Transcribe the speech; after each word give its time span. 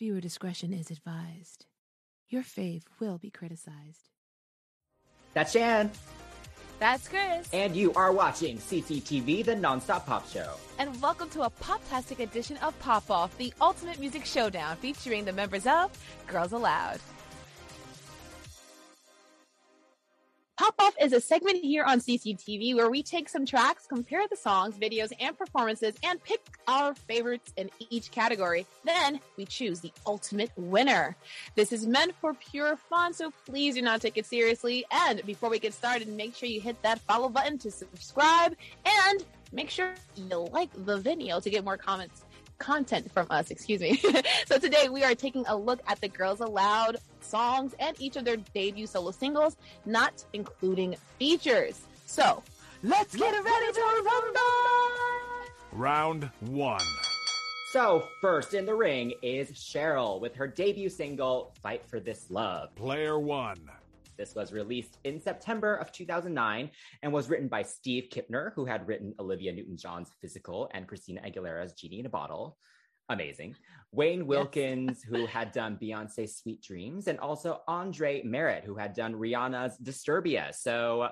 Viewer 0.00 0.20
discretion 0.20 0.72
is 0.72 0.90
advised. 0.90 1.66
Your 2.28 2.42
fave 2.42 2.82
will 2.98 3.16
be 3.16 3.30
criticized. 3.30 4.08
That's 5.34 5.52
Shan. 5.52 5.88
That's 6.80 7.06
Chris. 7.06 7.48
And 7.52 7.76
you 7.76 7.92
are 7.94 8.10
watching 8.10 8.58
CCTV, 8.58 9.44
the 9.44 9.54
nonstop 9.54 10.04
pop 10.04 10.28
show. 10.28 10.54
And 10.80 11.00
welcome 11.00 11.30
to 11.30 11.42
a 11.42 11.50
pop-tastic 11.50 12.18
edition 12.18 12.56
of 12.56 12.76
Pop 12.80 13.08
Off, 13.08 13.38
the 13.38 13.54
ultimate 13.60 14.00
music 14.00 14.24
showdown 14.24 14.74
featuring 14.78 15.24
the 15.24 15.32
members 15.32 15.64
of 15.64 15.96
Girls 16.26 16.50
Aloud. 16.50 16.98
Pop 20.56 20.74
Off 20.78 20.94
is 21.00 21.12
a 21.12 21.20
segment 21.20 21.56
here 21.64 21.82
on 21.82 21.98
CCTV 21.98 22.76
where 22.76 22.88
we 22.88 23.02
take 23.02 23.28
some 23.28 23.44
tracks, 23.44 23.88
compare 23.88 24.22
the 24.30 24.36
songs, 24.36 24.76
videos, 24.76 25.10
and 25.18 25.36
performances, 25.36 25.96
and 26.04 26.22
pick 26.22 26.40
our 26.68 26.94
favorites 26.94 27.52
in 27.56 27.68
each 27.90 28.12
category. 28.12 28.64
Then 28.84 29.18
we 29.36 29.46
choose 29.46 29.80
the 29.80 29.92
ultimate 30.06 30.52
winner. 30.56 31.16
This 31.56 31.72
is 31.72 31.88
meant 31.88 32.14
for 32.20 32.34
pure 32.34 32.76
fun, 32.76 33.12
so 33.12 33.32
please 33.46 33.74
do 33.74 33.82
not 33.82 34.00
take 34.00 34.16
it 34.16 34.26
seriously. 34.26 34.84
And 34.92 35.26
before 35.26 35.50
we 35.50 35.58
get 35.58 35.74
started, 35.74 36.06
make 36.06 36.36
sure 36.36 36.48
you 36.48 36.60
hit 36.60 36.80
that 36.82 37.00
follow 37.00 37.28
button 37.28 37.58
to 37.58 37.70
subscribe 37.72 38.54
and 38.84 39.24
make 39.50 39.70
sure 39.70 39.94
you 40.14 40.48
like 40.52 40.70
the 40.84 40.98
video 40.98 41.40
to 41.40 41.50
get 41.50 41.64
more 41.64 41.76
comments 41.76 42.23
content 42.58 43.10
from 43.12 43.26
us, 43.30 43.50
excuse 43.50 43.80
me. 43.80 43.96
so 44.46 44.58
today 44.58 44.88
we 44.88 45.04
are 45.04 45.14
taking 45.14 45.44
a 45.46 45.56
look 45.56 45.80
at 45.86 46.00
the 46.00 46.08
Girls 46.08 46.40
Aloud 46.40 46.98
songs 47.20 47.74
and 47.78 48.00
each 48.00 48.16
of 48.16 48.24
their 48.24 48.36
debut 48.36 48.86
solo 48.86 49.10
singles, 49.10 49.56
not 49.86 50.24
including 50.32 50.96
features. 51.18 51.80
So 52.06 52.42
let's 52.82 53.14
get 53.14 53.32
ready 53.32 53.72
to 53.72 54.02
rumble! 54.04 54.40
Round 55.72 56.30
one. 56.40 56.80
So, 57.72 58.06
first 58.20 58.54
in 58.54 58.66
the 58.66 58.74
ring 58.74 59.14
is 59.20 59.50
Cheryl 59.50 60.20
with 60.20 60.36
her 60.36 60.46
debut 60.46 60.88
single, 60.88 61.52
Fight 61.60 61.84
for 61.84 61.98
This 61.98 62.30
Love. 62.30 62.72
Player 62.76 63.18
one. 63.18 63.58
This 64.16 64.34
was 64.34 64.52
released 64.52 64.98
in 65.04 65.20
September 65.20 65.74
of 65.74 65.92
2009 65.92 66.70
and 67.02 67.12
was 67.12 67.28
written 67.28 67.48
by 67.48 67.62
Steve 67.62 68.08
Kipner, 68.10 68.52
who 68.54 68.64
had 68.64 68.86
written 68.86 69.14
Olivia 69.18 69.52
Newton 69.52 69.76
John's 69.76 70.10
Physical 70.20 70.70
and 70.72 70.86
Christina 70.86 71.20
Aguilera's 71.22 71.72
Genie 71.72 72.00
in 72.00 72.06
a 72.06 72.10
Bottle. 72.10 72.56
Amazing. 73.08 73.54
Wayne 73.92 74.26
Wilkins, 74.26 75.02
yes. 75.02 75.02
who 75.08 75.26
had 75.26 75.52
done 75.52 75.78
Beyonce's 75.80 76.36
Sweet 76.36 76.62
Dreams, 76.62 77.06
and 77.06 77.18
also 77.18 77.60
Andre 77.68 78.22
Merritt, 78.22 78.64
who 78.64 78.76
had 78.76 78.94
done 78.94 79.14
Rihanna's 79.14 79.76
Disturbia. 79.76 80.54
So, 80.54 81.08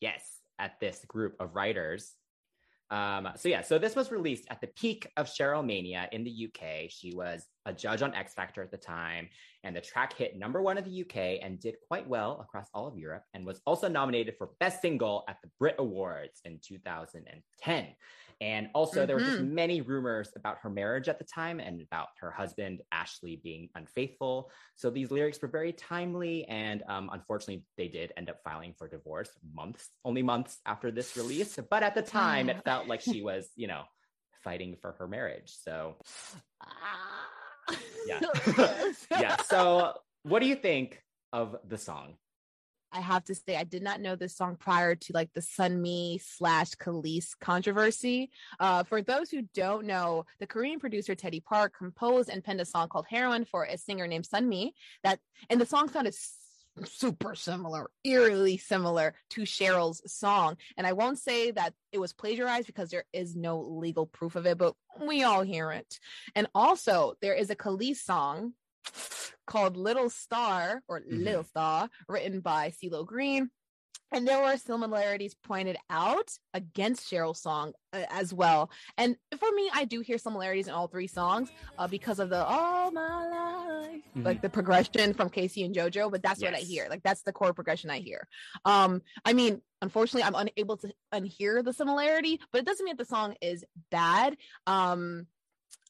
yes, 0.00 0.22
at 0.58 0.80
this 0.80 1.04
group 1.06 1.36
of 1.40 1.54
writers, 1.54 2.14
um, 2.90 3.30
so 3.36 3.48
yeah, 3.48 3.62
so 3.62 3.78
this 3.78 3.96
was 3.96 4.10
released 4.10 4.46
at 4.50 4.60
the 4.60 4.66
peak 4.68 5.10
of 5.16 5.26
Cheryl 5.26 5.64
Mania 5.64 6.08
in 6.12 6.22
the 6.22 6.48
UK. 6.48 6.90
She 6.90 7.14
was 7.14 7.44
a 7.66 7.72
judge 7.72 8.02
on 8.02 8.14
X 8.14 8.34
Factor 8.34 8.62
at 8.62 8.70
the 8.70 8.76
time, 8.76 9.28
and 9.62 9.74
the 9.74 9.80
track 9.80 10.12
hit 10.12 10.38
number 10.38 10.62
one 10.62 10.78
in 10.78 10.84
the 10.84 11.00
UK 11.02 11.40
and 11.42 11.58
did 11.58 11.76
quite 11.88 12.08
well 12.08 12.40
across 12.40 12.68
all 12.74 12.86
of 12.86 12.96
Europe, 12.98 13.24
and 13.34 13.46
was 13.46 13.60
also 13.66 13.88
nominated 13.88 14.34
for 14.36 14.50
Best 14.60 14.82
Single 14.82 15.24
at 15.28 15.38
the 15.42 15.50
Brit 15.58 15.76
Awards 15.78 16.40
in 16.44 16.60
2010. 16.62 17.86
And 18.40 18.68
also, 18.74 19.00
mm-hmm. 19.00 19.06
there 19.06 19.16
were 19.16 19.22
just 19.22 19.38
mm-hmm. 19.38 19.54
many 19.54 19.80
rumors 19.80 20.30
about 20.36 20.58
her 20.62 20.70
marriage 20.70 21.08
at 21.08 21.18
the 21.18 21.24
time 21.24 21.60
and 21.60 21.80
about 21.80 22.08
her 22.20 22.30
husband, 22.30 22.82
Ashley, 22.92 23.40
being 23.42 23.68
unfaithful. 23.74 24.50
So 24.76 24.90
these 24.90 25.10
lyrics 25.10 25.40
were 25.40 25.48
very 25.48 25.72
timely. 25.72 26.44
And 26.46 26.82
um, 26.88 27.10
unfortunately, 27.12 27.64
they 27.76 27.88
did 27.88 28.12
end 28.16 28.28
up 28.28 28.40
filing 28.42 28.74
for 28.76 28.88
divorce 28.88 29.30
months, 29.54 29.88
only 30.04 30.22
months 30.22 30.58
after 30.66 30.90
this 30.90 31.16
release. 31.16 31.58
But 31.70 31.82
at 31.82 31.94
the 31.94 32.02
time, 32.02 32.48
it 32.48 32.62
felt 32.64 32.88
like 32.88 33.00
she 33.00 33.22
was, 33.22 33.48
you 33.56 33.66
know, 33.68 33.82
fighting 34.42 34.76
for 34.80 34.92
her 34.98 35.08
marriage. 35.08 35.54
So, 35.62 35.96
yeah. 38.06 38.20
yeah. 39.10 39.36
So, 39.44 39.94
what 40.22 40.40
do 40.40 40.46
you 40.46 40.56
think 40.56 41.02
of 41.32 41.56
the 41.66 41.78
song? 41.78 42.14
I 42.92 43.00
have 43.00 43.24
to 43.24 43.34
say, 43.34 43.56
I 43.56 43.64
did 43.64 43.82
not 43.82 44.00
know 44.00 44.14
this 44.14 44.36
song 44.36 44.56
prior 44.56 44.94
to 44.94 45.12
like 45.12 45.32
the 45.34 45.40
Sunmi 45.40 46.22
slash 46.22 46.70
Kelis 46.76 47.30
controversy. 47.40 48.30
Uh, 48.60 48.84
for 48.84 49.02
those 49.02 49.30
who 49.30 49.42
don't 49.52 49.84
know, 49.84 50.26
the 50.38 50.46
Korean 50.46 50.78
producer 50.78 51.16
Teddy 51.16 51.40
Park 51.40 51.74
composed 51.76 52.28
and 52.28 52.42
penned 52.42 52.60
a 52.60 52.64
song 52.64 52.88
called 52.88 53.06
Heroine 53.10 53.46
for 53.46 53.64
a 53.64 53.76
singer 53.76 54.06
named 54.06 54.28
Sunmi. 54.28 54.70
That 55.02 55.18
and 55.50 55.60
the 55.60 55.66
song 55.66 55.88
sounded 55.88 56.14
super 56.84 57.34
similar, 57.34 57.90
eerily 58.02 58.56
similar 58.56 59.14
to 59.30 59.42
Cheryl's 59.42 60.02
song. 60.10 60.56
And 60.76 60.86
I 60.86 60.92
won't 60.92 61.18
say 61.18 61.50
that 61.52 61.74
it 61.92 61.98
was 61.98 62.12
plagiarized 62.12 62.66
because 62.66 62.90
there 62.90 63.04
is 63.12 63.36
no 63.36 63.60
legal 63.60 64.06
proof 64.06 64.36
of 64.36 64.46
it, 64.46 64.58
but 64.58 64.74
we 65.00 65.22
all 65.22 65.42
hear 65.42 65.70
it. 65.70 65.98
And 66.34 66.46
also, 66.54 67.14
there 67.20 67.34
is 67.34 67.50
a 67.50 67.56
Kelis 67.56 67.96
song 67.96 68.54
called 69.46 69.76
Little 69.76 70.10
Star 70.10 70.82
or 70.88 71.00
mm-hmm. 71.00 71.24
Little 71.24 71.44
Star, 71.44 71.88
written 72.08 72.40
by 72.40 72.70
CeeLo 72.70 73.06
Green. 73.06 73.50
And 74.14 74.28
there 74.28 74.40
were 74.40 74.56
similarities 74.56 75.34
pointed 75.34 75.76
out 75.90 76.30
against 76.54 77.10
Cheryl's 77.10 77.40
song 77.40 77.72
uh, 77.92 78.04
as 78.10 78.32
well. 78.32 78.70
And 78.96 79.16
for 79.38 79.50
me, 79.52 79.68
I 79.74 79.84
do 79.84 80.00
hear 80.00 80.18
similarities 80.18 80.68
in 80.68 80.72
all 80.72 80.86
three 80.86 81.08
songs 81.08 81.50
uh, 81.78 81.88
because 81.88 82.20
of 82.20 82.30
the 82.30 82.44
all 82.44 82.92
my 82.92 83.26
life, 83.26 83.88
mm-hmm. 83.88 84.22
like 84.22 84.40
the 84.40 84.48
progression 84.48 85.14
from 85.14 85.30
K-Ci 85.30 85.64
and 85.64 85.74
JoJo. 85.74 86.12
But 86.12 86.22
that's 86.22 86.40
yes. 86.40 86.52
what 86.52 86.60
I 86.60 86.62
hear. 86.62 86.86
Like 86.88 87.02
that's 87.02 87.22
the 87.22 87.32
core 87.32 87.52
progression 87.52 87.90
I 87.90 87.98
hear. 87.98 88.28
Um, 88.64 89.02
I 89.24 89.32
mean, 89.32 89.60
unfortunately, 89.82 90.22
I'm 90.22 90.48
unable 90.56 90.76
to 90.76 90.92
unhear 91.12 91.64
the 91.64 91.72
similarity, 91.72 92.40
but 92.52 92.60
it 92.60 92.66
doesn't 92.66 92.84
mean 92.84 92.96
that 92.96 93.02
the 93.02 93.08
song 93.08 93.34
is 93.42 93.64
bad. 93.90 94.36
Um, 94.68 95.26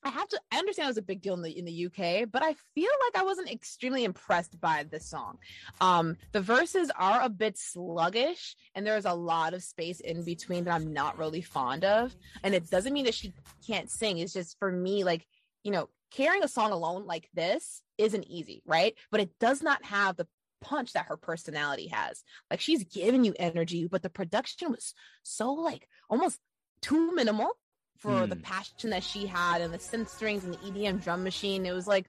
I 0.02 0.10
have 0.10 0.28
to 0.28 0.40
I 0.52 0.58
understand 0.58 0.86
it 0.86 0.90
was 0.90 0.98
a 0.98 1.02
big 1.02 1.22
deal 1.22 1.34
in 1.34 1.42
the 1.42 1.58
in 1.58 1.64
the 1.64 1.86
UK, 1.86 2.30
but 2.30 2.42
I 2.42 2.54
feel 2.74 2.90
like 3.06 3.16
I 3.20 3.24
wasn't 3.24 3.50
extremely 3.50 4.04
impressed 4.04 4.60
by 4.60 4.84
this 4.90 5.06
song. 5.06 5.38
Um 5.80 6.16
the 6.32 6.40
verses 6.40 6.90
are 6.98 7.22
a 7.22 7.28
bit 7.28 7.56
sluggish 7.56 8.54
and 8.74 8.86
there's 8.86 9.06
a 9.06 9.14
lot 9.14 9.54
of 9.54 9.62
space 9.62 10.00
in 10.00 10.24
between 10.24 10.64
that 10.64 10.74
I'm 10.74 10.92
not 10.92 11.18
really 11.18 11.40
fond 11.40 11.84
of. 11.84 12.14
And 12.42 12.54
it 12.54 12.70
doesn't 12.70 12.92
mean 12.92 13.06
that 13.06 13.14
she 13.14 13.32
can't 13.66 13.90
sing. 13.90 14.18
It's 14.18 14.32
just 14.32 14.58
for 14.58 14.70
me 14.70 15.04
like, 15.04 15.26
you 15.62 15.72
know, 15.72 15.88
carrying 16.10 16.44
a 16.44 16.48
song 16.48 16.72
alone 16.72 17.06
like 17.06 17.28
this 17.32 17.82
isn't 17.98 18.28
easy, 18.28 18.62
right? 18.66 18.94
But 19.10 19.20
it 19.20 19.38
does 19.40 19.62
not 19.62 19.84
have 19.84 20.16
the 20.16 20.28
punch 20.60 20.92
that 20.92 21.06
her 21.06 21.16
personality 21.16 21.88
has. 21.88 22.22
Like 22.50 22.60
she's 22.60 22.84
giving 22.84 23.24
you 23.24 23.34
energy, 23.38 23.86
but 23.86 24.02
the 24.02 24.10
production 24.10 24.70
was 24.70 24.94
so 25.22 25.52
like 25.52 25.88
almost 26.08 26.38
too 26.80 27.14
minimal 27.14 27.50
for 27.98 28.26
the 28.26 28.34
hmm. 28.34 28.42
passion 28.42 28.90
that 28.90 29.02
she 29.02 29.26
had 29.26 29.60
and 29.60 29.72
the 29.72 29.78
synth 29.78 30.08
strings 30.08 30.44
and 30.44 30.54
the 30.54 30.58
EDM 30.58 31.02
drum 31.02 31.24
machine. 31.24 31.64
It 31.64 31.72
was 31.72 31.86
like, 31.86 32.06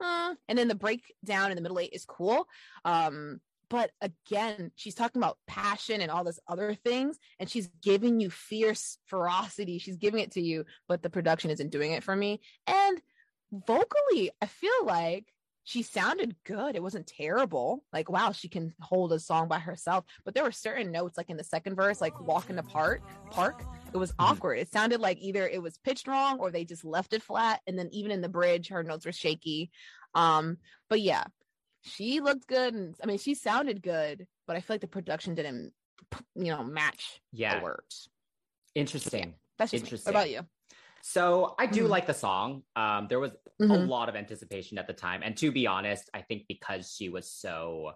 uh, 0.00 0.34
and 0.48 0.58
then 0.58 0.68
the 0.68 0.74
breakdown 0.74 1.50
in 1.50 1.56
the 1.56 1.62
middle 1.62 1.78
eight 1.78 1.92
is 1.92 2.04
cool. 2.04 2.46
Um, 2.84 3.40
but 3.68 3.90
again, 4.00 4.70
she's 4.76 4.94
talking 4.94 5.20
about 5.20 5.38
passion 5.46 6.00
and 6.00 6.10
all 6.10 6.24
this 6.24 6.38
other 6.46 6.74
things, 6.74 7.18
and 7.38 7.50
she's 7.50 7.68
giving 7.82 8.20
you 8.20 8.30
fierce 8.30 8.98
ferocity. 9.06 9.78
She's 9.78 9.96
giving 9.96 10.20
it 10.20 10.32
to 10.32 10.40
you, 10.40 10.64
but 10.88 11.02
the 11.02 11.10
production 11.10 11.50
isn't 11.50 11.70
doing 11.70 11.92
it 11.92 12.04
for 12.04 12.14
me. 12.14 12.40
And 12.66 13.00
vocally, 13.52 14.30
I 14.40 14.46
feel 14.46 14.84
like 14.84 15.26
she 15.64 15.82
sounded 15.82 16.36
good. 16.44 16.76
It 16.76 16.82
wasn't 16.82 17.08
terrible. 17.08 17.82
Like, 17.92 18.08
wow, 18.08 18.30
she 18.30 18.48
can 18.48 18.72
hold 18.80 19.12
a 19.12 19.18
song 19.18 19.48
by 19.48 19.58
herself. 19.58 20.04
But 20.24 20.34
there 20.34 20.44
were 20.44 20.52
certain 20.52 20.92
notes, 20.92 21.16
like 21.16 21.28
in 21.28 21.36
the 21.36 21.44
second 21.44 21.74
verse, 21.74 22.00
like 22.00 22.20
walk 22.20 22.50
in 22.50 22.56
the 22.56 22.62
park, 22.62 23.02
park. 23.32 23.64
It 23.96 24.00
was 24.00 24.12
mm-hmm. 24.12 24.32
awkward. 24.32 24.58
It 24.58 24.70
sounded 24.70 25.00
like 25.00 25.18
either 25.20 25.48
it 25.48 25.62
was 25.62 25.78
pitched 25.78 26.06
wrong 26.06 26.38
or 26.38 26.50
they 26.50 26.64
just 26.64 26.84
left 26.84 27.14
it 27.14 27.22
flat. 27.22 27.60
And 27.66 27.78
then 27.78 27.88
even 27.92 28.10
in 28.10 28.20
the 28.20 28.28
bridge, 28.28 28.68
her 28.68 28.82
notes 28.82 29.06
were 29.06 29.12
shaky. 29.12 29.70
Um, 30.14 30.58
but 30.90 31.00
yeah, 31.00 31.24
she 31.82 32.20
looked 32.20 32.46
good. 32.46 32.74
And 32.74 32.94
I 33.02 33.06
mean, 33.06 33.18
she 33.18 33.34
sounded 33.34 33.82
good, 33.82 34.26
but 34.46 34.56
I 34.56 34.60
feel 34.60 34.74
like 34.74 34.82
the 34.82 34.86
production 34.86 35.34
didn't, 35.34 35.72
you 36.34 36.52
know, 36.52 36.62
match 36.62 37.20
yeah. 37.32 37.58
the 37.58 37.64
words. 37.64 38.08
Interesting. 38.74 39.20
Yeah, 39.20 39.34
that's 39.58 39.72
interesting. 39.72 40.12
What 40.12 40.20
about 40.20 40.30
you? 40.30 40.40
So 41.02 41.54
I 41.58 41.66
do 41.66 41.82
mm-hmm. 41.82 41.90
like 41.90 42.06
the 42.06 42.14
song. 42.14 42.62
Um, 42.74 43.06
there 43.08 43.20
was 43.20 43.30
mm-hmm. 43.60 43.70
a 43.70 43.76
lot 43.76 44.08
of 44.08 44.16
anticipation 44.16 44.76
at 44.76 44.86
the 44.86 44.92
time, 44.92 45.22
and 45.24 45.36
to 45.38 45.52
be 45.52 45.66
honest, 45.66 46.10
I 46.12 46.20
think 46.20 46.42
because 46.48 46.94
she 46.94 47.08
was 47.08 47.30
so 47.30 47.92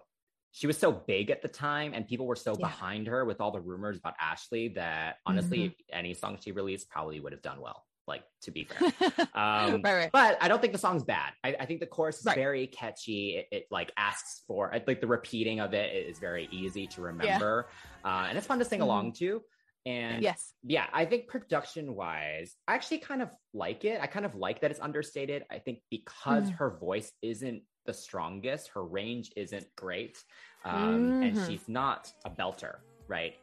she 0.51 0.67
was 0.67 0.77
so 0.77 0.91
big 0.91 1.31
at 1.31 1.41
the 1.41 1.47
time, 1.47 1.93
and 1.93 2.07
people 2.07 2.25
were 2.25 2.35
so 2.35 2.55
yeah. 2.59 2.67
behind 2.67 3.07
her 3.07 3.23
with 3.25 3.39
all 3.39 3.51
the 3.51 3.61
rumors 3.61 3.97
about 3.97 4.15
Ashley 4.19 4.69
that 4.69 5.17
honestly, 5.25 5.59
mm-hmm. 5.59 5.97
any 5.97 6.13
song 6.13 6.37
she 6.41 6.51
released 6.51 6.89
probably 6.89 7.19
would 7.19 7.31
have 7.31 7.41
done 7.41 7.61
well. 7.61 7.85
Like 8.07 8.23
to 8.41 8.51
be 8.51 8.65
fair, 8.65 8.91
um, 9.33 9.81
right, 9.81 9.83
right. 9.83 10.09
but 10.11 10.37
I 10.41 10.47
don't 10.47 10.59
think 10.59 10.73
the 10.73 10.79
song's 10.79 11.03
bad. 11.03 11.31
I, 11.43 11.55
I 11.59 11.65
think 11.65 11.79
the 11.79 11.85
chorus 11.85 12.19
is 12.19 12.25
Right. 12.25 12.35
very 12.35 12.67
catchy. 12.67 13.37
It, 13.37 13.47
it 13.55 13.67
like 13.71 13.91
asks 13.95 14.43
for 14.47 14.71
like 14.85 14.99
the 14.99 15.07
repeating 15.07 15.59
of 15.61 15.73
it 15.73 15.95
is 15.95 16.19
very 16.19 16.49
easy 16.51 16.87
to 16.87 17.01
remember, 17.01 17.67
uh, 18.03 18.25
and 18.27 18.37
it's 18.37 18.47
fun 18.47 18.59
to 18.59 18.65
sing 18.65 18.79
Mhm. 18.79 18.83
along 18.83 19.13
to. 19.13 19.41
And 19.85 20.21
yes. 20.21 20.53
yeah, 20.63 20.85
I 20.93 21.05
think 21.05 21.27
production 21.27 21.95
wise, 21.95 22.55
I 22.67 22.75
actually 22.75 22.99
kind 22.99 23.21
of 23.21 23.29
like 23.53 23.83
it. 23.85 23.99
I 24.01 24.07
kind 24.07 24.25
of 24.25 24.35
like 24.35 24.61
that 24.61 24.71
it's 24.71 24.79
understated. 24.79 25.43
I 25.49 25.59
think 25.59 25.79
because 25.89 26.49
Mhm. 26.49 26.57
her 26.57 26.77
voice 26.79 27.11
isn't 27.21 27.63
the 27.85 27.93
strongest, 27.93 28.69
her 28.69 28.83
range 28.83 29.31
isn't 29.35 29.67
great, 29.75 30.23
um, 30.65 31.21
and 31.23 31.35
Mhm. 31.35 31.47
she's 31.47 31.67
not 31.67 32.11
a 32.25 32.29
belter, 32.29 32.79
right? 33.07 33.35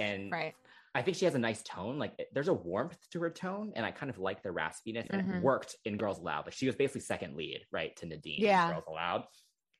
And 0.00 0.30
Right. 0.32 0.54
I 0.94 1.02
think 1.02 1.16
she 1.16 1.24
has 1.26 1.34
a 1.34 1.38
nice 1.38 1.62
tone. 1.62 1.98
Like 1.98 2.14
it- 2.18 2.28
there's 2.32 2.48
a 2.48 2.54
warmth 2.54 2.98
to 3.10 3.20
her 3.20 3.30
tone, 3.30 3.72
and 3.76 3.84
I 3.84 3.90
kind 3.92 4.10
of 4.10 4.18
like 4.18 4.42
the 4.42 4.48
raspiness, 4.48 5.06
and 5.10 5.20
it 5.20 5.26
Mhm. 5.26 5.42
worked 5.42 5.76
in 5.84 5.96
Girls 5.98 6.18
Aloud. 6.18 6.46
Like 6.46 6.54
she 6.54 6.66
was 6.66 6.74
basically 6.74 7.02
second 7.02 7.36
lead, 7.36 7.66
right, 7.70 7.94
to 7.96 8.06
Nadine. 8.06 8.38
in 8.38 8.44
Yeah. 8.44 8.72
Girls 8.72 8.84
Aloud. 8.88 9.26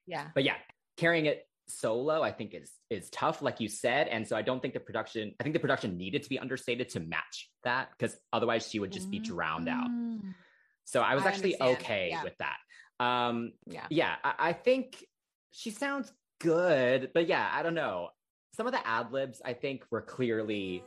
Yeah. 0.06 0.31
But 0.35 0.44
yeah, 0.44 0.56
carrying 0.97 1.26
it 1.26 1.49
solo, 1.69 2.23
I 2.23 2.31
think 2.31 2.55
is 2.55 2.73
is 2.91 3.11
tough, 3.11 3.43
like 3.43 3.59
you 3.59 3.69
said. 3.69 4.06
And 4.06 4.29
so 4.29 4.37
I 4.37 4.43
don't 4.43 4.61
think 4.61 4.73
the 4.75 4.79
production. 4.79 5.35
I 5.41 5.43
think 5.43 5.55
the 5.55 5.59
production 5.59 5.97
needed 5.97 6.23
to 6.23 6.29
be 6.29 6.38
understated 6.38 6.88
to 6.91 7.00
match 7.00 7.50
that, 7.64 7.91
because 7.91 8.17
otherwise 8.32 8.69
she 8.70 8.79
would 8.79 8.93
just 8.93 9.11
be 9.11 9.19
drowned 9.19 9.69
out. 9.69 9.88
Mm. 9.91 10.35
So 10.85 11.02
I 11.02 11.17
was 11.17 11.25
I 11.25 11.29
actually 11.31 11.59
understand. 11.59 11.82
okay 11.85 12.09
Yeah. 12.11 12.23
with 12.23 12.37
that. 12.38 12.59
Um, 13.01 13.53
Yeah. 13.67 13.87
yeah, 13.91 14.17
I, 14.25 14.35
I 14.39 14.53
think 14.53 15.05
she 15.51 15.71
sounds 15.71 16.13
good, 16.41 17.11
but 17.15 17.27
yeah, 17.27 17.49
I 17.53 17.63
don't 17.63 17.75
know. 17.75 18.11
Some 18.55 18.67
of 18.67 18.73
the 18.73 18.87
ad 18.87 19.13
libs 19.13 19.43
I 19.45 19.53
think 19.53 19.85
were 19.91 20.03
clearly 20.03 20.83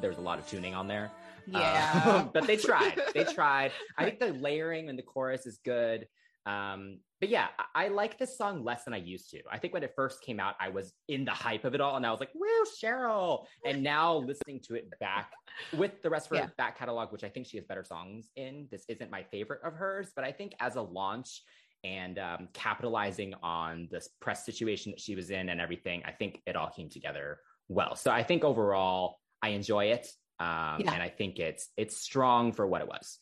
there's 0.00 0.18
a 0.18 0.20
lot 0.20 0.38
of 0.38 0.46
tuning 0.46 0.74
on 0.74 0.88
there. 0.88 1.10
Yeah. 1.46 2.02
Um, 2.04 2.30
but 2.34 2.46
they 2.46 2.56
tried. 2.56 3.00
They 3.14 3.24
tried. 3.24 3.72
I 3.96 4.04
think 4.04 4.18
the 4.20 4.32
layering 4.32 4.88
in 4.88 4.96
the 4.96 5.02
chorus 5.02 5.46
is 5.46 5.58
good. 5.64 6.06
Um, 6.46 6.98
but 7.20 7.28
yeah, 7.28 7.48
I, 7.74 7.84
I 7.84 7.88
like 7.88 8.18
this 8.18 8.36
song 8.36 8.64
less 8.64 8.84
than 8.84 8.94
I 8.94 8.96
used 8.96 9.30
to. 9.30 9.38
I 9.50 9.58
think 9.58 9.72
when 9.72 9.82
it 9.84 9.92
first 9.94 10.22
came 10.22 10.40
out, 10.40 10.54
I 10.60 10.68
was 10.70 10.92
in 11.08 11.24
the 11.24 11.30
hype 11.30 11.64
of 11.64 11.74
it 11.74 11.80
all, 11.80 11.96
and 11.96 12.04
I 12.04 12.10
was 12.10 12.18
like, 12.20 12.34
"Woo, 12.34 12.48
Cheryl!" 12.82 13.44
And 13.64 13.82
now 13.82 14.16
listening 14.30 14.60
to 14.64 14.74
it 14.74 14.88
back 14.98 15.30
with 15.72 16.02
the 16.02 16.10
rest 16.10 16.26
of 16.26 16.30
her 16.36 16.44
Yeah. 16.44 16.50
back 16.58 16.76
catalog, 16.78 17.12
which 17.12 17.22
I 17.22 17.28
think 17.28 17.46
she 17.46 17.56
has 17.58 17.64
better 17.66 17.84
songs 17.84 18.28
in. 18.34 18.66
This 18.70 18.84
isn't 18.88 19.10
my 19.10 19.22
favorite 19.22 19.60
of 19.62 19.74
hers, 19.74 20.10
but 20.16 20.24
I 20.24 20.32
think 20.32 20.54
as 20.58 20.74
a 20.76 20.82
launch 20.82 21.42
and 21.84 22.18
um, 22.18 22.48
capitalizing 22.52 23.34
on 23.42 23.88
this 23.90 24.08
press 24.20 24.44
situation 24.44 24.90
that 24.92 25.00
she 25.00 25.14
was 25.14 25.30
in 25.30 25.48
and 25.48 25.60
everything, 25.60 26.02
I 26.04 26.12
think 26.12 26.40
it 26.46 26.56
all 26.56 26.70
came 26.70 26.88
together 26.88 27.38
well. 27.68 27.94
So 27.96 28.10
I 28.10 28.22
think 28.24 28.42
overall, 28.44 29.18
I 29.42 29.50
enjoy 29.50 29.86
it, 29.86 30.08
um, 30.40 30.80
Yeah. 30.80 30.92
and 30.92 31.02
I 31.02 31.08
think 31.08 31.38
it's 31.38 31.68
it's 31.76 31.96
strong 31.96 32.52
for 32.52 32.66
what 32.66 32.80
it 32.80 32.88
was. 32.88 33.20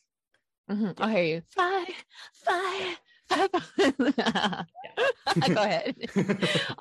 Mm-hmm. 0.70 1.02
I 1.02 1.10
hear 1.12 1.22
you. 1.24 1.42
Fly. 1.50 1.86
fly. 2.44 2.94
Go 5.48 5.62
ahead. 5.62 5.96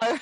All- 0.01 0.18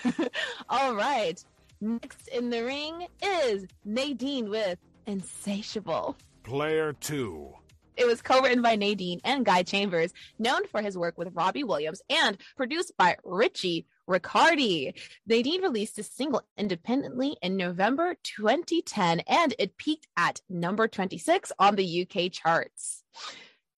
All 0.69 0.95
right. 0.95 1.43
Next 1.79 2.27
in 2.29 2.49
the 2.49 2.63
ring 2.63 3.07
is 3.21 3.65
Nadine 3.85 4.49
with 4.49 4.79
Insatiable. 5.05 6.15
Player 6.43 6.93
two. 6.93 7.53
It 7.95 8.05
was 8.05 8.21
co-written 8.21 8.61
by 8.61 8.75
Nadine 8.75 9.21
and 9.23 9.43
Guy 9.45 9.63
Chambers, 9.63 10.13
known 10.37 10.67
for 10.67 10.81
his 10.83 10.95
work 10.97 11.17
with 11.17 11.33
Robbie 11.33 11.63
Williams 11.63 12.01
and 12.11 12.37
produced 12.55 12.95
by 12.95 13.17
Richie 13.23 13.87
Riccardi. 14.07 14.93
Nadine 15.25 15.63
released 15.63 15.95
this 15.95 16.11
single 16.11 16.43
independently 16.57 17.37
in 17.41 17.57
November 17.57 18.15
2010 18.21 19.21
and 19.21 19.55
it 19.57 19.77
peaked 19.77 20.07
at 20.15 20.41
number 20.47 20.87
26 20.87 21.51
on 21.57 21.75
the 21.75 22.07
UK 22.07 22.31
charts. 22.31 23.03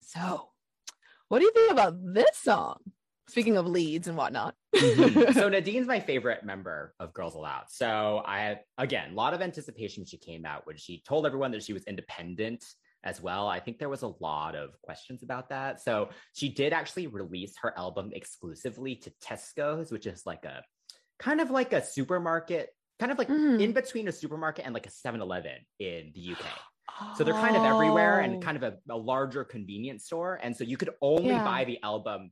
So, 0.02 0.50
what 1.30 1.40
do 1.40 1.46
you 1.46 1.52
think 1.52 1.72
about 1.72 1.96
this 2.14 2.38
song? 2.38 2.80
Speaking 3.30 3.58
of 3.58 3.68
leads 3.68 4.08
and 4.08 4.18
whatnot. 4.18 4.56
Mhm. 4.76 5.34
so 5.34 5.50
Nadine's 5.50 5.88
my 5.88 6.00
favorite 6.00 6.44
member 6.44 6.94
of 7.00 7.14
Girls 7.14 7.36
Aloud. 7.36 7.66
So 7.70 8.22
I 8.26 8.60
again 8.78 9.12
a 9.12 9.14
lot 9.14 9.34
of 9.34 9.42
anticipation 9.42 10.06
she 10.06 10.18
came 10.18 10.46
out 10.46 10.66
when 10.66 10.78
she 10.78 11.02
told 11.08 11.26
everyone 11.26 11.52
that 11.52 11.64
she 11.64 11.74
was 11.74 11.84
independent 11.86 12.66
as 13.04 13.22
well. 13.22 13.48
I 13.48 13.60
think 13.60 13.78
there 13.80 13.88
was 13.88 14.02
a 14.02 14.12
lot 14.20 14.56
of 14.56 14.72
questions 14.82 15.24
about 15.24 15.50
that. 15.50 15.80
So 15.82 16.10
she 16.34 16.50
did 16.50 16.74
actually 16.74 17.08
release 17.08 17.54
her 17.62 17.74
album 17.78 18.12
exclusively 18.14 18.96
to 18.98 19.12
Tesco's, 19.24 19.92
which 19.92 20.06
is 20.06 20.26
like 20.26 20.44
a 20.46 20.64
kind 21.20 21.40
of 21.40 21.50
like 21.52 21.72
a 21.72 21.86
supermarket, 21.86 22.70
kind 23.00 23.12
of 23.12 23.18
like 23.18 23.30
Mhm. 23.30 23.62
in 23.62 23.72
between 23.74 24.08
a 24.08 24.12
supermarket 24.12 24.66
and 24.66 24.74
like 24.74 24.86
a 24.88 24.90
7-Eleven 24.90 25.66
in 25.80 26.12
the 26.14 26.32
UK. 26.34 26.46
So 27.16 27.24
they're 27.24 27.34
kind 27.34 27.56
of 27.58 27.64
everywhere 27.66 28.20
and 28.20 28.36
Oh. 28.36 28.40
kind 28.40 28.58
of 28.58 28.64
a, 28.64 28.78
a 28.90 28.98
larger 28.98 29.44
convenience 29.44 30.06
store. 30.06 30.40
And 30.42 30.56
so 30.56 30.64
you 30.64 30.78
could 30.78 30.92
only 31.02 31.36
Yeah. 31.36 31.44
buy 31.44 31.66
the 31.66 31.82
album 31.84 32.32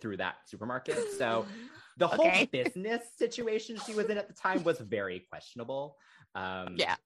through 0.00 0.18
that 0.18 0.36
supermarket. 0.46 0.98
So 1.10 1.46
the 1.96 2.06
whole 2.06 2.26
Okay. 2.26 2.48
business 2.52 3.02
situation 3.16 3.78
she 3.78 3.94
was 3.94 4.06
in 4.06 4.18
at 4.18 4.28
the 4.28 4.34
time 4.34 4.62
was 4.62 4.78
very 4.78 5.20
questionable. 5.30 5.96
Um, 6.34 6.76
Yeah, 6.76 6.96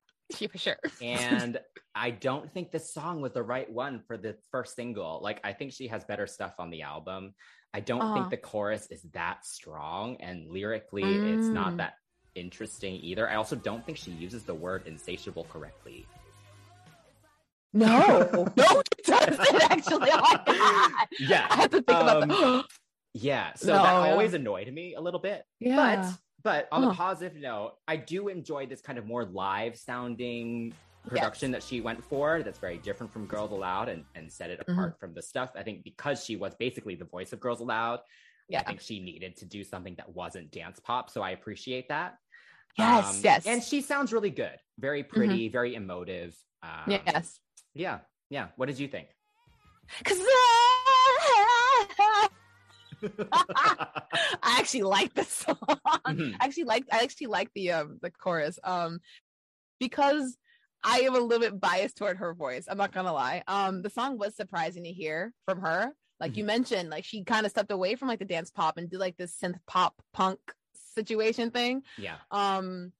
for 0.51 0.59
sure. 0.59 0.77
and 1.01 1.59
I 1.95 2.11
don't 2.11 2.53
think 2.53 2.73
this 2.73 2.93
song 2.93 3.21
was 3.21 3.33
the 3.33 3.43
right 3.43 3.71
one 3.71 4.01
for 4.07 4.17
the 4.17 4.37
first 4.51 4.75
single. 4.75 5.21
Like, 5.23 5.41
I 5.45 5.53
think 5.53 5.73
she 5.73 5.87
has 5.89 6.05
better 6.05 6.27
stuff 6.27 6.55
on 6.59 6.71
the 6.71 6.83
album. 6.83 7.35
I 7.73 7.81
don't 7.81 8.03
Uh-huh. 8.03 8.15
think 8.15 8.31
the 8.31 8.37
chorus 8.37 8.87
is 8.91 9.03
that 9.13 9.45
strong, 9.45 10.17
and 10.21 10.49
lyrically, 10.51 11.15
it's 11.15 11.53
not 11.53 11.75
Mm. 11.75 11.79
that 11.79 11.95
interesting 12.35 12.97
either. 12.97 13.29
I 13.29 13.37
also 13.37 13.57
don't 13.57 13.85
think 13.87 13.99
she 13.99 14.11
uses 14.11 14.45
the 14.45 14.55
word 14.55 14.87
insatiable 14.87 15.45
correctly. 15.45 16.07
No, 17.75 18.53
no, 18.57 18.81
it 18.81 19.05
doesn't 19.05 19.63
actually. 19.71 20.09
Oh. 20.13 20.91
Yeah. 21.19 21.47
I 21.51 21.57
have 21.57 21.71
to 21.71 21.77
think 21.83 21.89
about 21.91 22.23
Um, 22.23 22.29
that. 22.29 22.65
Yeah. 23.17 23.53
So 23.55 23.69
No, 23.69 23.75
that 23.83 23.93
yeah. 24.07 24.11
always 24.13 24.35
annoyed 24.35 24.73
me 24.73 24.95
a 24.95 25.01
little 25.01 25.21
bit. 25.21 25.45
yeah. 25.61 25.77
But 25.97 26.19
but 26.43 26.69
on 26.73 26.83
the 26.83 26.89
Huh. 26.91 26.95
positive 26.97 27.37
note, 27.41 27.75
I 27.87 27.97
do 27.97 28.29
enjoy 28.29 28.67
this 28.67 28.81
kind 28.81 28.99
of 28.99 29.07
more 29.07 29.25
live 29.25 29.77
sounding 29.79 30.75
production 31.07 31.51
that 31.53 31.63
she 31.63 31.81
went 31.81 32.03
for 32.05 32.43
that's 32.43 32.59
very 32.59 32.79
different 32.79 33.13
from 33.13 33.27
Girls 33.27 33.53
Aloud 33.53 33.89
and, 33.89 34.05
and 34.15 34.31
set 34.33 34.51
it 34.51 34.59
Mm-hmm. 34.61 34.73
apart 34.73 34.99
from 34.99 35.15
the 35.15 35.23
stuff. 35.23 35.51
I 35.55 35.63
think 35.63 35.85
because 35.85 36.25
she 36.25 36.37
was 36.37 36.55
basically 36.57 36.95
the 36.97 37.05
voice 37.05 37.33
of 37.33 37.41
Girls 37.41 37.61
Aloud, 37.61 38.01
yeah. 38.49 38.61
I 38.61 38.65
think 38.65 38.81
she 38.81 38.99
needed 39.01 39.37
to 39.39 39.47
do 39.47 39.63
something 39.65 39.95
that 39.97 40.09
wasn't 40.15 40.51
dance 40.51 40.81
pop. 40.81 41.09
So 41.11 41.23
I 41.23 41.31
appreciate 41.31 41.89
that. 41.89 42.17
Yes, 42.77 43.09
Um, 43.17 43.21
yes. 43.23 43.47
And 43.47 43.63
she 43.63 43.81
sounds 43.81 44.13
really 44.13 44.31
good. 44.31 44.57
Very 44.79 45.05
pretty, 45.05 45.49
very 45.49 45.75
emotive. 45.77 46.37
Um, 46.63 46.91
yes. 47.07 47.39
Yeah. 47.75 47.99
Yeah. 48.31 48.49
What 48.57 48.67
did 48.67 48.79
you 48.79 48.89
think? 48.89 49.09
Cause 50.05 50.19
I, 53.33 53.87
actually 54.43 54.83
like 54.83 55.15
this 55.15 55.29
song. 55.29 55.57
Mhm. 56.07 56.37
I 56.41 56.45
actually 56.45 56.65
like 56.65 56.85
I 56.93 57.03
actually 57.03 57.27
like 57.27 57.51
the 57.55 57.73
um 57.73 57.99
the 58.01 58.11
chorus. 58.11 58.59
Um 58.65 59.01
because 59.79 60.37
I 60.83 61.01
am 61.01 61.15
a 61.15 61.19
little 61.19 61.41
bit 61.41 61.61
biased 61.61 61.97
toward 61.97 62.19
her 62.19 62.35
voice. 62.35 62.67
I'm 62.69 62.79
not 62.79 62.93
gonna 62.93 63.13
lie. 63.13 63.43
Um 63.47 63.83
the 63.83 63.91
song 63.91 64.19
was 64.19 64.35
surprising 64.37 64.85
to 64.85 64.93
hear 64.93 65.33
from 65.45 65.61
her. 65.61 65.91
Like 66.21 66.37
you 66.37 66.45
mentioned, 66.45 66.89
like 66.89 67.05
she 67.05 67.25
kind 67.25 67.45
of 67.45 67.51
stepped 67.51 67.73
away 67.73 67.97
from 67.97 68.09
like 68.09 68.21
the 68.21 68.25
dance 68.25 68.51
pop 68.51 68.79
and 68.79 68.89
did 68.89 69.01
like 69.01 69.17
this 69.17 69.37
synth 69.39 69.59
pop 69.67 69.95
punk 70.13 70.39
situation 70.95 71.51
thing. 71.51 71.83
yeah. 71.99 72.17
Um 72.31 72.93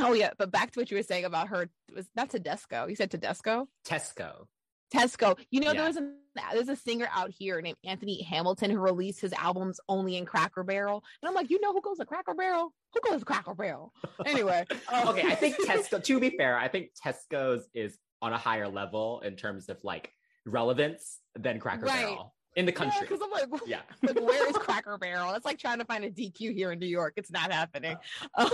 oh 0.00 0.12
yeah, 0.12 0.30
but 0.38 0.50
back 0.50 0.72
to 0.72 0.80
what 0.80 0.90
you 0.90 0.96
were 0.96 1.02
saying 1.02 1.24
about 1.24 1.48
her 1.48 1.68
was 1.94 2.06
that 2.14 2.30
Tedesco. 2.30 2.86
You 2.88 2.96
said 2.96 3.10
Tedesco? 3.10 3.68
Tesco. 3.86 4.46
Tesco. 4.94 5.38
You 5.50 5.60
know, 5.60 5.72
Yeah. 5.72 5.82
there's 5.84 5.96
a 5.96 6.10
there's 6.52 6.68
a 6.68 6.76
singer 6.76 7.08
out 7.12 7.30
here 7.30 7.60
named 7.60 7.76
Anthony 7.84 8.22
Hamilton 8.22 8.70
who 8.70 8.78
released 8.78 9.20
his 9.20 9.32
albums 9.32 9.80
only 9.88 10.16
in 10.16 10.24
Cracker 10.26 10.62
Barrel, 10.64 11.02
and 11.22 11.28
I'm 11.28 11.34
like, 11.34 11.50
you 11.50 11.60
know 11.60 11.72
who 11.72 11.80
goes 11.80 11.98
to 11.98 12.04
Cracker 12.06 12.34
Barrel? 12.34 12.72
Who 12.94 13.00
goes 13.08 13.20
to 13.20 13.24
Cracker 13.24 13.54
Barrel? 13.54 13.92
Anyway, 14.26 14.64
um, 14.92 15.08
okay, 15.08 15.26
I 15.30 15.34
think 15.34 15.56
Tesco. 15.66 16.02
To 16.02 16.20
be 16.20 16.30
fair, 16.30 16.56
I 16.58 16.68
think 16.68 16.90
Tesco's 16.94 17.68
is 17.74 17.98
on 18.22 18.32
a 18.32 18.38
higher 18.38 18.68
level 18.68 19.20
in 19.20 19.36
terms 19.36 19.68
of 19.68 19.82
like 19.84 20.12
relevance 20.46 21.18
than 21.36 21.58
Cracker 21.60 21.86
Right. 21.86 22.06
Barrel 22.06 22.34
in 22.56 22.66
the 22.66 22.72
country. 22.72 23.00
because 23.02 23.20
I'm 23.22 23.30
like, 23.30 23.60
Yeah. 23.66 23.80
like, 24.02 24.20
where 24.20 24.48
is 24.48 24.56
Cracker 24.56 24.98
Barrel? 24.98 25.32
It's 25.34 25.44
like 25.44 25.58
trying 25.58 25.78
to 25.78 25.84
find 25.84 26.04
a 26.04 26.10
DQ 26.10 26.52
here 26.54 26.72
in 26.72 26.78
New 26.80 26.86
York. 26.86 27.14
It's 27.16 27.30
not 27.30 27.52
happening. 27.52 27.96
Um, 28.36 28.50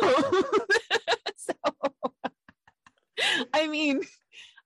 I 3.53 3.67
mean, 3.69 4.01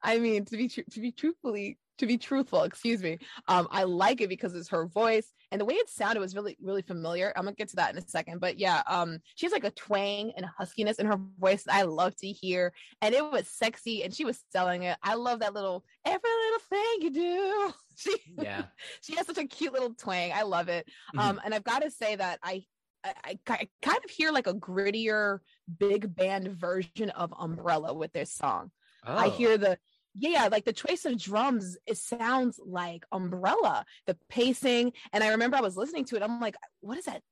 I 0.02 0.18
mean, 0.18 0.44
to 0.46 0.56
be 0.56 0.68
tru- 0.68 0.84
to 0.90 1.00
be 1.00 1.12
truthfully 1.12 1.78
to 1.98 2.06
be 2.06 2.16
truthful, 2.16 2.62
excuse 2.62 3.02
me, 3.02 3.18
um, 3.46 3.68
I 3.70 3.82
like 3.82 4.22
it 4.22 4.30
because 4.30 4.54
it's 4.54 4.70
her 4.70 4.86
voice 4.86 5.34
and 5.52 5.60
the 5.60 5.66
way 5.66 5.74
it 5.74 5.90
sounded 5.90 6.20
was 6.20 6.34
really 6.34 6.56
really 6.60 6.82
familiar. 6.82 7.32
I'm 7.36 7.44
gonna 7.44 7.54
get 7.56 7.68
to 7.70 7.76
that 7.76 7.92
in 7.94 8.02
a 8.02 8.08
second, 8.08 8.40
but 8.40 8.58
yeah, 8.58 8.82
um, 8.86 9.18
she 9.34 9.46
has 9.46 9.52
like 9.52 9.64
a 9.64 9.70
twang 9.70 10.32
and 10.36 10.46
a 10.46 10.54
huskiness 10.58 10.98
in 10.98 11.06
her 11.06 11.18
voice 11.38 11.64
that 11.64 11.74
I 11.74 11.82
love 11.82 12.16
to 12.16 12.26
hear, 12.28 12.72
and 13.02 13.14
it 13.14 13.22
was 13.24 13.48
sexy, 13.48 14.02
and 14.02 14.14
she 14.14 14.24
was 14.24 14.42
selling 14.50 14.84
it. 14.84 14.96
I 15.02 15.14
love 15.14 15.40
that 15.40 15.54
little 15.54 15.84
every 16.04 16.30
little 16.30 16.60
thing 16.68 17.02
you 17.02 17.10
do. 17.10 17.72
She 17.96 18.16
Yeah. 18.38 18.64
she 19.02 19.14
has 19.16 19.26
such 19.26 19.36
a 19.36 19.46
cute 19.46 19.74
little 19.74 19.92
twang. 19.92 20.32
I 20.32 20.42
love 20.42 20.70
it. 20.70 20.88
Mhm. 21.14 21.20
Um, 21.20 21.40
and 21.44 21.54
I've 21.54 21.64
got 21.64 21.82
to 21.82 21.90
say 21.90 22.16
that 22.16 22.38
I, 22.42 22.64
I, 23.04 23.38
I 23.52 23.68
kind 23.82 24.00
of 24.02 24.10
hear 24.10 24.32
like 24.32 24.46
a 24.46 24.54
grittier 24.54 25.40
big 25.78 26.14
band 26.14 26.48
version 26.48 27.10
of 27.10 27.32
Umbrella 27.38 27.94
with 27.94 28.12
this 28.12 28.32
song. 28.32 28.70
I 29.04 29.26
Oh. 29.26 29.30
hear 29.30 29.56
the 29.58 29.78
yeah, 30.18 30.48
like 30.50 30.64
the 30.64 30.72
choice 30.72 31.04
of 31.04 31.16
drums, 31.16 31.78
it 31.86 31.96
sounds 31.96 32.58
like 32.64 33.04
Umbrella, 33.12 33.84
the 34.06 34.18
pacing. 34.28 34.92
And 35.12 35.22
I 35.22 35.28
remember 35.28 35.56
I 35.56 35.60
was 35.60 35.76
listening 35.76 36.04
to 36.06 36.16
it. 36.16 36.22
I'm 36.22 36.40
like, 36.40 36.56
what 36.80 36.98
is 36.98 37.04
that? 37.04 37.22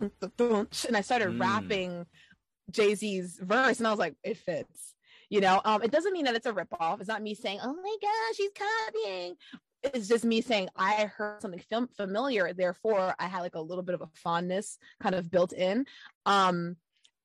And 0.00 0.96
I 0.96 1.00
started 1.02 1.28
Mm. 1.28 1.40
rapping 1.40 2.06
Jay 2.70 2.94
Z's 2.96 3.38
verse, 3.40 3.78
and 3.78 3.86
I 3.86 3.90
was 3.90 3.98
like, 4.00 4.16
it 4.24 4.36
fits. 4.38 4.94
You 5.28 5.40
know, 5.40 5.60
um, 5.64 5.82
it 5.82 5.90
doesn't 5.90 6.12
mean 6.12 6.24
that 6.26 6.34
it's 6.34 6.46
a 6.46 6.52
ripoff. 6.52 7.00
It's 7.00 7.08
not 7.08 7.22
me 7.22 7.34
saying, 7.34 7.58
"Oh 7.62 7.72
my 7.72 7.96
gosh, 8.02 8.36
she's 8.36 8.50
copying." 8.54 9.36
It's 9.82 10.08
just 10.08 10.24
me 10.24 10.40
saying 10.40 10.68
I 10.76 11.04
heard 11.06 11.40
something 11.42 11.60
fam- 11.70 11.88
familiar, 11.96 12.52
therefore 12.52 13.14
I 13.18 13.26
had 13.26 13.40
like 13.40 13.54
a 13.54 13.60
little 13.60 13.84
bit 13.84 13.94
of 13.94 14.00
a 14.02 14.08
fondness 14.14 14.78
kind 15.00 15.14
of 15.14 15.30
built 15.30 15.52
in. 15.52 15.86
Um, 16.24 16.76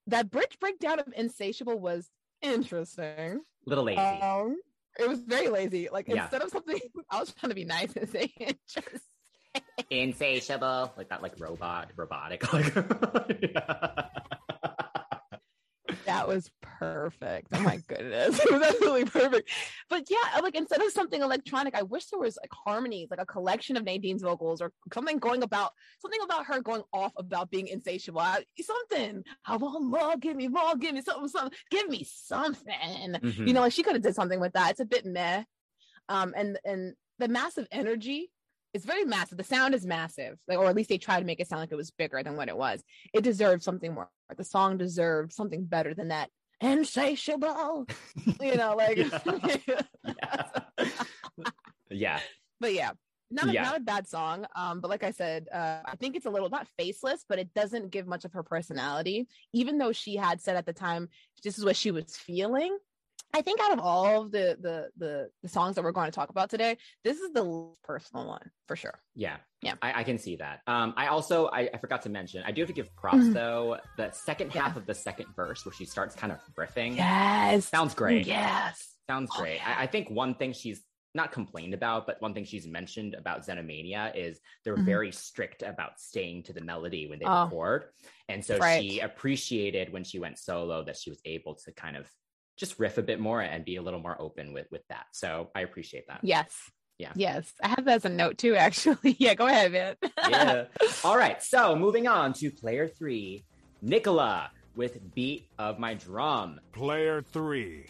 that 0.07 0.29
bridge 0.29 0.57
breakdown 0.59 0.99
of 0.99 1.07
"Insatiable" 1.15 1.79
was 1.79 2.09
interesting. 2.41 3.41
Little 3.65 3.83
lazy. 3.83 3.99
Um, 3.99 4.57
it 4.99 5.07
was 5.07 5.19
very 5.21 5.47
lazy. 5.49 5.89
Like 5.91 6.07
Yeah. 6.07 6.23
instead 6.23 6.41
of 6.41 6.49
something, 6.49 6.79
I 7.09 7.19
was 7.19 7.33
trying 7.33 7.49
to 7.49 7.55
be 7.55 7.65
nice 7.65 7.95
and 7.95 8.09
say 8.09 8.31
interesting. 8.39 9.01
Insatiable. 9.89 10.93
Like 10.97 11.09
that 11.09 11.21
like 11.21 11.39
robot, 11.39 11.91
robotic. 11.95 12.43
Like 12.53 13.51
Yeah. 13.53 14.05
That 16.05 16.27
was 16.27 16.49
perfect. 16.61 17.47
Oh 17.53 17.59
my 17.61 17.77
goodness. 17.87 18.39
it 18.43 18.51
was 18.51 18.61
absolutely 18.61 19.05
perfect. 19.05 19.49
But 19.89 20.07
yeah, 20.09 20.39
like 20.41 20.55
instead 20.55 20.81
of 20.81 20.91
something 20.91 21.21
electronic, 21.21 21.75
I 21.75 21.83
wish 21.83 22.05
there 22.07 22.19
was 22.19 22.37
like 22.41 22.51
harmonies, 22.51 23.09
like 23.11 23.21
a 23.21 23.25
collection 23.25 23.77
of 23.77 23.83
Nadine's 23.83 24.21
vocals 24.21 24.61
or 24.61 24.71
something 24.93 25.17
going 25.19 25.43
about 25.43 25.71
something 25.99 26.19
about 26.23 26.45
her 26.45 26.61
going 26.61 26.83
off 26.93 27.13
about 27.17 27.49
being 27.51 27.67
insatiable. 27.67 28.21
I- 28.21 28.45
something. 28.61 29.23
I 29.45 29.57
want 29.57 29.83
more, 29.83 30.15
give 30.17 30.35
me 30.35 30.47
more, 30.47 30.75
give 30.75 30.93
me 30.93 31.01
something, 31.01 31.27
something, 31.27 31.57
give 31.69 31.89
me 31.89 32.03
something. 32.09 33.13
Mhm. 33.13 33.47
You 33.47 33.53
know, 33.53 33.61
like 33.61 33.73
she 33.73 33.83
could 33.83 33.93
have 33.93 34.03
did 34.03 34.15
something 34.15 34.39
with 34.39 34.53
that. 34.53 34.71
It's 34.71 34.79
a 34.79 34.85
bit 34.85 35.05
meh. 35.05 35.43
Um, 36.09 36.33
and 36.35 36.59
and 36.65 36.93
the 37.19 37.27
massive 37.27 37.67
energy 37.71 38.31
is 38.73 38.85
very 38.85 39.03
massive. 39.03 39.37
The 39.37 39.43
sound 39.43 39.73
is 39.73 39.85
massive, 39.85 40.37
like, 40.47 40.57
or 40.57 40.67
at 40.67 40.75
least 40.75 40.89
they 40.89 40.97
tried 40.97 41.19
to 41.19 41.25
make 41.25 41.39
it 41.39 41.47
sound 41.47 41.61
like 41.61 41.71
it 41.71 41.75
was 41.75 41.91
bigger 41.91 42.23
than 42.23 42.35
what 42.35 42.47
it 42.49 42.57
was. 42.57 42.83
It 43.13 43.23
deserved 43.23 43.63
something 43.63 43.93
more. 43.93 44.09
The 44.35 44.43
song 44.43 44.77
deserved 44.77 45.33
something 45.33 45.65
better 45.65 45.93
than 45.93 46.09
that. 46.09 46.29
Insatiable, 46.61 47.87
you 48.41 48.55
know, 48.55 48.75
like. 48.75 48.97
yeah. 50.05 50.43
yeah. 51.89 52.19
but 52.59 52.73
yeah, 52.73 52.91
not 53.31 53.49
a, 53.49 53.53
Yeah. 53.53 53.63
not 53.63 53.77
a 53.77 53.81
bad 53.81 54.07
song. 54.07 54.45
Um, 54.55 54.79
but 54.79 54.89
like 54.89 55.03
I 55.03 55.11
said, 55.11 55.47
uh, 55.51 55.79
I 55.85 55.95
think 55.95 56.15
it's 56.15 56.25
a 56.25 56.29
little 56.29 56.49
not 56.49 56.67
faceless, 56.77 57.25
but 57.27 57.39
it 57.39 57.53
doesn't 57.53 57.91
give 57.91 58.07
much 58.07 58.25
of 58.25 58.33
her 58.33 58.43
personality. 58.43 59.27
Even 59.53 59.77
though 59.77 59.91
she 59.91 60.15
had 60.15 60.39
said 60.39 60.55
at 60.55 60.65
the 60.65 60.73
time 60.73 61.09
this 61.43 61.57
is 61.57 61.65
what 61.65 61.75
she 61.75 61.91
was 61.91 62.15
feeling. 62.15 62.77
I 63.33 63.41
think 63.41 63.59
out 63.61 63.71
of 63.73 63.79
all 63.79 64.23
of 64.23 64.31
the 64.31 64.57
the 64.59 64.89
the, 64.97 65.29
the 65.41 65.49
songs 65.49 65.75
that 65.75 65.83
we're 65.83 65.91
going 65.91 66.07
to 66.09 66.15
talk 66.15 66.29
about 66.29 66.49
today, 66.49 66.77
this 67.03 67.19
is 67.19 67.31
the 67.33 67.43
least 67.43 67.81
personal 67.83 68.27
one 68.27 68.51
for 68.67 68.75
sure. 68.75 68.99
Yeah. 69.15 69.37
Yeah. 69.61 69.75
I, 69.81 70.01
I 70.01 70.03
can 70.03 70.17
see 70.17 70.35
that. 70.37 70.61
Um, 70.67 70.93
I 70.97 71.07
also 71.07 71.47
I, 71.47 71.69
I 71.73 71.77
forgot 71.77 72.01
to 72.03 72.09
mention, 72.09 72.43
I 72.45 72.51
do 72.51 72.61
have 72.61 72.67
to 72.67 72.73
give 72.73 72.93
props 72.95 73.17
Mhm. 73.17 73.33
though. 73.33 73.77
The 73.97 74.11
second 74.11 74.53
Yeah. 74.53 74.63
half 74.63 74.75
of 74.77 74.85
the 74.85 74.93
second 74.95 75.27
verse 75.35 75.65
where 75.65 75.73
she 75.73 75.85
starts 75.85 76.15
kind 76.15 76.31
of 76.33 76.39
riffing. 76.57 76.95
Yes, 76.97 77.67
Sounds 77.67 77.93
great. 77.93 78.25
Yes, 78.27 78.95
Sounds 79.07 79.29
Oh, 79.35 79.39
great. 79.41 79.55
yeah. 79.57 79.75
I, 79.79 79.83
I 79.83 79.87
think 79.87 80.09
one 80.09 80.35
thing 80.35 80.53
she's 80.53 80.81
not 81.13 81.33
complained 81.33 81.73
about, 81.73 82.05
but 82.07 82.21
one 82.21 82.33
thing 82.33 82.45
she's 82.45 82.65
mentioned 82.65 83.15
about 83.15 83.45
Xenomania 83.45 84.15
is 84.15 84.39
they're 84.63 84.77
Mhm. 84.77 84.85
very 84.85 85.11
strict 85.11 85.61
about 85.61 85.99
staying 85.99 86.43
to 86.43 86.53
the 86.53 86.61
melody 86.61 87.05
when 87.07 87.19
they 87.19 87.25
Oh. 87.25 87.43
record. 87.45 87.89
And 88.29 88.43
so 88.45 88.57
Right. 88.57 88.81
she 88.81 88.99
appreciated 89.01 89.91
when 89.91 90.05
she 90.05 90.19
went 90.19 90.37
solo 90.39 90.83
that 90.85 90.95
she 90.95 91.09
was 91.09 91.19
able 91.25 91.55
to 91.55 91.73
kind 91.73 91.97
of 91.97 92.09
just 92.57 92.79
riff 92.79 92.97
a 92.97 93.01
bit 93.01 93.19
more 93.19 93.41
and 93.41 93.65
be 93.65 93.75
a 93.77 93.81
little 93.81 93.99
more 93.99 94.19
open 94.21 94.53
with 94.53 94.67
with 94.71 94.81
that. 94.89 95.05
So 95.13 95.49
I 95.55 95.61
appreciate 95.61 96.05
that. 96.07 96.19
yes, 96.23 96.53
Yeah. 96.99 97.11
yes. 97.15 97.51
I 97.63 97.69
have 97.69 97.85
that 97.85 97.95
as 97.95 98.05
a 98.05 98.09
note 98.09 98.37
too. 98.37 98.55
Actually, 98.55 99.15
yeah. 99.19 99.33
Go 99.33 99.47
ahead, 99.47 99.71
man. 99.71 99.95
yeah. 100.29 100.65
All 101.03 101.17
right. 101.17 101.41
So 101.41 101.75
moving 101.75 102.07
on 102.07 102.33
to 102.33 102.51
player 102.51 102.87
three, 102.87 103.43
Nicola 103.81 104.51
with 104.75 104.99
Beat 105.15 105.47
of 105.59 105.79
My 105.79 105.95
Drum. 105.95 106.59
Player 106.71 107.21
3. 107.21 107.85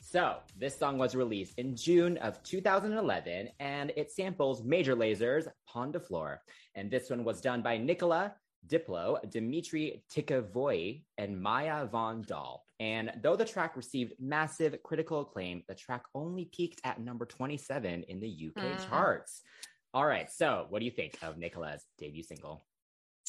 So 0.00 0.36
this 0.58 0.78
song 0.78 0.98
was 0.98 1.14
released 1.14 1.58
in 1.58 1.74
June 1.74 2.16
of 2.18 2.42
2011 2.42 3.48
and 3.60 3.92
it 3.96 4.10
samples 4.10 4.62
Major 4.62 4.94
Lazer's 4.94 5.48
Pon 5.68 5.90
de 5.90 6.00
Floor. 6.00 6.40
And 6.74 6.90
this 6.90 7.10
one 7.10 7.24
was 7.24 7.40
done 7.40 7.62
by 7.62 7.76
Nicola 7.78 8.34
Diplo, 8.66 9.18
Dimitri 9.30 10.04
Tikovoi, 10.10 11.04
and 11.18 11.40
Maya 11.40 11.86
Von 11.86 12.22
Doll. 12.22 12.64
And 12.80 13.12
though 13.22 13.36
the 13.36 13.44
track 13.44 13.76
received 13.76 14.14
massive 14.18 14.82
critical 14.82 15.20
acclaim, 15.20 15.62
the 15.68 15.74
track 15.74 16.04
only 16.14 16.46
peaked 16.46 16.80
at 16.84 17.00
number 17.00 17.26
27 17.26 18.02
in 18.04 18.20
the 18.20 18.28
UK 18.28 18.76
Mhm. 18.76 18.88
charts. 18.88 19.42
All 19.94 20.06
right, 20.06 20.30
so 20.30 20.66
what 20.70 20.78
do 20.78 20.84
you 20.84 20.90
think 20.90 21.18
of 21.22 21.36
Nicola's 21.36 21.84
debut 21.98 22.22
single? 22.22 22.66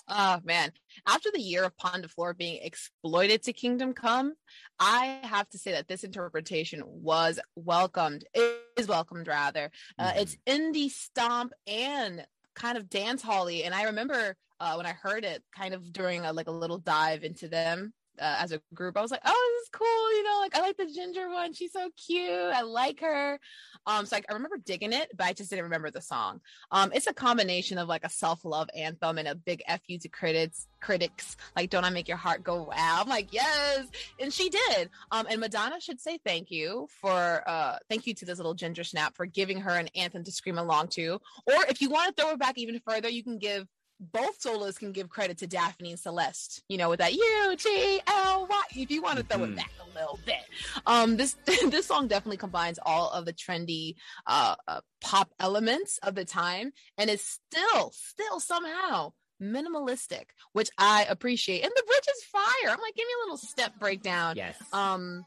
Oh 0.08 0.42
man, 0.44 0.74
after 1.08 1.32
the 1.32 1.40
year 1.40 1.64
of 1.64 1.78
Pon 1.78 2.02
de 2.02 2.10
Floor 2.10 2.34
being 2.34 2.62
exploited 2.62 3.44
to 3.44 3.54
Kingdom 3.54 3.94
Come, 3.94 4.34
I 4.78 5.22
have 5.24 5.48
to 5.50 5.58
say 5.58 5.72
that 5.72 5.88
this 5.88 6.04
interpretation 6.04 6.84
was 6.86 7.40
welcomed. 7.56 8.26
It 8.34 8.64
is 8.78 8.88
welcomed 8.88 9.28
rather. 9.28 9.72
Uh, 9.98 10.12
Mhm. 10.12 10.22
It's 10.22 10.38
indie 10.46 10.90
stomp 10.90 11.54
and 11.68 12.28
kind 12.54 12.78
of 12.78 12.90
dance 12.90 13.22
holly. 13.22 13.64
And 13.64 13.74
I 13.74 13.84
remember 13.84 14.36
uh, 14.64 14.76
when 14.76 14.86
I 14.86 14.94
heard 14.94 15.26
it, 15.26 15.44
kind 15.54 15.74
of 15.74 15.92
during 15.92 16.24
a, 16.24 16.32
like 16.32 16.48
a 16.48 16.52
little 16.52 16.78
dive 16.78 17.24
into 17.26 17.50
them. 17.50 17.94
Uh, 18.22 18.38
as 18.40 18.52
a 18.52 18.62
group, 18.76 18.96
I 18.96 19.02
was 19.02 19.10
like, 19.10 19.24
"Oh, 19.26 19.54
this 19.56 19.64
is 19.64 19.70
cool!" 19.72 20.16
You 20.16 20.24
know, 20.24 20.38
like 20.40 20.56
I 20.56 20.62
like 20.62 20.78
the 20.78 20.86
ginger 20.86 21.30
one. 21.30 21.52
She's 21.52 21.74
so 21.74 21.90
cute. 21.98 22.30
I 22.30 22.62
like 22.62 23.02
her. 23.02 23.40
Um, 23.88 24.06
so 24.06 24.16
like, 24.16 24.26
I 24.30 24.34
remember 24.34 24.58
digging 24.64 24.94
it, 24.94 25.10
but 25.18 25.26
I 25.26 25.34
just 25.34 25.50
didn't 25.50 25.64
remember 25.64 25.90
the 25.90 26.00
song. 26.00 26.40
Um, 26.70 26.92
it's 26.94 27.08
a 27.08 27.14
combination 27.14 27.80
of 27.80 27.88
like 27.88 28.06
a 28.06 28.10
self-love 28.10 28.70
anthem 28.78 29.18
and 29.18 29.28
a 29.28 29.34
big 29.34 29.64
fu 29.88 29.98
to 29.98 30.10
critics. 30.10 30.68
Critics 30.80 31.38
like, 31.56 31.72
"Don't 31.72 31.86
I 31.86 31.90
make 31.90 32.08
your 32.08 32.18
heart 32.18 32.44
go 32.44 32.62
wow?" 32.62 33.00
I'm 33.02 33.10
like, 33.10 33.34
"Yes," 33.34 33.88
and 34.20 34.32
she 34.32 34.50
did. 34.50 34.92
Um, 35.12 35.26
and 35.28 35.42
Madonna 35.42 35.82
should 35.82 36.00
say 36.00 36.20
thank 36.24 36.52
you 36.52 36.88
for 37.02 37.44
uh, 37.48 37.78
thank 37.90 38.06
you 38.06 38.14
to 38.14 38.26
this 38.26 38.38
little 38.38 38.54
ginger 38.54 38.84
snap 38.84 39.16
for 39.16 39.26
giving 39.26 39.60
her 39.60 39.72
an 39.72 39.90
anthem 39.96 40.24
to 40.24 40.32
scream 40.32 40.60
along 40.60 40.90
to. 40.90 41.20
Or 41.48 41.66
if 41.68 41.82
you 41.82 41.90
want 41.90 42.16
to 42.16 42.22
throw 42.22 42.34
it 42.34 42.40
back 42.40 42.60
even 42.60 42.80
further, 42.88 43.10
you 43.10 43.24
can 43.24 43.40
give 43.40 43.68
both 44.00 44.42
solos 44.42 44.78
can 44.78 44.92
give 44.92 45.10
credit 45.10 45.38
to 45.40 45.48
Daphne 45.48 45.92
and 45.92 46.00
Celeste, 46.00 46.64
you 46.68 46.78
know, 46.78 46.90
with 46.90 47.00
that 47.00 47.14
U 47.14 47.56
G 47.58 48.02
L 48.08 48.48
Y. 48.50 48.64
If 48.76 48.92
you 48.92 49.02
want 49.02 49.18
to 49.20 49.24
throw 49.26 49.40
Mhm. 49.46 49.52
it 49.52 49.56
back 49.56 49.72
a 49.80 49.88
little 49.98 50.20
bit, 50.26 50.42
um, 50.86 51.16
this 51.18 51.36
this 51.70 51.86
song 51.88 52.08
definitely 52.08 52.38
combines 52.38 52.80
all 52.86 53.10
of 53.12 53.26
the 53.26 53.34
trendy 53.34 53.96
uh, 54.28 54.56
uh, 54.68 54.82
pop 55.02 55.34
elements 55.40 56.00
of 56.00 56.16
the 56.16 56.26
time, 56.26 56.74
and 56.98 57.10
is 57.10 57.24
still 57.24 57.92
still 57.92 58.40
somehow 58.40 59.14
minimalistic, 59.42 60.26
which 60.54 60.70
I 60.78 61.06
appreciate. 61.10 61.64
And 61.64 61.72
the 61.76 61.84
bridge 61.86 62.08
is 62.16 62.24
fire. 62.26 62.72
I'm 62.72 62.80
like, 62.82 62.96
give 62.96 63.06
me 63.06 63.14
a 63.22 63.24
little 63.26 63.38
step 63.38 63.74
breakdown 63.80 64.36
Yes. 64.38 64.58
um 64.74 65.26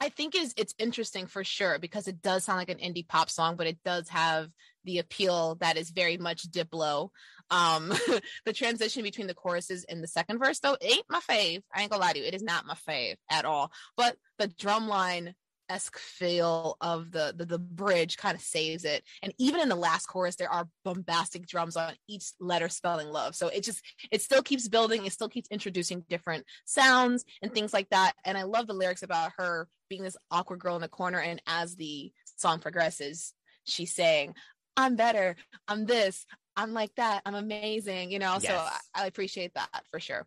i 0.00 0.08
think 0.08 0.34
is 0.34 0.54
it's 0.56 0.74
interesting 0.78 1.26
for 1.26 1.44
sure 1.44 1.78
because 1.78 2.08
it 2.08 2.22
does 2.22 2.44
sound 2.44 2.58
like 2.58 2.70
an 2.70 2.78
indie 2.78 3.06
pop 3.06 3.28
song 3.28 3.54
but 3.56 3.66
it 3.66 3.76
does 3.84 4.08
have 4.08 4.48
the 4.84 4.98
appeal 4.98 5.56
that 5.56 5.76
is 5.76 5.90
very 5.90 6.16
much 6.16 6.50
diplo 6.50 7.10
um 7.50 7.92
the 8.44 8.52
transition 8.52 9.02
between 9.02 9.26
the 9.26 9.34
choruses 9.34 9.84
and 9.84 10.02
the 10.02 10.08
second 10.08 10.38
verse 10.38 10.60
though 10.60 10.76
ain't 10.80 11.04
my 11.08 11.20
fave. 11.20 11.62
I 11.74 11.82
ain't 11.82 11.90
gonna 11.90 12.02
lie 12.02 12.12
to 12.12 12.18
you 12.18 12.24
it 12.24 12.34
is 12.34 12.42
not 12.42 12.66
my 12.66 12.74
fave 12.88 13.16
at 13.30 13.44
all. 13.44 13.72
But 13.96 14.16
the 14.38 14.48
drumline 14.48 15.34
esque 15.68 15.98
feel 15.98 16.76
of 16.80 17.12
the, 17.12 17.32
the 17.36 17.46
the 17.46 17.58
bridge 17.58 18.16
kind 18.16 18.34
of 18.34 18.40
saves 18.42 18.84
it. 18.84 19.04
And 19.22 19.32
even 19.38 19.60
in 19.60 19.68
the 19.68 19.76
last 19.76 20.06
chorus 20.06 20.36
there 20.36 20.50
are 20.50 20.68
bombastic 20.84 21.46
drums 21.46 21.76
on 21.76 21.94
each 22.08 22.32
letter 22.40 22.68
spelling 22.68 23.08
love. 23.08 23.34
So 23.36 23.48
it 23.48 23.62
just 23.62 23.80
it 24.10 24.20
still 24.20 24.42
keeps 24.42 24.68
building 24.68 25.06
it 25.06 25.12
still 25.12 25.28
keeps 25.28 25.48
introducing 25.50 26.04
different 26.08 26.44
sounds 26.64 27.24
and 27.42 27.52
things 27.52 27.72
like 27.72 27.88
that. 27.90 28.12
And 28.24 28.36
i 28.36 28.42
love 28.42 28.66
the 28.66 28.74
lyrics 28.74 29.02
about 29.02 29.32
her 29.38 29.68
being 29.88 30.02
this 30.02 30.16
awkward 30.30 30.60
girl 30.60 30.76
in 30.76 30.82
the 30.82 30.88
corner 30.88 31.20
and 31.20 31.42
as 31.46 31.76
the 31.76 32.12
song 32.36 32.60
progresses 32.60 33.34
she's 33.64 33.94
saying 33.94 34.34
i'm 34.76 34.96
better 34.96 35.36
i'm 35.68 35.84
this 35.84 36.24
i'm 36.56 36.72
like 36.72 36.94
that 36.96 37.22
i'm 37.26 37.34
amazing 37.34 38.10
you 38.10 38.18
know 38.18 38.38
so 38.38 38.54
I, 38.54 38.78
I 38.94 39.06
appreciate 39.06 39.54
that 39.54 39.84
for 39.90 40.00
sure 40.00 40.26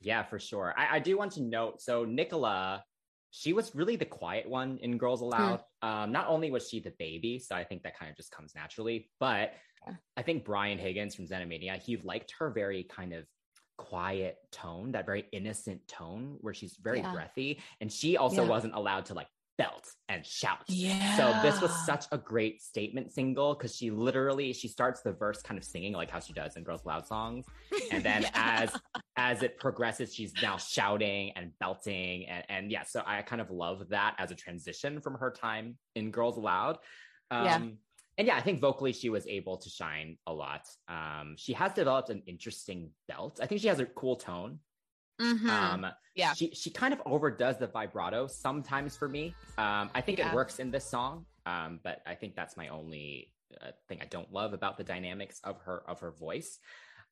Yeah, 0.00 0.22
for 0.22 0.38
sure. 0.38 0.74
I, 0.76 0.96
I 0.96 0.98
do 0.98 1.16
want 1.16 1.32
to 1.32 1.42
note 1.42 1.80
so 1.80 2.04
Nicola, 2.04 2.84
she 3.30 3.52
was 3.52 3.74
really 3.74 3.96
the 3.96 4.04
quiet 4.04 4.48
one 4.48 4.78
in 4.82 4.98
Girls 4.98 5.22
Aloud. 5.22 5.60
Um, 5.82 6.12
not 6.12 6.28
only 6.28 6.50
was 6.50 6.68
she 6.68 6.78
the 6.80 6.92
baby, 6.98 7.38
so 7.38 7.56
I 7.56 7.64
think 7.64 7.82
that 7.82 7.98
kind 7.98 8.10
of 8.10 8.16
just 8.16 8.30
comes 8.30 8.54
naturally, 8.54 9.10
but 9.18 9.54
Yeah. 9.86 9.94
I 10.16 10.22
think 10.22 10.44
Brian 10.44 10.78
Higgins 10.78 11.14
from 11.14 11.26
Xenomania, 11.26 11.82
he 11.82 11.96
liked 11.96 12.34
her 12.38 12.50
very 12.50 12.84
kind 12.84 13.12
of 13.12 13.24
quiet 13.76 14.36
tone, 14.52 14.92
that 14.92 15.06
very 15.06 15.26
innocent 15.32 15.80
tone 15.88 16.36
where 16.40 16.54
she's 16.54 16.76
very 16.76 17.00
Yeah. 17.00 17.12
breathy. 17.12 17.60
And 17.80 17.90
she 17.90 18.16
also 18.16 18.42
Yeah. 18.42 18.48
wasn't 18.48 18.74
allowed 18.74 19.06
to 19.06 19.14
like 19.14 19.26
belt 19.56 19.86
and 20.08 20.24
shout. 20.26 20.58
Yeah. 20.68 21.16
So 21.16 21.32
this 21.42 21.60
was 21.60 21.70
such 21.86 22.06
a 22.12 22.18
great 22.18 22.60
statement 22.62 23.12
single 23.12 23.54
because 23.54 23.74
she 23.74 23.90
literally 23.90 24.52
she 24.52 24.68
starts 24.68 25.02
the 25.02 25.12
verse 25.12 25.42
kind 25.42 25.58
of 25.58 25.64
singing 25.64 25.92
like 25.92 26.10
how 26.10 26.20
she 26.20 26.32
does 26.32 26.56
in 26.56 26.64
Girls 26.64 26.82
Aloud 26.84 27.06
songs, 27.06 27.46
and 27.92 28.02
then 28.04 28.22
Yeah. 28.22 28.30
as 28.34 28.80
as 29.16 29.42
it 29.42 29.58
progresses, 29.58 30.14
she's 30.14 30.32
now 30.42 30.56
shouting 30.56 31.32
and 31.36 31.52
belting 31.60 32.26
and 32.26 32.44
and 32.48 32.70
yeah. 32.70 32.82
So 32.84 33.02
I 33.06 33.22
kind 33.22 33.40
of 33.40 33.50
love 33.50 33.88
that 33.90 34.14
as 34.18 34.30
a 34.30 34.34
transition 34.34 35.00
from 35.00 35.14
her 35.14 35.30
time 35.30 35.76
in 35.94 36.10
Girls 36.10 36.36
Aloud. 36.36 36.78
Um, 37.30 37.44
Yeah. 37.44 37.60
And 38.16 38.28
yeah, 38.28 38.36
I 38.36 38.42
think 38.42 38.60
vocally 38.60 38.92
she 38.92 39.08
was 39.10 39.26
able 39.26 39.56
to 39.56 39.68
shine 39.68 40.18
a 40.28 40.32
lot. 40.32 40.68
Um, 40.88 41.34
she 41.36 41.52
has 41.54 41.72
developed 41.72 42.10
an 42.10 42.22
interesting 42.28 42.90
belt. 43.08 43.40
I 43.42 43.46
think 43.46 43.60
she 43.60 43.66
has 43.66 43.80
a 43.80 43.86
cool 43.86 44.14
tone. 44.14 44.60
Mhm. 45.20 45.50
Um, 45.50 45.86
Yeah. 46.14 46.32
she 46.34 46.54
she 46.54 46.70
kind 46.70 46.94
of 46.94 47.02
overdoes 47.06 47.58
the 47.58 47.66
vibrato 47.66 48.26
sometimes 48.26 48.96
for 48.96 49.08
me. 49.08 49.34
Um, 49.58 49.90
I 49.94 50.00
think 50.00 50.18
Yeah. 50.18 50.30
it 50.30 50.34
works 50.34 50.58
in 50.58 50.70
this 50.70 50.88
song, 50.88 51.26
um, 51.46 51.80
but 51.82 52.02
I 52.06 52.14
think 52.14 52.34
that's 52.34 52.56
my 52.56 52.68
only 52.68 53.32
uh, 53.60 53.72
thing 53.88 54.00
I 54.00 54.06
don't 54.06 54.32
love 54.32 54.52
about 54.52 54.76
the 54.76 54.84
dynamics 54.84 55.40
of 55.44 55.60
her 55.62 55.88
of 55.88 56.00
her 56.00 56.12
voice. 56.12 56.58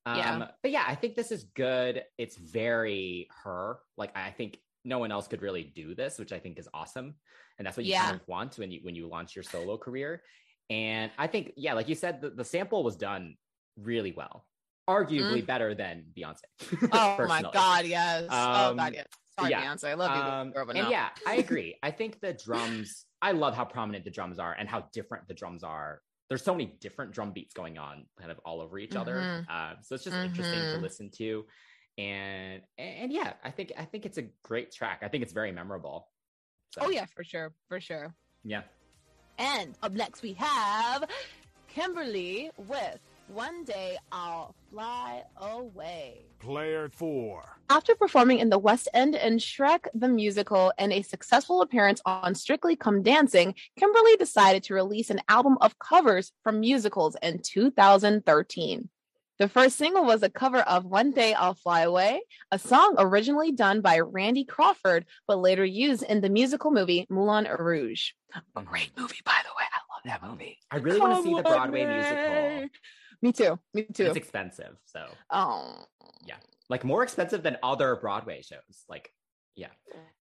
Um, 0.06 0.18
Yeah. 0.18 0.48
But 0.62 0.70
yeah, 0.72 0.84
I 0.86 0.94
think 0.94 1.14
this 1.14 1.30
is 1.30 1.44
good. 1.44 2.04
It's 2.18 2.36
very 2.36 3.28
her. 3.44 3.80
Like 3.96 4.16
I 4.16 4.30
think 4.30 4.58
no 4.84 4.98
one 4.98 5.12
else 5.12 5.28
could 5.28 5.42
really 5.42 5.62
do 5.62 5.94
this, 5.94 6.18
which 6.18 6.32
I 6.32 6.40
think 6.40 6.58
is 6.58 6.68
awesome, 6.74 7.14
and 7.58 7.66
that's 7.66 7.76
what 7.76 7.86
you 7.86 7.92
Yeah. 7.92 8.06
kind 8.06 8.20
of 8.20 8.26
want 8.26 8.58
when 8.58 8.70
you 8.72 8.80
when 8.82 8.94
you 8.96 9.06
launch 9.08 9.36
your 9.36 9.44
solo 9.44 9.78
career. 9.78 10.22
And 10.70 11.12
I 11.18 11.26
think 11.28 11.52
yeah, 11.56 11.74
like 11.74 11.88
you 11.88 11.94
said, 11.94 12.20
the, 12.20 12.30
the 12.30 12.44
sample 12.44 12.82
was 12.82 12.96
done 12.96 13.36
really 13.76 14.12
well, 14.12 14.46
arguably 14.88 15.44
better 15.46 15.74
than 15.74 16.04
Beyonce. 16.16 16.40
Mm. 16.60 16.88
Oh 17.20 17.26
my. 17.26 17.42
God, 17.42 17.86
yes. 17.86 18.26
oh 18.30 18.70
Um, 18.70 18.76
God, 18.76 18.94
yes. 18.94 19.06
Sorry, 19.38 19.50
yeah. 19.50 19.62
Beyonce. 19.64 19.84
I 19.88 19.94
love 19.94 20.16
you, 20.54 20.60
Um, 20.60 20.68
and 20.76 20.90
yeah, 20.90 21.08
I 21.26 21.36
agree. 21.44 21.76
I 21.82 21.90
think 21.90 22.20
the 22.20 22.32
drums, 22.34 23.06
I 23.22 23.32
love 23.32 23.54
how 23.54 23.64
prominent 23.64 24.04
the 24.04 24.10
drums 24.10 24.38
are 24.38 24.52
and 24.52 24.68
how 24.68 24.84
different 24.92 25.28
the 25.28 25.34
drums 25.34 25.62
are. 25.64 26.00
There's 26.28 26.42
so 26.44 26.52
many 26.52 26.76
different 26.80 27.12
drum 27.12 27.32
beats 27.32 27.52
going 27.54 27.78
on 27.78 28.06
kind 28.18 28.30
of 28.30 28.38
all 28.44 28.60
over 28.60 28.78
each 28.78 28.96
other. 28.96 29.14
Mhm. 29.16 29.46
Uh, 29.50 29.74
so 29.82 29.94
it's 29.94 30.04
just 30.04 30.16
interesting 30.16 30.60
to 30.60 30.78
Mhm. 30.78 30.82
listen 30.82 31.10
to. 31.18 31.46
And 31.98 32.62
and 32.78 33.12
yeah, 33.12 33.34
I 33.44 33.50
think 33.50 33.72
I 33.76 33.84
think 33.84 34.06
it's 34.06 34.16
a 34.16 34.22
great 34.42 34.72
track. 34.72 35.00
I 35.02 35.08
think 35.08 35.22
it's 35.22 35.32
very 35.34 35.52
memorable. 35.52 36.08
So, 36.74 36.82
Oh 36.86 36.88
yeah, 36.90 37.04
for 37.14 37.22
sure, 37.22 37.52
for 37.68 37.80
sure. 37.80 38.14
Yeah. 38.44 38.62
And 39.38 39.74
up 39.82 39.92
next 39.92 40.22
we 40.22 40.32
have 40.34 41.04
Kimberly 41.68 42.50
with 42.56 42.98
"One 43.28 43.64
Day 43.64 43.96
I'll 44.10 44.54
Fly 44.70 45.24
Away." 45.36 46.26
Player 46.40 46.88
four. 46.88 47.58
After 47.70 47.94
performing 47.94 48.38
in 48.38 48.50
the 48.50 48.58
West 48.58 48.88
End 48.92 49.14
and 49.14 49.40
Shrek 49.40 49.86
the 49.94 50.08
Musical 50.08 50.72
and 50.78 50.92
a 50.92 51.02
successful 51.02 51.62
appearance 51.62 52.00
on 52.04 52.34
Strictly 52.34 52.76
Come 52.76 53.02
Dancing, 53.02 53.54
Kimberly 53.78 54.16
decided 54.16 54.62
to 54.64 54.74
release 54.74 55.10
an 55.10 55.20
album 55.28 55.56
of 55.60 55.78
covers 55.78 56.32
from 56.42 56.60
musicals 56.60 57.16
in 57.22 57.38
2013. 57.38 58.88
The 59.38 59.48
first 59.48 59.76
single 59.76 60.04
was 60.04 60.22
a 60.22 60.30
cover 60.30 60.58
of 60.58 60.84
One 60.84 61.10
Day 61.10 61.34
I'll 61.34 61.54
Fly 61.54 61.80
Away, 61.80 62.22
a 62.50 62.58
song 62.58 62.94
originally 62.98 63.50
done 63.50 63.80
by 63.80 63.98
Randy 63.98 64.44
Crawford, 64.44 65.06
but 65.26 65.38
later 65.38 65.64
used 65.64 66.02
in 66.04 66.20
the 66.20 66.28
musical 66.28 66.70
movie 66.70 67.06
Moulin 67.08 67.48
Rouge. 67.58 68.10
A 68.54 68.62
great 68.62 68.92
movie, 68.96 69.20
by 69.24 69.38
the 69.42 69.50
way. 69.58 69.64
I 69.72 69.80
love 69.92 70.20
that 70.20 70.28
movie. 70.28 70.58
I 70.70 70.76
really 70.76 71.00
want 71.00 71.16
to 71.16 71.22
see 71.28 71.34
the 71.34 71.42
Broadway 71.42 71.86
me. 71.86 71.94
musical. 71.94 72.68
Me 73.22 73.32
too. 73.32 73.58
Me 73.72 73.84
too. 73.84 74.06
It's 74.06 74.16
expensive, 74.16 74.76
so 74.84 75.06
oh. 75.30 75.84
Yeah, 76.26 76.36
like 76.68 76.84
more 76.84 77.02
expensive 77.02 77.42
than 77.42 77.56
other 77.62 77.96
Broadway 77.96 78.42
shows. 78.42 78.84
Like, 78.88 79.10
yeah. 79.56 79.68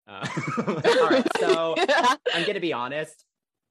Uh, 0.07 0.25
all 0.67 1.09
right, 1.09 1.27
so 1.39 1.75
I'm 2.33 2.45
gonna 2.45 2.59
be 2.59 2.73
honest. 2.73 3.25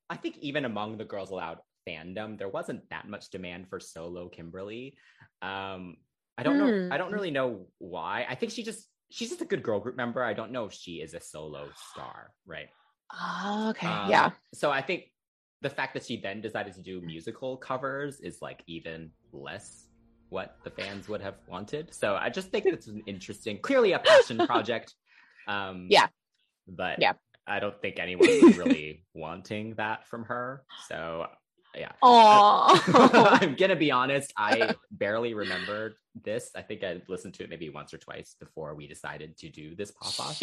I 0.08 0.16
think 0.16 0.38
even 0.38 0.64
among 0.64 0.98
the 0.98 1.04
Girls 1.04 1.30
Aloud 1.30 1.58
fandom, 1.88 2.38
there 2.38 2.48
wasn't 2.48 2.88
that 2.90 3.08
much 3.08 3.30
demand 3.30 3.68
for 3.68 3.78
solo 3.78 4.28
Kimberly. 4.28 4.96
Um, 5.42 5.96
I 6.36 6.42
don't 6.42 6.58
know. 6.58 6.86
Hmm. 6.86 6.92
I 6.92 6.98
don't 6.98 7.12
really 7.12 7.30
know 7.30 7.66
why. 7.78 8.26
I 8.28 8.34
think 8.34 8.52
she 8.52 8.62
just 8.62 8.88
she's 9.10 9.28
just 9.28 9.42
a 9.42 9.44
good 9.44 9.62
girl 9.62 9.78
group 9.78 9.96
member. 9.96 10.24
I 10.24 10.32
don't 10.32 10.52
know 10.52 10.64
if 10.64 10.72
she 10.72 10.94
is 10.94 11.14
a 11.14 11.20
solo 11.20 11.68
star, 11.92 12.32
right? 12.46 12.68
Ah, 13.12 13.70
okay. 13.70 13.86
Um, 13.86 14.10
yeah. 14.10 14.30
So 14.54 14.70
I 14.70 14.82
think 14.82 15.09
the 15.62 15.70
fact 15.70 15.94
that 15.94 16.04
she 16.04 16.16
then 16.20 16.40
decided 16.40 16.74
to 16.74 16.80
do 16.80 17.00
musical 17.00 17.56
covers 17.56 18.20
is 18.20 18.40
like 18.40 18.62
even 18.66 19.10
less 19.32 19.86
what 20.30 20.56
the 20.64 20.70
fans 20.70 21.08
would 21.08 21.20
have 21.20 21.34
wanted. 21.48 21.92
So 21.92 22.16
I 22.16 22.30
just 22.30 22.50
think 22.50 22.64
it's 22.66 22.86
an 22.86 23.02
interesting, 23.06 23.58
clearly 23.58 23.92
a 23.92 23.98
passion 23.98 24.38
project. 24.46 24.94
Um, 25.46 25.86
Yeah. 25.90 26.06
But 26.66 27.00
Yeah. 27.00 27.14
I 27.46 27.58
don't 27.58 27.80
think 27.82 27.98
anyone 27.98 28.28
was 28.28 28.56
really 28.56 29.04
wanting 29.14 29.74
that 29.74 30.06
from 30.06 30.24
her. 30.24 30.62
So 30.88 31.26
yeah. 31.74 31.92
Oh. 32.02 32.80
I'm 33.40 33.54
gonna 33.56 33.76
be 33.76 33.90
honest. 33.90 34.32
I 34.36 34.74
barely 34.90 35.34
remembered 35.34 35.94
this. 36.24 36.50
I 36.56 36.62
think 36.62 36.82
I 36.84 37.00
listened 37.08 37.34
to 37.34 37.44
it 37.44 37.50
maybe 37.50 37.70
once 37.70 37.92
or 37.94 37.98
twice 37.98 38.34
before 38.38 38.74
we 38.74 38.86
decided 38.86 39.36
to 39.38 39.48
do 39.48 39.74
this 39.76 39.92
pop 39.92 40.18
off. 40.20 40.42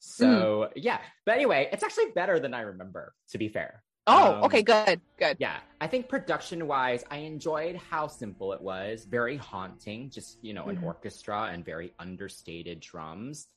So 0.00 0.70
yeah, 0.76 0.98
but 1.24 1.34
anyway, 1.34 1.68
it's 1.72 1.84
actually 1.84 2.10
better 2.14 2.38
than 2.40 2.54
I 2.54 2.62
remember. 2.62 3.14
To 3.30 3.38
be 3.38 3.48
fair, 3.48 3.82
Oh, 4.06 4.34
Um, 4.36 4.44
okay, 4.44 4.62
good, 4.62 5.00
good. 5.18 5.36
yeah, 5.40 5.58
I 5.80 5.86
think 5.88 6.08
production 6.08 6.66
wise, 6.68 7.02
I 7.10 7.18
enjoyed 7.18 7.76
how 7.76 8.06
simple 8.06 8.52
it 8.52 8.60
was. 8.60 9.04
Very 9.04 9.36
haunting, 9.36 10.10
just 10.10 10.38
you 10.42 10.54
know, 10.54 10.66
an 10.66 10.76
Mhm. 10.78 10.84
orchestra 10.84 11.44
and 11.52 11.64
very 11.64 11.92
understated 11.98 12.80
drums. 12.80 13.48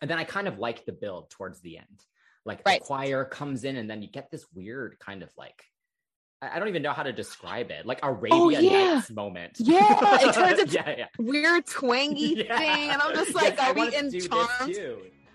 And 0.00 0.10
then 0.10 0.18
I 0.18 0.24
kind 0.24 0.48
of 0.48 0.58
liked 0.58 0.86
the 0.86 0.92
build 0.92 1.28
towards 1.30 1.60
the 1.60 1.76
end. 1.78 2.04
Like 2.44 2.62
Right. 2.64 2.80
the 2.80 2.86
choir 2.86 3.24
comes 3.26 3.64
in, 3.64 3.76
and 3.76 3.90
then 3.90 4.00
you 4.00 4.08
get 4.08 4.30
this 4.30 4.46
weird 4.54 4.98
kind 5.00 5.22
of 5.22 5.30
like 5.36 5.64
I 6.40 6.54
I 6.54 6.58
don't 6.60 6.68
even 6.68 6.82
know 6.82 6.92
how 6.92 7.02
to 7.02 7.12
describe 7.12 7.72
it, 7.72 7.84
like 7.84 7.98
Arabia 8.04 8.30
Oh, 8.32 8.48
yeah. 8.48 8.94
Nights 8.94 9.10
moment. 9.10 9.56
Yeah, 9.58 9.98
it 10.22 10.32
turns 10.34 10.58
into- 10.60 10.72
yeah, 10.72 10.94
yeah. 10.96 11.06
Weird 11.18 11.66
twangy 11.66 12.34
Yeah. 12.46 12.56
thing, 12.58 12.90
and 12.90 13.02
I'm 13.02 13.12
just 13.12 13.34
like, 13.34 13.56
Yes, 13.56 13.58
I 13.58 13.70
are 13.70 13.74
we 13.74 13.94
in 13.94 14.10
Charmed? 14.20 14.76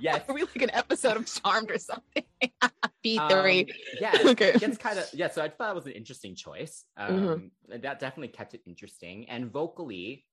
Yes. 0.03 0.23
Are 0.29 0.33
we 0.35 0.41
like 0.41 0.61
an 0.61 0.71
episode 0.71 1.15
of 1.17 1.25
Charmed 1.25 1.71
or 1.71 1.77
something? 1.77 2.23
B 3.03 3.17
three. 3.29 3.61
Um, 3.61 3.65
yeah, 4.01 4.17
Okay. 4.25 4.49
it 4.49 4.59
gets 4.59 4.77
kind 4.77 4.99
of 4.99 5.05
yeah. 5.13 5.29
So 5.29 5.41
I 5.41 5.47
thought 5.49 5.67
that 5.69 5.75
was 5.75 5.85
an 5.85 5.93
interesting 5.93 6.35
choice. 6.35 6.83
Um, 6.97 7.15
Mhm. 7.15 7.51
and 7.71 7.83
That 7.83 7.99
definitely 7.99 8.27
kept 8.29 8.53
it 8.53 8.61
interesting. 8.65 9.29
And 9.29 9.49
vocally, 9.51 10.25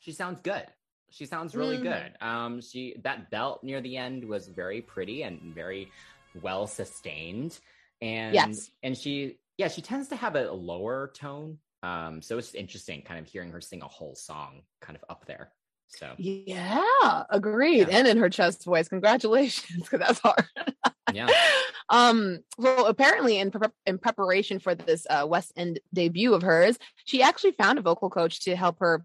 she 0.00 0.12
sounds 0.12 0.40
good. 0.40 0.66
She 1.10 1.26
sounds 1.26 1.54
really 1.54 1.78
Mhm. 1.78 1.82
good. 1.82 2.16
Um, 2.20 2.60
she 2.60 2.96
that 3.04 3.30
belt 3.30 3.62
near 3.62 3.80
the 3.80 3.96
end 3.98 4.24
was 4.24 4.48
very 4.48 4.80
pretty 4.82 5.22
and 5.22 5.54
very 5.54 5.92
well 6.42 6.66
sustained. 6.66 7.58
And 8.00 8.34
Yes. 8.34 8.70
and 8.82 8.96
she 8.96 9.38
yeah 9.58 9.68
she 9.68 9.82
tends 9.82 10.08
to 10.08 10.16
have 10.16 10.36
a 10.36 10.50
lower 10.50 11.12
tone. 11.14 11.58
Um, 11.82 12.20
so 12.22 12.36
it's 12.38 12.54
interesting, 12.54 13.02
kind 13.02 13.20
of 13.20 13.26
hearing 13.30 13.52
her 13.52 13.60
sing 13.60 13.82
a 13.82 13.88
whole 13.88 14.14
song, 14.16 14.62
kind 14.80 14.96
of 14.96 15.04
up 15.08 15.24
there. 15.26 15.52
So 15.88 16.12
Yeah, 16.18 17.22
agreed. 17.30 17.88
Yeah. 17.88 17.98
And 17.98 18.08
in 18.08 18.18
her 18.18 18.28
chest 18.28 18.64
voice, 18.64 18.88
congratulations, 18.88 19.82
because 19.88 20.00
that's 20.00 20.20
hard. 20.20 20.44
yeah, 21.12 21.28
um 21.88 22.40
well 22.58 22.86
apparently 22.86 23.38
in 23.38 23.50
pre- 23.52 23.68
in 23.86 23.96
preparation 23.98 24.58
for 24.58 24.74
this 24.74 25.06
uh 25.08 25.24
west 25.28 25.52
end 25.56 25.78
debut 25.94 26.34
of 26.34 26.42
hers 26.42 26.78
she 27.04 27.22
actually 27.22 27.52
found 27.52 27.78
a 27.78 27.82
vocal 27.82 28.10
coach 28.10 28.40
to 28.40 28.56
help 28.56 28.80
her 28.80 29.04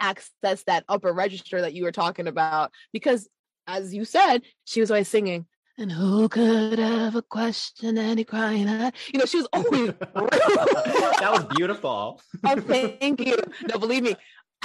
access 0.00 0.62
that 0.64 0.82
upper 0.88 1.12
register 1.12 1.60
that 1.60 1.74
you 1.74 1.84
were 1.84 1.92
talking 1.92 2.26
about 2.26 2.70
because 2.92 3.28
as 3.66 3.92
you 3.94 4.04
said 4.06 4.40
she 4.64 4.80
was 4.80 4.90
always 4.90 5.08
singing 5.08 5.44
and 5.78 5.92
who 5.92 6.26
could 6.30 6.78
ever 6.80 7.20
question 7.20 7.98
any 7.98 8.24
crying 8.24 8.66
eye? 8.66 8.92
you 9.12 9.18
know 9.18 9.26
she 9.26 9.36
was 9.36 9.48
always 9.52 9.92
that 10.14 11.28
was 11.30 11.44
beautiful. 11.54 12.20
oh 12.46 12.56
thank 12.62 13.20
you 13.20 13.36
no 13.70 13.78
believe 13.78 14.02
me 14.02 14.16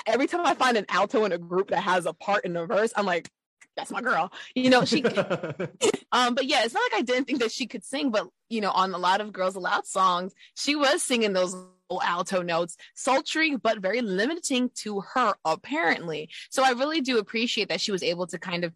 every 0.06 0.28
time 0.28 0.46
i 0.46 0.54
find 0.54 0.78
an 0.78 0.86
alto 0.90 1.26
in 1.26 1.32
a 1.32 1.38
group 1.38 1.70
that 1.70 1.82
has 1.82 2.06
a 2.06 2.14
part 2.14 2.46
in 2.46 2.54
the 2.54 2.66
verse 2.66 2.92
i'm 2.96 3.06
like 3.06 3.30
that's 3.78 3.92
my 3.92 4.02
girl 4.02 4.32
you 4.56 4.70
know 4.70 4.84
she 4.86 5.04
um, 6.12 6.36
but 6.36 6.46
yeah, 6.46 6.64
it's 6.64 6.74
not 6.74 6.84
like 6.92 7.00
I 7.00 7.04
didn't 7.04 7.26
think 7.26 7.40
that 7.40 7.52
she 7.52 7.68
could 7.68 7.84
sing, 7.84 8.12
but 8.12 8.28
you 8.50 8.62
know, 8.62 8.72
on 8.72 8.94
a 8.94 8.98
lot 8.98 9.22
of 9.22 9.32
Girls 9.32 9.56
Aloud 9.56 9.86
songs, 9.86 10.34
she 10.56 10.76
was 10.76 11.02
singing 11.02 11.34
those 11.34 11.54
little 11.54 12.02
alto 12.04 12.42
notes, 12.42 12.76
sultry 12.96 13.56
but 13.56 13.80
very 13.80 14.02
limiting 14.02 14.70
to 14.76 15.02
her, 15.14 15.34
apparently. 15.46 16.30
So 16.50 16.64
I 16.64 16.72
really 16.72 17.02
do 17.02 17.18
appreciate 17.18 17.70
that 17.70 17.82
she 17.82 17.92
was 17.92 18.04
able 18.04 18.28
to 18.28 18.38
kind 18.40 18.64
of 18.66 18.74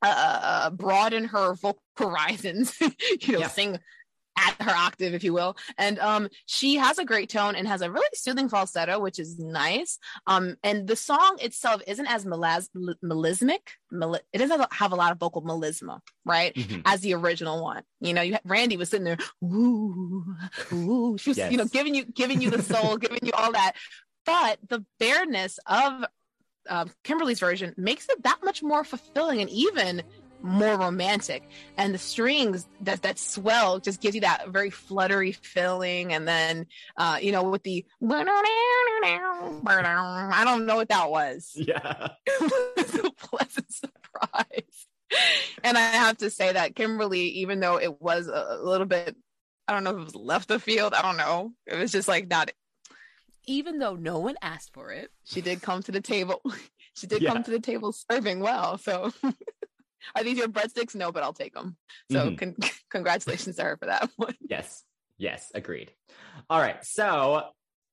uh 0.00 0.70
broaden 0.70 1.24
her 1.26 1.54
vocal 1.60 1.82
horizons, 1.96 2.76
you 3.20 3.34
know, 3.34 3.40
Yeah. 3.40 3.48
sing 3.48 3.78
at 4.38 4.56
her 4.62 4.70
octave, 4.74 5.14
if 5.14 5.22
you 5.24 5.32
will. 5.32 5.56
And 5.78 5.98
um, 5.98 6.28
she 6.46 6.76
has 6.76 6.98
a 6.98 7.04
great 7.04 7.28
tone 7.28 7.54
and 7.54 7.68
has 7.68 7.82
a 7.82 7.90
really 7.90 8.06
soothing 8.14 8.48
falsetto, 8.48 8.98
which 8.98 9.18
is 9.18 9.38
nice. 9.38 9.98
Um, 10.26 10.56
and 10.62 10.86
the 10.88 10.96
song 10.96 11.36
itself 11.40 11.82
isn't 11.86 12.06
as 12.06 12.24
melas- 12.24 12.70
mel- 12.74 12.94
melismic. 13.02 13.72
Mel- 13.90 14.14
it 14.32 14.38
doesn't 14.38 14.72
have 14.72 14.92
a 14.92 14.96
lot 14.96 15.12
of 15.12 15.18
vocal 15.18 15.42
melisma, 15.42 16.00
right? 16.24 16.54
Mhm. 16.54 16.82
As 16.86 17.00
the 17.00 17.14
original 17.14 17.62
one, 17.62 17.82
you 18.00 18.14
know, 18.14 18.22
you 18.22 18.32
had, 18.32 18.42
Randy 18.44 18.76
was 18.76 18.88
sitting 18.88 19.04
there, 19.04 19.18
ooh, 19.44 20.24
ooh, 20.72 21.16
she 21.18 21.30
was, 21.30 21.38
you 21.38 21.56
know, 21.56 21.66
giving 21.66 21.94
you, 21.94 22.04
giving 22.04 22.40
you 22.40 22.50
the 22.50 22.62
soul, 22.62 22.96
giving 22.98 23.20
you 23.22 23.32
all 23.34 23.52
that. 23.52 23.72
But 24.24 24.58
the 24.68 24.84
bareness 24.98 25.58
of 25.66 26.04
um, 26.70 26.90
Kimberly's 27.02 27.40
version 27.40 27.74
makes 27.76 28.08
it 28.08 28.22
that 28.22 28.38
much 28.44 28.62
more 28.62 28.84
fulfilling 28.84 29.40
and 29.40 29.50
even 29.50 30.02
more 30.42 30.76
romantic. 30.76 31.42
And 31.76 31.94
the 31.94 31.98
strings 31.98 32.66
that 32.80 33.02
that 33.02 33.18
swell 33.18 33.78
just 33.78 34.00
gives 34.00 34.14
you 34.14 34.22
that 34.22 34.48
very 34.48 34.70
fluttery 34.70 35.32
feeling. 35.32 36.12
And 36.12 36.26
then 36.26 36.66
uh 36.96 37.18
you 37.20 37.32
know 37.32 37.44
with 37.44 37.62
the 37.62 37.84
i 38.10 38.24
don't 40.44 40.66
know 40.66 40.76
what 40.76 40.88
that 40.88 41.10
was. 41.10 41.50
Yeah. 41.56 42.08
it 42.26 42.76
was 42.76 42.94
a 42.94 43.10
pleasant 43.12 43.72
surprise. 43.72 44.86
And 45.62 45.76
i 45.76 45.80
have 45.80 46.18
to 46.18 46.30
say 46.30 46.52
that 46.52 46.74
kimberly 46.74 47.20
even 47.20 47.60
though 47.60 47.78
it 47.78 48.00
was 48.00 48.28
a, 48.28 48.58
a 48.60 48.62
little 48.62 48.86
bit 48.86 49.16
i 49.68 49.72
don't 49.72 49.84
know 49.84 49.90
if 49.90 49.96
it 49.96 50.04
was 50.04 50.14
left 50.14 50.48
the 50.48 50.58
field 50.58 50.94
i 50.94 51.02
don't 51.02 51.16
know. 51.16 51.52
It 51.66 51.78
was 51.78 51.92
just 51.92 52.08
like 52.08 52.28
not 52.28 52.50
Even 53.46 53.78
though 53.78 53.94
no 53.96 54.18
one 54.20 54.36
asked 54.42 54.72
for 54.72 54.90
it. 54.90 55.10
she 55.24 55.40
did 55.40 55.62
come 55.62 55.82
to 55.84 55.92
the 55.92 56.00
table. 56.00 56.40
She 56.94 57.06
did 57.06 57.22
Yeah. 57.22 57.32
come 57.32 57.42
to 57.44 57.50
the 57.50 57.58
table 57.58 57.90
serving 57.92 58.40
well 58.40 58.76
so 58.76 59.10
are 60.14 60.22
these 60.24 60.38
your 60.38 60.48
breadsticks 60.48 60.94
no 60.94 61.12
but 61.12 61.22
i'll 61.22 61.32
take 61.32 61.54
them 61.54 61.76
so 62.10 62.30
Mhm. 62.30 62.38
con- 62.38 62.56
congratulations 62.90 63.56
to 63.56 63.62
her 63.62 63.76
for 63.76 63.86
that 63.86 64.10
one 64.16 64.34
Yes. 64.48 64.84
Yes. 65.18 65.52
Agreed. 65.54 65.92
All 66.50 66.58
right. 66.58 66.84
So 66.84 67.44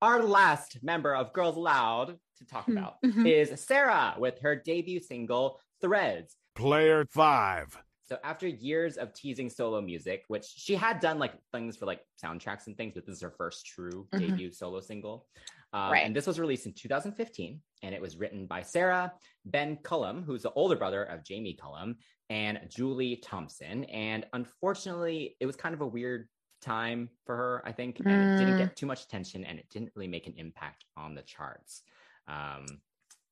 our 0.02 0.24
last 0.24 0.82
member 0.82 1.14
of 1.16 1.32
Girls 1.34 1.56
Aloud 1.58 2.18
to 2.38 2.46
talk 2.46 2.68
about 2.68 2.96
Mhm. 3.06 3.28
is 3.30 3.62
Sarah 3.62 4.16
with 4.18 4.40
her 4.40 4.56
debut 4.56 5.00
single 5.00 5.60
Threads. 5.82 6.36
Player 6.56 7.06
five. 7.12 7.78
So 8.08 8.18
after 8.24 8.48
years 8.48 8.98
of 8.98 9.14
teasing 9.14 9.50
solo 9.52 9.80
music, 9.82 10.24
which 10.28 10.46
she 10.46 10.74
had 10.76 11.00
done 11.00 11.20
like 11.20 11.34
things 11.54 11.78
for 11.78 11.86
like 11.86 12.02
soundtracks 12.24 12.66
and 12.66 12.76
things, 12.76 12.94
but 12.96 13.06
this 13.06 13.18
is 13.18 13.22
her 13.22 13.30
first 13.38 13.66
true 13.68 14.08
Mhm. 14.12 14.20
debut 14.20 14.52
solo 14.52 14.80
single. 14.82 15.28
Um, 15.74 15.92
Right. 15.92 16.06
And 16.06 16.16
this 16.16 16.26
was 16.28 16.40
released 16.40 16.66
in 16.66 16.74
2015, 16.74 17.62
and 17.84 17.94
it 17.96 18.02
was 18.02 18.18
written 18.18 18.48
by 18.48 18.62
Sarah, 18.64 19.14
Ben 19.46 19.78
Cullum, 19.84 20.24
who's 20.24 20.42
the 20.44 20.52
older 20.54 20.76
brother 20.76 21.04
of 21.04 21.24
Jamie 21.24 21.54
Cullum, 21.54 21.98
and 22.30 22.60
Julie 22.70 23.18
Thompson. 23.18 23.84
And 23.86 24.26
unfortunately, 24.34 25.36
it 25.40 25.46
was 25.46 25.56
kind 25.56 25.74
of 25.76 25.82
a 25.82 25.88
weird 25.88 26.28
time 26.62 27.10
for 27.26 27.36
her, 27.38 27.62
I 27.66 27.72
think, 27.72 28.00
and 28.00 28.10
it 28.22 28.36
didn't 28.36 28.56
Mm. 28.56 28.58
get 28.58 28.76
too 28.76 28.86
much 28.86 29.04
attention, 29.04 29.46
and 29.46 29.60
it 29.60 29.70
didn't 29.70 29.92
really 29.96 30.08
make 30.10 30.28
an 30.28 30.34
impact 30.38 30.86
on 30.98 31.16
the 31.16 31.22
charts. 31.22 31.84
Um, 32.28 32.66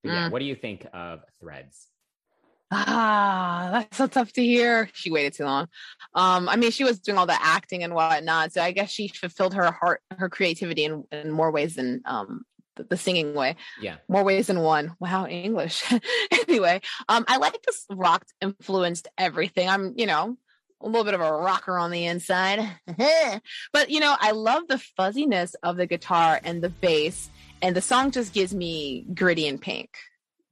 but 0.04 0.12
yeah, 0.12 0.28
Mm. 0.28 0.32
what 0.32 0.40
do 0.40 0.46
you 0.46 0.56
think 0.56 0.86
of 0.94 1.24
Threads? 1.40 1.90
Ah, 2.70 3.70
that's 3.72 3.98
so 3.98 4.08
tough 4.08 4.34
to 4.34 4.44
hear. 4.44 4.90
She 4.94 5.10
waited 5.10 5.34
too 5.34 5.46
long. 5.46 5.68
Um, 6.14 6.50
I 6.50 6.58
mean, 6.58 6.72
she 6.72 6.84
was 6.84 7.00
doing 7.00 7.18
all 7.18 7.26
the 7.26 7.42
acting 7.42 7.84
and 7.84 7.94
whatnot, 7.94 8.52
so 8.52 8.62
I 8.62 8.72
guess 8.72 8.90
she 8.90 9.08
fulfilled 9.08 9.54
her 9.54 9.72
heart, 9.72 10.02
her 10.12 10.30
creativity 10.30 10.84
in, 10.84 11.06
in 11.12 11.32
more 11.32 11.52
ways 11.52 11.76
than 11.76 12.02
um 12.06 12.44
the, 12.76 12.84
the 12.84 12.98
singing 12.98 13.34
way. 13.34 13.56
Yeah. 13.82 13.98
More 14.08 14.24
ways 14.24 14.48
than 14.48 14.62
one. 14.62 14.96
Wow, 15.00 15.28
English. 15.28 15.84
anyway, 16.48 16.82
um, 17.10 17.26
I 17.28 17.38
like 17.38 17.62
this 17.64 17.86
rock 17.90 18.26
influenced 18.42 19.08
everything. 19.18 19.70
I'm, 19.70 19.94
you 19.98 20.06
know, 20.06 20.38
a 20.82 20.86
little 20.86 21.04
bit 21.04 21.14
of 21.14 21.22
a 21.22 21.32
rocker 21.32 21.78
on 21.78 21.92
the 21.92 22.06
inside, 22.06 22.60
but 23.74 23.90
you 23.90 24.00
know, 24.00 24.16
I 24.20 24.32
love 24.32 24.64
the 24.68 24.78
fuzziness 24.78 25.56
of 25.64 25.78
the 25.78 25.88
guitar 25.88 26.40
and 26.44 26.62
the 26.62 26.70
bass, 26.70 27.30
and 27.62 27.76
the 27.76 27.82
song 27.82 28.12
just 28.12 28.34
gives 28.34 28.54
me 28.54 29.06
gritty 29.14 29.48
and 29.48 29.60
pink. 29.60 29.90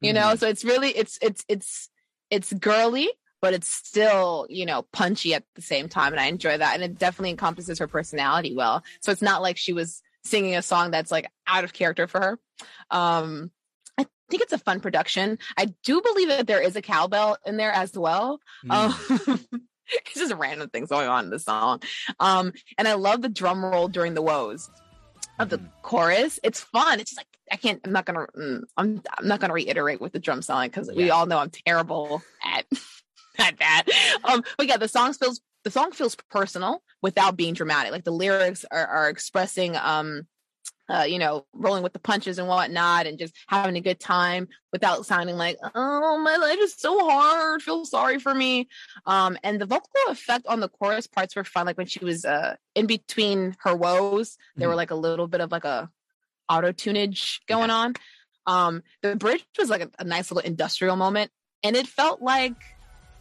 You 0.02 0.14
know, 0.14 0.36
so 0.36 0.48
it's 0.48 0.64
really 0.64 0.90
it's 0.90 1.18
it's 1.22 1.44
it's 1.48 1.90
it's 2.30 2.52
girly, 2.54 3.10
but 3.42 3.54
it's 3.54 3.68
still, 3.68 4.48
you 4.50 4.66
know, 4.66 4.84
punchy 4.92 5.34
at 5.34 5.44
the 5.56 5.62
same 5.62 5.88
time. 5.90 6.14
And 6.14 6.20
I 6.20 6.26
enjoy 6.26 6.58
that. 6.58 6.74
And 6.76 6.84
it 6.84 6.98
definitely 6.98 7.32
encompasses 7.32 7.80
her 7.80 7.88
personality 7.88 8.56
well. 8.56 8.84
So 9.02 9.12
it's 9.12 9.22
not 9.22 9.42
like 9.42 9.58
she 9.58 9.74
was 9.74 10.02
singing 10.24 10.56
a 10.56 10.62
song 10.62 10.92
that's 10.92 11.12
like 11.12 11.30
out 11.48 11.64
of 11.64 11.74
character 11.74 12.08
for 12.08 12.20
her. 12.20 12.40
Um, 12.90 13.52
I 13.98 14.08
think 14.30 14.42
it's 14.42 14.54
a 14.54 14.58
fun 14.58 14.80
production. 14.80 15.38
I 15.58 15.74
do 15.84 16.02
believe 16.02 16.30
that 16.30 16.48
there 16.48 16.62
is 16.62 16.76
a 16.76 16.82
cowbell 16.82 17.38
in 17.46 17.58
there 17.58 17.72
as 17.72 17.96
well. 17.96 18.40
Mm. 18.66 18.72
Um, 19.30 19.40
it's 19.88 20.16
just 20.20 20.34
random 20.34 20.70
things 20.70 20.90
going 20.90 21.08
on 21.08 21.26
in 21.26 21.30
the 21.30 21.38
song. 21.40 21.82
Um, 22.20 22.54
and 22.80 22.88
I 22.88 22.94
love 22.96 23.22
the 23.22 23.30
drum 23.30 23.64
roll 23.64 23.88
during 23.88 24.16
the 24.16 24.24
woes 24.24 24.70
of 25.38 25.50
the 25.50 25.60
Mhm. 25.60 25.70
chorus. 25.84 26.40
It's 26.44 26.60
fun. 26.62 27.00
It's 27.00 27.12
just 27.12 27.20
like 27.20 27.28
I 27.52 27.58
can't. 27.58 27.82
I'm 27.86 27.92
not 27.92 28.06
gonna. 28.06 28.28
mm, 28.38 28.64
I'm. 28.78 29.02
I'm 29.18 29.28
not 29.28 29.40
gonna 29.40 29.54
reiterate 29.54 30.02
with 30.02 30.14
the 30.14 30.20
drum 30.20 30.42
sound 30.42 30.72
because 30.72 30.92
we 30.96 31.12
all 31.12 31.26
know 31.26 31.38
I'm 31.38 31.52
terrible 31.52 32.22
at 32.44 32.66
at 33.38 33.58
that. 33.60 33.84
Um, 34.24 34.44
but 34.58 34.68
yeah, 34.68 34.78
the 34.78 34.88
song 34.88 35.14
feels 35.14 35.42
the 35.64 35.72
song 35.72 35.92
feels 35.92 36.16
personal 36.30 36.82
without 37.02 37.36
being 37.38 37.54
dramatic. 37.54 37.92
Like 37.92 38.04
the 38.04 38.12
lyrics 38.12 38.66
are, 38.72 38.86
are 38.88 39.10
expressing 39.10 39.76
um 39.76 40.28
uh, 40.88 41.02
you 41.02 41.18
know, 41.18 41.46
rolling 41.54 41.82
with 41.82 41.94
the 41.94 42.00
punches 42.00 42.38
and 42.38 42.48
whatnot, 42.48 43.08
and 43.08 43.18
just 43.18 43.34
having 43.48 43.76
a 43.76 43.82
good 43.82 44.00
time 44.00 44.48
without 44.72 45.04
sounding 45.04 45.36
like, 45.36 45.58
"Oh, 45.74 46.20
my 46.20 46.36
life 46.36 46.60
is 46.60 46.76
so 46.78 47.10
hard. 47.10 47.64
Feel 47.64 47.86
sorry 47.86 48.20
for 48.20 48.36
me." 48.36 48.68
Um, 49.08 49.36
and 49.44 49.60
the 49.60 49.66
vocal 49.66 49.90
effect 50.10 50.46
on 50.46 50.60
the 50.60 50.70
chorus 50.70 51.08
parts 51.08 51.36
were 51.36 51.44
fun. 51.44 51.66
Like 51.66 51.78
when 51.78 51.88
she 51.88 52.06
was 52.06 52.24
uh 52.24 52.56
in 52.76 52.86
between 52.86 53.56
her 53.62 53.76
woes, 53.76 54.38
there 54.58 54.68
were 54.68 54.76
Mhm. 54.76 54.78
like 54.78 54.92
a 54.92 54.96
little 54.96 55.28
bit 55.28 55.42
of 55.42 55.52
like 55.52 55.66
a 55.66 55.90
auto 56.50 56.72
tunage 56.72 57.40
going 57.48 57.70
on. 57.70 57.94
Um, 58.48 58.84
the 59.02 59.16
bridge 59.16 59.46
was 59.58 59.70
like 59.70 59.82
a, 59.82 59.90
a 60.00 60.04
nice 60.04 60.32
little 60.32 60.48
industrial 60.48 60.96
moment, 60.96 61.32
and 61.64 61.76
it 61.76 61.88
felt 61.88 62.22
like 62.22 62.56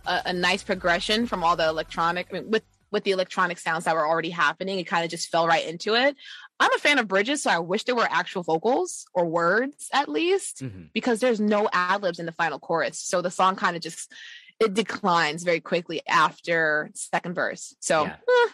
a, 0.07 0.23
a 0.27 0.33
nice 0.33 0.63
progression 0.63 1.27
from 1.27 1.43
all 1.43 1.57
the 1.57 1.67
electronic. 1.69 2.29
I 2.31 2.35
mean, 2.35 2.51
with 2.51 2.63
with 2.91 3.03
the 3.05 3.11
electronic 3.11 3.59
sounds 3.59 3.87
that 3.87 3.95
were 3.97 4.07
already 4.07 4.31
happening, 4.31 4.79
it 4.79 4.85
kind 4.85 5.05
of 5.05 5.11
just 5.11 5.29
fell 5.29 5.49
right 5.49 5.67
into 5.67 5.95
it. 5.97 6.15
I'm 6.61 6.73
a 6.75 6.79
fan 6.79 7.01
of 7.01 7.09
bridges, 7.09 7.43
so 7.43 7.51
I 7.51 7.59
wish 7.59 7.83
there 7.85 7.97
were 7.97 8.07
actual 8.09 8.45
vocals 8.45 9.05
or 9.13 9.27
words 9.27 9.89
at 9.93 10.09
least, 10.09 10.63
Mhm. 10.63 10.91
because 10.93 11.19
there's 11.19 11.41
no 11.41 11.69
ad 11.73 12.03
libs 12.03 12.21
in 12.21 12.27
the 12.27 12.31
final 12.33 12.61
chorus. 12.61 13.01
So 13.01 13.21
the 13.21 13.33
song 13.33 13.57
kind 13.57 13.75
of 13.75 13.83
just 13.83 14.13
it 14.61 14.75
declines 14.75 15.43
very 15.43 15.59
quickly 15.59 16.03
after 16.07 16.89
second 16.95 17.35
verse. 17.35 17.75
So, 17.81 18.05
Yeah. 18.05 18.17
eh. 18.29 18.51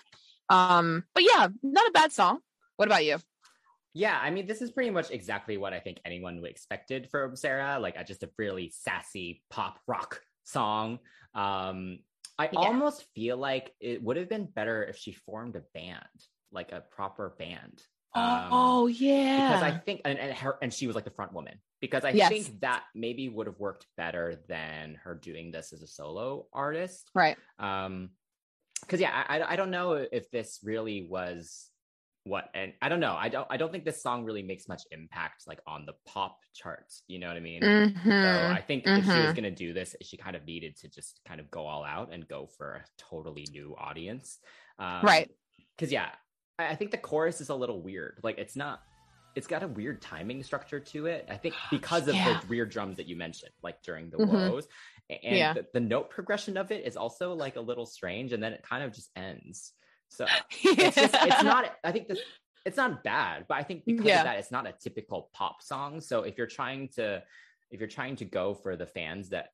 um, 0.49 1.05
but 1.13 1.23
yeah, 1.23 1.49
not 1.63 1.89
a 1.89 1.93
bad 1.93 2.11
song. 2.11 2.39
What 2.77 2.89
about 2.89 3.05
you? 3.05 3.19
Yeah, 3.93 4.19
I 4.23 4.31
mean, 4.31 4.47
this 4.47 4.63
is 4.63 4.71
pretty 4.71 4.91
much 4.91 5.11
exactly 5.11 5.57
what 5.57 5.73
I 5.73 5.81
think 5.81 6.01
anyone 6.05 6.41
would 6.41 6.51
expected 6.51 7.09
from 7.11 7.35
Sarah, 7.37 7.79
like 7.81 7.97
a, 7.97 8.05
just 8.05 8.23
a 8.23 8.31
really 8.39 8.71
sassy 8.71 9.43
pop 9.51 9.81
rock 9.87 10.21
song. 10.45 11.01
Um, 11.35 11.99
I 12.39 12.49
Yeah. 12.53 12.59
almost 12.61 13.05
feel 13.15 13.37
like 13.37 13.75
it 13.81 14.03
would 14.03 14.17
have 14.17 14.29
been 14.29 14.47
better 14.47 14.85
if 14.85 14.97
she 14.97 15.13
formed 15.13 15.57
a 15.57 15.63
band, 15.75 16.05
like 16.53 16.73
a 16.73 16.81
proper 16.81 17.35
band. 17.39 17.83
Um, 18.13 18.49
oh 18.51 18.87
yeah, 18.89 19.37
because 19.37 19.63
I 19.63 19.71
think 19.71 20.01
and, 20.05 20.19
and 20.19 20.37
her 20.37 20.59
and 20.63 20.75
she 20.75 20.89
was 20.89 20.97
like 20.97 21.05
the 21.05 21.13
front 21.13 21.33
woman 21.33 21.61
because 21.81 22.05
I 22.05 22.11
Yes. 22.11 22.29
think 22.29 22.61
that 22.61 22.83
maybe 22.93 23.29
would 23.29 23.47
have 23.47 23.61
worked 23.61 23.87
better 23.97 24.43
than 24.49 24.97
her 25.05 25.15
doing 25.15 25.53
this 25.53 25.73
as 25.73 25.83
a 25.83 25.87
solo 25.87 26.47
artist. 26.53 27.09
right. 27.15 27.37
Um, 27.61 28.11
because 28.81 29.01
yeah, 29.01 29.25
I- 29.29 29.43
I 29.43 29.57
don't 29.57 29.71
know 29.71 29.93
if 29.93 30.29
this 30.33 30.59
really 30.65 31.07
was 31.07 31.70
what 32.25 32.51
and 32.55 32.75
I 32.83 32.89
don't 32.89 33.01
know. 33.01 33.15
I 33.19 33.29
don't 33.31 33.47
I 33.51 33.57
don't 33.57 33.73
think 33.73 33.85
this 33.85 34.03
song 34.03 34.25
really 34.25 34.43
makes 34.43 34.69
much 34.69 34.83
impact 34.91 35.45
like 35.47 35.61
on 35.67 35.87
the 35.87 35.95
pop 36.07 36.39
charts. 36.55 37.03
You 37.09 37.19
know 37.19 37.29
what 37.29 37.37
I 37.37 37.41
mean? 37.41 37.63
So 37.63 37.69
Mhm. 37.69 38.51
I 38.53 38.61
think 38.61 38.87
if 38.87 39.05
she 39.05 39.21
was 39.21 39.33
mhm. 39.33 39.37
gonna 39.37 39.51
do 39.51 39.73
this, 39.73 39.97
she 40.03 40.17
kind 40.17 40.37
of 40.37 40.45
needed 40.45 40.77
to 40.79 40.89
just 40.89 41.21
kind 41.27 41.41
of 41.41 41.51
go 41.51 41.67
all 41.67 41.83
out 41.85 42.13
and 42.13 42.27
go 42.29 42.47
for 42.47 42.75
a 42.75 42.85
totally 42.99 43.47
new 43.53 43.75
audience. 43.79 44.39
Um, 44.79 45.03
Right. 45.05 45.31
Because 45.77 45.91
yeah, 45.93 46.11
I, 46.59 46.69
I 46.69 46.75
think 46.77 46.91
the 46.91 46.99
chorus 46.99 47.41
is 47.41 47.49
a 47.49 47.55
little 47.55 47.81
weird. 47.83 48.21
Like 48.23 48.39
it's 48.39 48.57
not. 48.57 48.83
It's 49.37 49.47
got 49.47 49.63
a 49.63 49.69
weird 49.69 50.03
timing 50.03 50.43
structure 50.43 50.81
to 50.81 51.07
it. 51.07 51.25
I 51.31 51.37
think 51.37 51.55
because 51.71 52.09
of 52.09 52.17
Yeah. 52.17 52.41
the 52.41 52.47
weird 52.49 52.71
drums 52.71 52.97
that 52.99 53.07
you 53.07 53.17
mentioned, 53.17 53.53
like 53.63 53.81
during 53.83 54.11
the 54.11 54.19
Mhm. 54.19 54.29
woes, 54.29 54.67
and 55.09 55.37
Yeah. 55.37 55.53
the, 55.55 55.67
the 55.73 55.81
note 55.81 56.11
progression 56.11 56.57
of 56.59 56.71
it 56.71 56.85
is 56.85 56.97
also 56.97 57.33
like 57.33 57.57
a 57.57 57.61
little 57.61 57.87
strange, 57.87 58.33
and 58.33 58.43
then 58.43 58.53
it 58.53 58.63
kind 58.63 58.85
of 58.85 58.93
just 58.93 59.11
ends. 59.17 59.73
So 60.11 60.27
it's 60.63 60.97
just 60.97 61.15
it's 61.15 61.43
not. 61.43 61.77
I 61.85 61.93
think 61.93 62.09
this 62.09 62.21
it's 62.67 62.77
not 62.77 63.03
bad, 63.03 63.47
but 63.49 63.55
I 63.57 63.63
think 63.63 63.85
because 63.87 64.05
Yeah. 64.05 64.19
of 64.19 64.25
that, 64.25 64.39
it's 64.39 64.51
not 64.51 64.67
a 64.67 64.73
typical 64.73 65.31
pop 65.33 65.63
song. 65.63 66.01
So 66.01 66.23
if 66.25 66.37
you're 66.37 66.47
trying 66.47 66.89
to 66.97 67.23
if 67.71 67.81
you're 67.81 67.89
trying 67.89 68.17
to 68.17 68.25
go 68.25 68.53
for 68.55 68.77
the 68.77 68.87
fans 68.87 69.29
that 69.31 69.51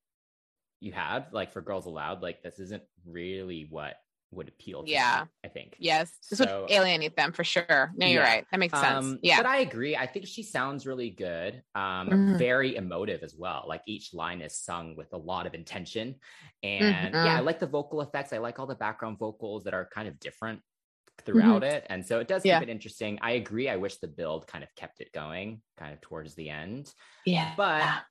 you 0.80 0.92
have, 0.92 1.32
like 1.32 1.52
for 1.52 1.60
Girls 1.60 1.86
Aloud, 1.86 2.22
like 2.22 2.42
this 2.42 2.58
isn't 2.58 2.82
really 3.06 3.66
what 3.70 3.94
would 4.32 4.48
appeal 4.48 4.82
to 4.84 4.90
Yeah. 4.90 5.20
them, 5.20 5.28
I 5.44 5.48
think. 5.48 5.76
Yes, 5.78 6.10
this 6.28 6.38
So- 6.38 6.62
would 6.62 6.70
alienate 6.70 7.16
them 7.16 7.32
for 7.32 7.44
sure. 7.44 7.92
No, 7.96 8.06
you're 8.06 8.22
Yeah. 8.22 8.28
right. 8.28 8.46
That 8.50 8.58
makes 8.58 8.78
sense. 8.78 9.04
Um, 9.06 9.18
yeah. 9.22 9.36
But 9.38 9.46
I 9.46 9.58
agree. 9.58 9.96
I 9.96 10.06
think 10.06 10.26
she 10.26 10.42
sounds 10.42 10.86
really 10.86 11.10
good. 11.10 11.62
Um, 11.74 12.08
Mhm. 12.08 12.38
very 12.38 12.74
emotive 12.76 13.22
as 13.22 13.34
well. 13.36 13.64
Like 13.68 13.82
each 13.86 14.12
line 14.12 14.40
is 14.42 14.58
sung 14.58 14.96
with 14.96 15.12
a 15.12 15.16
lot 15.16 15.46
of 15.46 15.54
intention. 15.54 16.16
And 16.62 17.14
Mhm. 17.14 17.24
yeah, 17.24 17.36
I 17.36 17.40
like 17.40 17.60
the 17.60 17.66
vocal 17.66 18.00
effects. 18.02 18.32
I 18.32 18.38
like 18.38 18.58
all 18.58 18.66
the 18.66 18.74
background 18.74 19.18
vocals 19.18 19.64
that 19.64 19.74
are 19.74 19.86
kind 19.86 20.08
of 20.08 20.18
different 20.18 20.60
throughout 21.24 21.62
it. 21.64 21.86
And 21.88 22.04
so 22.06 22.18
it 22.20 22.28
does 22.28 22.42
keep 22.42 22.52
Mm-hmm. 22.52 22.62
It 22.64 22.68
interesting. 22.68 23.18
I 23.22 23.32
agree. 23.32 23.68
I 23.70 23.76
wish 23.76 23.96
the 23.96 24.08
build 24.08 24.46
kind 24.46 24.62
of 24.62 24.74
kept 24.74 25.00
it 25.00 25.12
going 25.12 25.62
kind 25.78 25.94
of 25.94 26.00
towards 26.00 26.34
the 26.34 26.50
end. 26.50 26.92
yeah. 27.24 27.54
But 27.56 28.04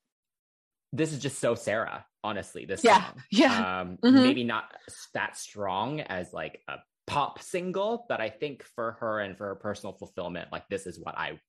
this 0.93 1.11
is 1.13 1.19
just 1.19 1.39
so 1.39 1.55
Sarah, 1.55 2.05
honestly. 2.23 2.65
This 2.65 2.83
Yeah. 2.83 3.03
song. 3.05 3.23
Yeah. 3.31 3.79
Um, 3.81 3.97
Mhm. 3.97 4.23
maybe 4.23 4.43
not 4.43 4.71
that 5.13 5.37
strong 5.37 5.99
as 6.01 6.31
like 6.33 6.61
a 6.67 6.77
pop 7.07 7.41
single, 7.41 8.05
but 8.09 8.19
I 8.21 8.29
think 8.29 8.63
for 8.63 8.93
her 8.93 9.19
and 9.19 9.37
for 9.37 9.47
her 9.47 9.55
personal 9.55 9.93
fulfillment, 9.93 10.51
like 10.51 10.67
this 10.69 10.87
is 10.87 10.99
what 10.99 11.17
I 11.17 11.39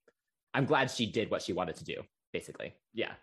I'm 0.53 0.65
glad 0.65 0.89
she 0.89 1.05
did 1.11 1.29
what 1.29 1.41
she 1.43 1.53
wanted 1.53 1.75
to 1.77 1.83
do, 1.83 2.03
basically. 2.33 2.73
Yeah. 2.93 3.13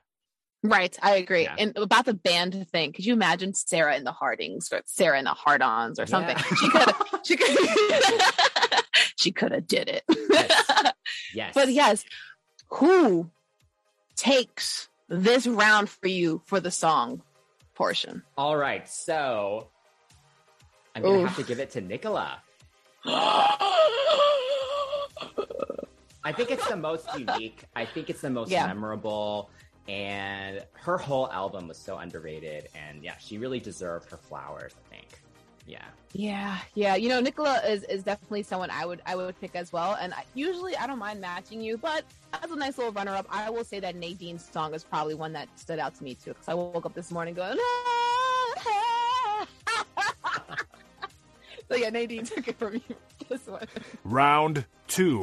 Right, 0.62 0.96
I 1.02 1.16
agree. 1.16 1.42
Yeah. 1.42 1.56
And 1.58 1.76
about 1.76 2.04
the 2.06 2.14
band 2.14 2.68
thing, 2.70 2.92
could 2.92 3.04
you 3.04 3.12
imagine 3.12 3.52
Sarah 3.54 3.96
in 3.96 4.04
the 4.04 4.12
Hardings 4.12 4.72
or 4.72 4.82
Sarah 4.86 5.18
in 5.18 5.24
the 5.24 5.34
Hard-Ons 5.34 5.98
or 5.98 6.06
something? 6.06 6.36
Yeah. 6.36 6.44
She 6.54 6.68
could 6.70 6.82
have. 6.82 7.00
She 7.24 7.36
could. 7.36 7.48
Have 7.48 8.84
she 9.18 9.32
could 9.32 9.52
have 9.52 9.66
did 9.66 9.88
it. 9.88 10.04
Yes. 10.08 10.92
Yes. 11.34 11.54
But 11.54 11.68
yes, 11.72 12.04
who 12.68 13.30
takes 14.16 14.88
this 15.08 15.46
round 15.46 15.88
for 15.88 16.08
you 16.08 16.42
for 16.46 16.60
the 16.60 16.70
song 16.70 17.22
portion? 17.74 18.22
All 18.36 18.56
right. 18.56 18.88
So 18.88 19.68
I'm 20.94 21.02
gonna 21.02 21.18
Oof. 21.20 21.28
have 21.28 21.36
to 21.36 21.42
give 21.44 21.58
it 21.60 21.70
to 21.72 21.80
Nicola. 21.80 22.40
I 26.26 26.32
think 26.32 26.50
it's 26.50 26.66
the 26.68 26.76
most 26.76 27.06
unique. 27.18 27.64
I 27.76 27.84
think 27.84 28.08
it's 28.10 28.20
the 28.22 28.30
most 28.30 28.50
Yeah. 28.50 28.66
memorable. 28.66 29.50
And 29.86 30.64
her 30.72 30.96
whole 30.96 31.30
album 31.30 31.68
was 31.68 31.76
so 31.76 31.98
underrated. 31.98 32.68
And 32.74 33.02
yeah, 33.04 33.18
she 33.18 33.36
really 33.36 33.60
deserved 33.60 34.10
her 34.10 34.16
flowers, 34.16 34.72
I 34.86 34.88
think. 34.94 35.20
Yeah. 35.66 35.84
Yeah, 36.12 36.58
yeah. 36.74 36.94
You 36.94 37.08
know, 37.08 37.20
Nicola 37.20 37.60
is, 37.66 37.82
is 37.84 38.04
definitely 38.04 38.42
someone 38.44 38.70
I 38.70 38.86
would 38.86 39.02
I 39.04 39.16
would 39.16 39.38
pick 39.40 39.56
as 39.56 39.72
well. 39.72 39.96
And 40.00 40.14
I, 40.14 40.24
usually 40.34 40.76
I 40.76 40.86
don't 40.86 40.98
mind 40.98 41.20
matching 41.20 41.60
you, 41.60 41.76
but 41.76 42.04
as 42.42 42.50
a 42.50 42.56
nice 42.56 42.78
little 42.78 42.92
runner 42.92 43.12
up, 43.12 43.26
I 43.30 43.50
will 43.50 43.64
say 43.64 43.80
that 43.80 43.96
Nadine's 43.96 44.44
song 44.44 44.74
is 44.74 44.84
probably 44.84 45.14
one 45.14 45.32
that 45.32 45.48
stood 45.58 45.78
out 45.78 45.94
to 45.96 46.04
me 46.04 46.14
too. 46.14 46.30
Because 46.30 46.48
I 46.48 46.54
woke 46.54 46.86
up 46.86 46.94
this 46.94 47.10
morning 47.10 47.34
going. 47.34 47.58
so 51.68 51.76
yeah, 51.76 51.90
Nadine 51.90 52.24
took 52.24 52.46
it 52.46 52.58
from 52.58 52.74
you. 52.74 52.96
This 53.28 53.46
one. 53.46 53.66
Round 54.04 54.64
two. 54.86 55.22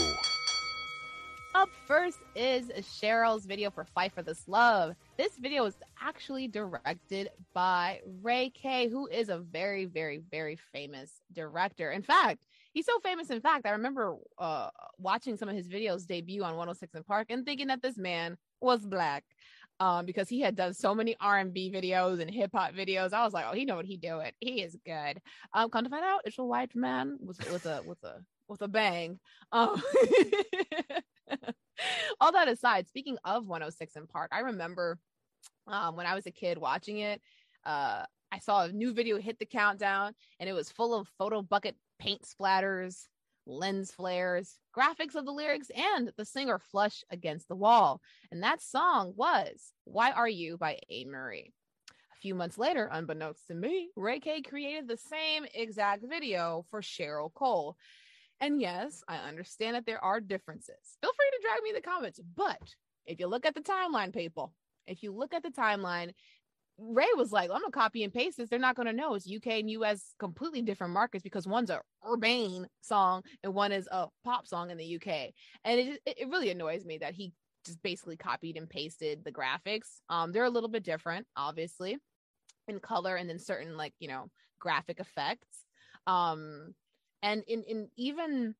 Up 1.61 1.69
first 1.85 2.17
is 2.35 2.71
Cheryl's 2.99 3.45
video 3.45 3.69
for 3.69 3.85
Fight 3.85 4.11
for 4.13 4.23
This 4.23 4.47
Love. 4.47 4.95
This 5.15 5.37
video 5.37 5.63
is 5.65 5.75
actually 6.01 6.47
directed 6.47 7.29
by 7.53 7.99
Ray 8.23 8.49
Kay, 8.49 8.87
who 8.87 9.05
is 9.05 9.29
a 9.29 9.37
very, 9.37 9.85
very, 9.85 10.23
very 10.31 10.57
famous 10.73 11.21
director. 11.33 11.91
In 11.91 12.01
fact, 12.01 12.39
he's 12.73 12.87
so 12.87 12.97
famous. 13.01 13.29
In 13.29 13.41
fact, 13.41 13.67
I 13.67 13.73
remember 13.73 14.15
uh, 14.39 14.69
watching 14.97 15.37
some 15.37 15.49
of 15.49 15.55
his 15.55 15.67
videos 15.67 16.07
debut 16.07 16.41
on 16.41 16.55
106 16.55 16.95
and 16.95 17.05
Park 17.05 17.27
and 17.29 17.45
thinking 17.45 17.67
that 17.67 17.83
this 17.83 17.95
man 17.95 18.37
was 18.59 18.83
black. 18.83 19.23
Um, 19.79 20.07
because 20.07 20.29
he 20.29 20.41
had 20.41 20.55
done 20.55 20.73
so 20.73 20.95
many 20.95 21.15
R&B 21.21 21.71
videos 21.71 22.21
and 22.21 22.29
hip 22.31 22.51
hop 22.55 22.73
videos, 22.73 23.13
I 23.13 23.23
was 23.23 23.33
like, 23.33 23.45
"Oh, 23.47 23.53
he 23.53 23.65
know 23.65 23.75
what 23.75 23.85
he 23.85 23.97
doing. 23.97 24.31
He 24.39 24.61
is 24.61 24.75
good." 24.83 25.21
Um, 25.53 25.69
come 25.69 25.83
to 25.83 25.89
find 25.89 26.05
out, 26.05 26.21
it's 26.25 26.37
a 26.39 26.43
white 26.43 26.75
man 26.75 27.17
with 27.19 27.37
with 27.51 27.65
a 27.67 27.81
with 27.85 28.03
a 28.03 28.23
with 28.47 28.61
a 28.61 28.67
bang. 28.67 29.19
Um, 29.51 29.81
all 32.19 32.31
that 32.31 32.47
aside, 32.47 32.87
speaking 32.87 33.17
of 33.23 33.47
106 33.47 33.95
in 33.95 34.07
Park, 34.07 34.29
I 34.31 34.39
remember 34.39 34.97
um, 35.67 35.95
when 35.95 36.05
I 36.05 36.15
was 36.15 36.25
a 36.25 36.31
kid 36.31 36.57
watching 36.57 36.99
it. 36.99 37.21
Uh, 37.65 38.03
I 38.31 38.39
saw 38.39 38.63
a 38.63 38.71
new 38.71 38.93
video 38.93 39.19
hit 39.19 39.39
the 39.39 39.45
countdown, 39.45 40.13
and 40.39 40.49
it 40.49 40.53
was 40.53 40.71
full 40.71 40.93
of 40.93 41.09
photo 41.17 41.41
bucket 41.41 41.75
paint 41.99 42.21
splatters, 42.23 43.07
lens 43.45 43.91
flares, 43.91 44.57
graphics 44.75 45.15
of 45.15 45.25
the 45.25 45.31
lyrics, 45.31 45.69
and 45.75 46.11
the 46.17 46.25
singer 46.25 46.59
flush 46.59 47.03
against 47.09 47.47
the 47.47 47.55
wall. 47.55 48.01
And 48.31 48.41
that 48.43 48.61
song 48.61 49.13
was 49.15 49.73
"Why 49.83 50.11
Are 50.11 50.29
You" 50.29 50.57
by 50.57 50.79
A. 50.89 51.05
Murray. 51.05 51.53
A 51.89 52.19
few 52.21 52.35
months 52.35 52.57
later, 52.57 52.87
unbeknownst 52.91 53.47
to 53.47 53.53
me, 53.53 53.89
Ray 53.95 54.19
Kay 54.19 54.41
created 54.41 54.87
the 54.87 54.97
same 54.97 55.45
exact 55.53 56.05
video 56.07 56.65
for 56.69 56.81
Cheryl 56.81 57.33
Cole. 57.33 57.75
And 58.39 58.59
yes, 58.59 59.03
I 59.07 59.17
understand 59.17 59.75
that 59.75 59.85
there 59.85 60.03
are 60.03 60.19
differences. 60.19 60.97
Feel 61.01 61.11
drag 61.41 61.63
me 61.63 61.69
in 61.69 61.75
the 61.75 61.81
comments. 61.81 62.19
But 62.35 62.59
if 63.05 63.19
you 63.19 63.27
look 63.27 63.45
at 63.45 63.55
the 63.55 63.61
timeline, 63.61 64.13
people, 64.13 64.53
if 64.87 65.03
you 65.03 65.11
look 65.11 65.33
at 65.33 65.43
the 65.43 65.49
timeline, 65.49 66.11
Ray 66.77 67.07
was 67.15 67.31
like, 67.31 67.49
I'm 67.49 67.61
gonna 67.61 67.71
copy 67.71 68.03
and 68.03 68.13
paste 68.13 68.37
this. 68.37 68.49
They're 68.49 68.59
not 68.59 68.75
gonna 68.75 68.93
know 68.93 69.13
it's 69.13 69.29
UK 69.29 69.59
and 69.59 69.69
US 69.71 70.15
completely 70.19 70.61
different 70.61 70.93
markets 70.93 71.23
because 71.23 71.47
one's 71.47 71.69
a 71.69 71.81
urbane 72.07 72.67
song 72.81 73.23
and 73.43 73.53
one 73.53 73.71
is 73.71 73.87
a 73.91 74.07
pop 74.23 74.47
song 74.47 74.71
in 74.71 74.77
the 74.77 74.95
UK. 74.95 75.31
And 75.63 75.79
it 75.79 76.01
it 76.05 76.29
really 76.29 76.49
annoys 76.49 76.85
me 76.85 76.97
that 76.99 77.13
he 77.13 77.33
just 77.65 77.81
basically 77.83 78.17
copied 78.17 78.57
and 78.57 78.69
pasted 78.69 79.23
the 79.23 79.31
graphics. 79.31 79.99
Um, 80.09 80.31
they're 80.31 80.45
a 80.45 80.49
little 80.49 80.69
bit 80.69 80.83
different, 80.83 81.27
obviously, 81.35 81.97
in 82.67 82.79
color 82.79 83.15
and 83.15 83.29
then 83.29 83.37
certain 83.37 83.77
like 83.77 83.93
you 83.99 84.07
know 84.07 84.29
graphic 84.59 84.99
effects. 84.99 85.65
Um, 86.07 86.73
and 87.21 87.43
in 87.47 87.63
in 87.63 87.89
even 87.97 88.55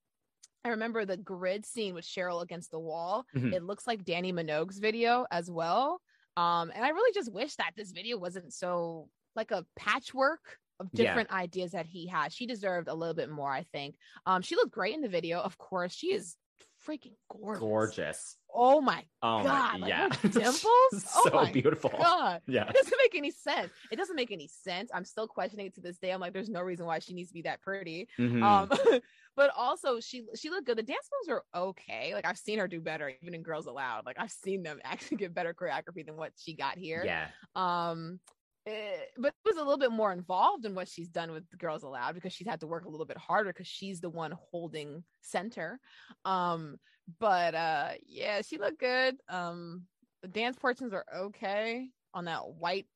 I 0.64 0.70
remember 0.70 1.06
the 1.06 1.18
grid 1.18 1.66
scene 1.66 1.94
with 1.94 2.06
Cheryl 2.06 2.44
against 2.44 2.72
the 2.72 2.80
wall. 2.80 3.26
Mhm. 3.36 3.54
It 3.54 3.64
looks 3.64 3.88
like 3.88 4.04
Dannii 4.04 4.34
Minogue's 4.34 4.78
video 4.80 5.26
as 5.32 5.50
well. 5.50 6.02
Um, 6.38 6.72
and 6.74 6.86
I 6.86 6.90
really 6.90 7.14
just 7.14 7.32
wish 7.34 7.56
that 7.56 7.72
this 7.76 7.92
video 7.92 8.18
wasn't 8.18 8.54
so 8.54 9.10
like 9.36 9.52
a 9.52 9.66
patchwork 9.76 10.58
of 10.80 10.90
Yeah. 10.94 11.06
different 11.06 11.32
ideas 11.32 11.72
that 11.72 11.86
he 11.86 12.08
had. 12.08 12.32
She 12.32 12.46
deserved 12.46 12.88
a 12.88 12.94
little 12.94 13.16
bit 13.16 13.30
more, 13.30 13.52
I 13.52 13.64
think. 13.64 13.96
Um, 14.26 14.42
she 14.42 14.56
looked 14.56 14.72
great 14.72 14.94
in 14.96 15.02
the 15.02 15.10
video, 15.10 15.40
of 15.40 15.58
course. 15.58 15.94
She 15.94 16.14
is 16.14 16.38
freaking 16.88 17.14
gorgeous. 17.30 17.60
Gorgeous. 17.60 18.38
Oh 18.54 18.82
my 18.82 19.04
Oh 19.22 19.44
God, 19.44 19.80
my 19.80 19.88
yeah. 19.88 20.10
her 20.14 20.28
dimples? 20.30 20.64
Oh 20.64 21.24
so 21.26 21.30
my 21.34 21.52
beautiful. 21.52 21.90
god. 21.90 22.42
Yeah. 22.48 22.68
It 22.70 22.76
doesn't 22.76 22.98
make 23.02 23.16
any 23.16 23.32
sense. 23.32 23.72
It 23.92 23.96
doesn't 23.96 24.16
make 24.16 24.32
any 24.32 24.48
sense. 24.48 24.92
I'm 24.94 25.06
still 25.06 25.28
questioning 25.28 25.68
it 25.68 25.76
to 25.76 25.82
this 25.82 25.98
day. 25.98 26.12
I'm 26.12 26.20
like, 26.20 26.34
there's 26.34 26.50
no 26.50 26.62
reason 26.62 26.86
why 26.86 27.00
she 27.00 27.14
needs 27.14 27.30
to 27.30 27.34
be 27.34 27.44
that 27.44 27.62
pretty. 27.62 28.08
Mhm. 28.20 28.44
Um, 28.44 29.00
but 29.36 29.52
also 29.56 30.00
she 30.00 30.24
she 30.36 30.50
looked 30.50 30.66
good. 30.68 30.78
The 30.78 30.84
dance 30.84 31.08
moves 31.22 31.30
are 31.30 31.44
okay. 31.56 32.14
Like 32.14 32.26
I've 32.26 32.38
seen 32.38 32.60
her 32.60 32.68
do 32.68 32.82
better, 32.82 33.12
even 33.22 33.34
in 33.34 33.42
Girls 33.42 33.68
Aloud. 33.68 34.06
Like 34.06 34.18
I've 34.20 34.32
seen 34.32 34.64
them 34.64 34.80
actually 34.84 35.18
get 35.18 35.34
better 35.34 35.54
choreography 35.54 36.06
than 36.06 36.18
what 36.18 36.34
she 36.36 36.54
got 36.56 36.78
here. 36.78 37.04
yeah. 37.06 37.28
Um, 37.56 38.20
eh, 38.66 38.98
but 39.18 39.28
it 39.30 39.50
was 39.50 39.58
a 39.58 39.64
little 39.64 39.78
bit 39.78 39.92
more 39.92 40.12
involved 40.12 40.66
in 40.66 40.76
what 40.76 40.88
she's 40.88 41.10
done 41.10 41.32
with 41.32 41.46
Girls 41.58 41.84
Aloud 41.84 42.16
because 42.16 42.34
she's 42.34 42.48
had 42.48 42.60
to 42.62 42.68
work 42.68 42.86
a 42.86 42.90
little 42.90 43.06
bit 43.06 43.18
harder 43.18 43.52
because 43.52 43.68
she's 43.68 44.02
the 44.02 44.10
one 44.10 44.34
holding 44.52 45.04
center. 45.22 45.80
Um, 46.26 46.78
but 47.20 47.56
uh, 47.56 47.92
yeah, 48.06 48.42
she 48.42 48.58
looked 48.58 48.80
good. 48.80 49.18
Um, 49.30 49.84
the 50.22 50.28
dance 50.28 50.58
portions 50.58 50.94
are 50.94 51.06
okay 51.16 51.90
on 52.14 52.26
that 52.26 52.48
white 52.48 52.88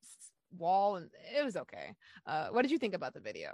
wall, 0.57 0.97
and 0.97 1.09
it 1.35 1.43
was 1.43 1.57
okay. 1.57 1.93
Uh, 2.25 2.49
what 2.49 2.61
did 2.61 2.71
you 2.71 2.77
think 2.77 2.93
about 2.93 3.13
the 3.13 3.19
video? 3.19 3.53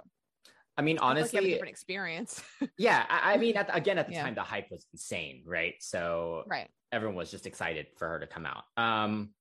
I 0.76 0.82
mean, 0.82 0.96
looked 0.96 1.34
like 1.34 1.44
a 1.44 1.48
honestly, 1.48 1.50
different 1.50 1.70
experience, 1.70 2.42
yeah. 2.78 3.04
I, 3.08 3.34
I 3.34 3.36
mean, 3.36 3.56
at 3.56 3.66
the, 3.66 3.74
again, 3.74 3.98
at 3.98 4.06
the 4.06 4.12
Yeah. 4.12 4.22
time, 4.22 4.34
the 4.34 4.42
hype 4.42 4.70
was 4.70 4.86
insane, 4.92 5.42
right? 5.46 5.74
So 5.80 6.44
right? 6.46 6.68
everyone 6.90 7.16
was 7.16 7.30
just 7.30 7.46
excited 7.46 7.88
for 7.98 8.08
her 8.08 8.20
to 8.20 8.26
come 8.26 8.46
out. 8.46 8.64
Um, 8.76 9.34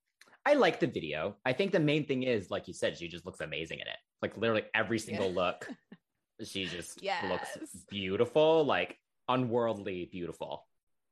I 0.45 0.53
like 0.55 0.79
the 0.79 0.87
video. 0.87 1.35
I 1.45 1.53
think 1.53 1.71
the 1.71 1.79
main 1.79 2.05
thing 2.05 2.23
is, 2.23 2.49
like 2.49 2.67
you 2.67 2.73
said, 2.73 2.97
she 2.97 3.07
just 3.07 3.25
looks 3.25 3.41
amazing 3.41 3.79
in 3.79 3.87
it. 3.87 3.97
Like 4.21 4.37
literally 4.37 4.63
every 4.73 4.99
single 4.99 5.31
look, 5.31 5.67
she 6.43 6.65
just 6.65 7.01
Yes. 7.03 7.29
looks 7.29 7.75
beautiful, 7.89 8.65
like 8.65 8.97
unworldly 9.27 10.09
beautiful. 10.11 10.67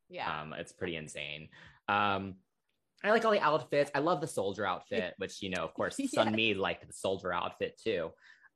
Yeah, 0.09 0.41
Um, 0.41 0.53
it's 0.53 0.71
pretty 0.71 0.95
insane. 0.95 1.49
Um, 1.87 2.35
I 3.03 3.11
like 3.11 3.23
all 3.23 3.31
the 3.31 3.39
outfits. 3.39 3.91
I 3.93 3.99
love 3.99 4.19
the 4.21 4.27
soldier 4.27 4.65
outfit, 4.65 5.13
which 5.17 5.41
you 5.41 5.51
know, 5.51 5.63
of 5.63 5.73
course, 5.73 5.95
Sun 6.13 6.27
Yes. 6.27 6.35
Me 6.35 6.53
liked 6.55 6.85
the 6.87 6.93
soldier 6.93 7.31
outfit 7.31 7.79
too. 7.81 8.09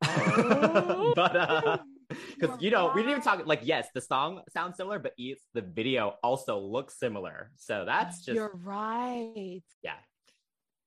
Oh. 0.04 1.14
but 1.16 1.36
uh 1.36 1.78
because 2.10 2.62
You're 2.62 2.72
know 2.72 2.92
we 2.94 3.02
didn't 3.02 3.12
even 3.12 3.24
talk 3.24 3.46
like 3.46 3.62
yes 3.64 3.88
the 3.96 4.02
song 4.02 4.42
sounds 4.54 4.76
similar 4.78 5.00
but 5.00 5.14
it's 5.18 5.42
the 5.54 5.62
video 5.62 6.16
also 6.22 6.60
looks 6.60 7.00
similar 7.00 7.52
so 7.56 7.86
that's 7.86 8.18
just 8.24 8.36
you're 8.36 8.52
right. 8.64 9.62
yeah 9.82 9.94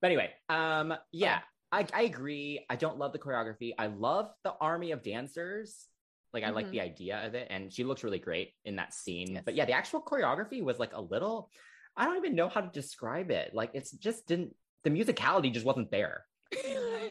but 0.01 0.07
anyway 0.07 0.29
um 0.49 0.93
yeah 1.11 1.39
I, 1.69 1.85
I 1.93 2.03
agree. 2.03 2.65
I 2.69 2.77
don't 2.77 2.97
love 2.97 3.11
the 3.11 3.19
choreography. 3.19 3.73
I 3.77 3.87
love 3.87 4.29
the 4.45 4.53
army 4.61 4.91
of 4.91 5.03
dancers. 5.03 5.85
Like 6.33 6.45
i 6.45 6.49
like 6.51 6.67
Mhm. 6.67 6.71
the 6.71 6.81
idea 6.81 7.25
of 7.27 7.35
it 7.35 7.47
and 7.49 7.73
she 7.73 7.83
looks 7.83 8.05
really 8.05 8.19
great 8.19 8.53
in 8.63 8.77
that 8.77 8.93
scene. 8.93 9.33
Yes. 9.33 9.43
but 9.45 9.53
yeah 9.53 9.65
the 9.65 9.73
actual 9.73 10.01
choreography 10.01 10.63
was 10.63 10.79
like 10.79 10.93
a 10.93 11.01
little 11.01 11.49
i 11.97 12.05
don't 12.05 12.15
even 12.17 12.35
know 12.35 12.47
how 12.47 12.61
to 12.61 12.69
describe 12.71 13.31
it. 13.31 13.53
Like 13.53 13.71
it's 13.73 13.91
just 13.91 14.27
didn't 14.27 14.55
the 14.85 14.89
musicality 14.91 15.51
just 15.51 15.65
wasn't 15.65 15.91
there. 15.91 16.25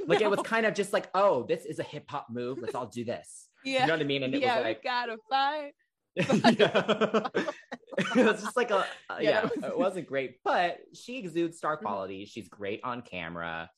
Like 0.07 0.21
it 0.21 0.31
was 0.31 0.41
kind 0.43 0.65
of 0.67 0.73
just 0.75 0.93
like 0.93 1.09
oh 1.15 1.45
this 1.49 1.65
is 1.67 1.79
a 1.79 1.83
hip-hop 1.83 2.29
move. 2.31 2.59
Let's 2.63 2.75
all 2.77 2.87
do 2.87 3.05
this. 3.05 3.49
Yeah. 3.65 3.81
you 3.81 3.87
know 3.89 3.95
what 3.95 4.01
i 4.01 4.05
mean? 4.05 4.23
And 4.23 4.35
it 4.35 4.41
yeah, 4.41 4.57
was 4.57 4.65
like 4.65 4.83
gotta 4.85 5.17
fight. 5.29 5.73
Yeah. 6.17 7.29
it 7.35 8.27
was 8.27 8.43
just 8.43 8.57
like 8.57 8.71
a 8.71 8.87
uh, 9.11 9.19
Yeah, 9.21 9.49
yeah, 9.61 9.69
it 9.69 9.79
wasn't 9.79 10.07
great 10.07 10.37
but 10.45 10.79
she 10.95 11.19
exudes 11.19 11.59
star 11.59 11.77
Mhm. 11.77 11.83
quality 11.83 12.25
she's 12.25 12.49
great 12.49 12.81
on 12.85 13.03
camera 13.03 13.71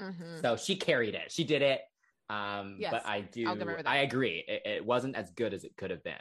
Mhm. 0.00 0.40
so 0.40 0.56
she 0.56 0.76
carried 0.76 1.14
it 1.14 1.30
she 1.32 1.44
did 1.44 1.62
it 1.62 1.80
um 2.28 2.76
Yes, 2.80 2.90
but 2.90 3.06
i 3.06 3.20
do 3.20 3.46
I'll 3.46 3.56
give 3.56 3.68
her 3.68 3.76
that. 3.82 3.88
i 3.88 3.98
agree 3.98 4.44
it, 4.46 4.62
it 4.66 4.84
wasn't 4.84 5.16
as 5.16 5.30
good 5.30 5.54
as 5.54 5.64
it 5.64 5.76
could 5.76 5.90
have 5.90 6.02
been 6.02 6.14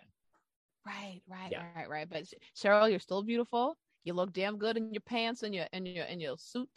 Right, 0.86 1.22
right, 1.28 1.52
Yeah. 1.52 1.64
right, 1.76 1.90
right. 1.90 2.08
But 2.08 2.26
Cheryl, 2.56 2.88
you're 2.92 3.00
still 3.00 3.24
beautiful. 3.24 3.76
You 4.04 4.14
look 4.14 4.32
damn 4.32 4.60
good 4.60 4.78
in 4.78 4.94
your 4.94 5.02
pants 5.02 5.42
and 5.42 5.52
your 5.56 5.66
and 5.74 5.88
your 5.88 6.06
and 6.06 6.22
your 6.22 6.38
suit. 6.38 6.70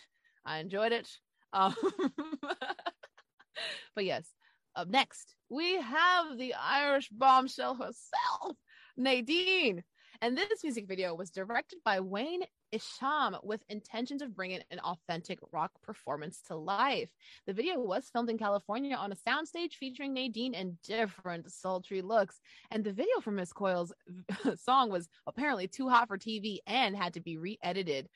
I 0.46 0.60
enjoyed 0.60 0.92
it. 0.92 1.06
Um, 1.52 1.76
but 3.94 4.06
yes, 4.06 4.32
up 4.76 4.88
next 4.88 5.34
we 5.50 5.74
have 5.76 6.38
the 6.38 6.54
Irish 6.54 7.10
bombshell 7.10 7.74
herself, 7.74 8.56
Nadine. 8.98 9.84
And 10.20 10.36
this 10.36 10.64
music 10.64 10.88
video 10.88 11.14
was 11.14 11.30
directed 11.30 11.78
by 11.84 12.00
Wayne 12.00 12.42
Isham 12.72 13.36
with 13.44 13.62
intentions 13.68 14.20
of 14.20 14.34
bringing 14.34 14.60
an 14.72 14.80
authentic 14.80 15.38
rock 15.52 15.70
performance 15.82 16.42
to 16.48 16.56
life. 16.56 17.08
The 17.46 17.52
video 17.52 17.78
was 17.78 18.10
filmed 18.12 18.28
in 18.28 18.36
California 18.36 18.96
on 18.96 19.12
a 19.12 19.16
soundstage 19.16 19.74
featuring 19.74 20.12
Nadine 20.12 20.54
in 20.54 20.76
different 20.84 21.50
sultry 21.52 22.02
looks. 22.02 22.40
And 22.72 22.82
the 22.82 22.92
video 22.92 23.20
for 23.20 23.30
Miss 23.30 23.52
Coyle's 23.52 23.92
song 24.56 24.90
was 24.90 25.08
apparently 25.28 25.68
too 25.68 25.88
hot 25.88 26.08
for 26.08 26.18
TV 26.18 26.58
and 26.66 26.96
had 26.96 27.14
to 27.14 27.20
be 27.20 27.36
re 27.38 27.56
edited 27.62 28.08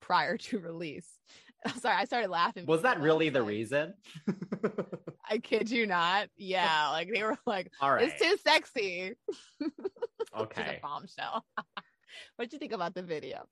prior 0.00 0.38
to 0.38 0.58
release. 0.58 1.18
Sorry, 1.80 1.96
I 1.96 2.04
started 2.04 2.30
laughing. 2.30 2.66
Was 2.66 2.82
that 2.82 3.00
really 3.00 3.28
the 3.28 3.40
like, 3.40 3.48
reason? 3.48 3.94
I 5.28 5.38
kid 5.38 5.70
you 5.70 5.86
not. 5.86 6.28
Yeah, 6.36 6.88
like 6.90 7.08
they 7.12 7.22
were 7.22 7.38
like, 7.46 7.70
All 7.80 7.92
right. 7.92 8.08
it's 8.08 8.22
too 8.22 8.36
sexy. 8.42 9.12
Okay. 10.34 10.78
a 10.78 10.80
bombshell. 10.80 11.44
what 11.54 11.66
would 12.38 12.52
you 12.54 12.58
think 12.58 12.72
about 12.72 12.94
the 12.94 13.02
video? 13.02 13.44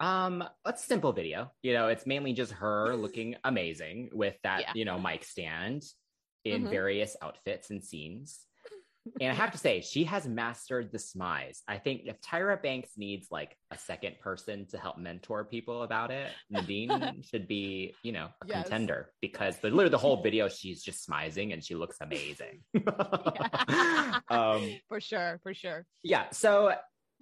Um, 0.00 0.42
a 0.64 0.76
simple 0.76 1.12
video. 1.12 1.52
You 1.62 1.74
know, 1.74 1.86
it's 1.88 2.06
mainly 2.06 2.32
just 2.32 2.50
her 2.54 2.96
looking 2.96 3.36
amazing 3.44 4.10
with 4.12 4.34
that, 4.42 4.62
Yeah. 4.62 4.72
you 4.74 4.84
know, 4.84 4.98
mic 4.98 5.22
stand 5.22 5.84
in 6.44 6.64
Mhm. 6.64 6.70
various 6.70 7.16
outfits 7.22 7.70
and 7.70 7.84
scenes. 7.84 8.46
And 9.20 9.30
I 9.30 9.34
have 9.34 9.52
to 9.52 9.58
say, 9.58 9.80
she 9.80 10.04
has 10.04 10.26
mastered 10.26 10.90
the 10.90 10.98
smize. 10.98 11.58
I 11.68 11.78
think 11.78 12.02
if 12.06 12.20
Tyra 12.20 12.60
Banks 12.60 12.90
needs 12.96 13.28
like 13.30 13.56
a 13.70 13.78
second 13.78 14.18
person 14.20 14.66
to 14.70 14.78
help 14.78 14.98
mentor 14.98 15.44
people 15.44 15.82
about 15.82 16.10
it, 16.10 16.32
Nadine 16.50 17.22
should 17.22 17.46
be, 17.46 17.94
you 18.02 18.12
know, 18.12 18.28
a 18.42 18.46
Yes. 18.46 18.62
contender 18.62 19.10
because 19.20 19.58
the 19.58 19.68
literally 19.68 19.90
the 19.90 19.98
whole 19.98 20.22
video 20.22 20.48
she's 20.48 20.82
just 20.82 21.08
smizing 21.08 21.52
and 21.52 21.62
she 21.64 21.74
looks 21.74 21.98
amazing. 22.00 22.62
um, 24.30 24.74
for 24.88 25.00
sure, 25.00 25.38
for 25.42 25.54
sure. 25.54 25.86
yeah. 26.02 26.30
So 26.30 26.74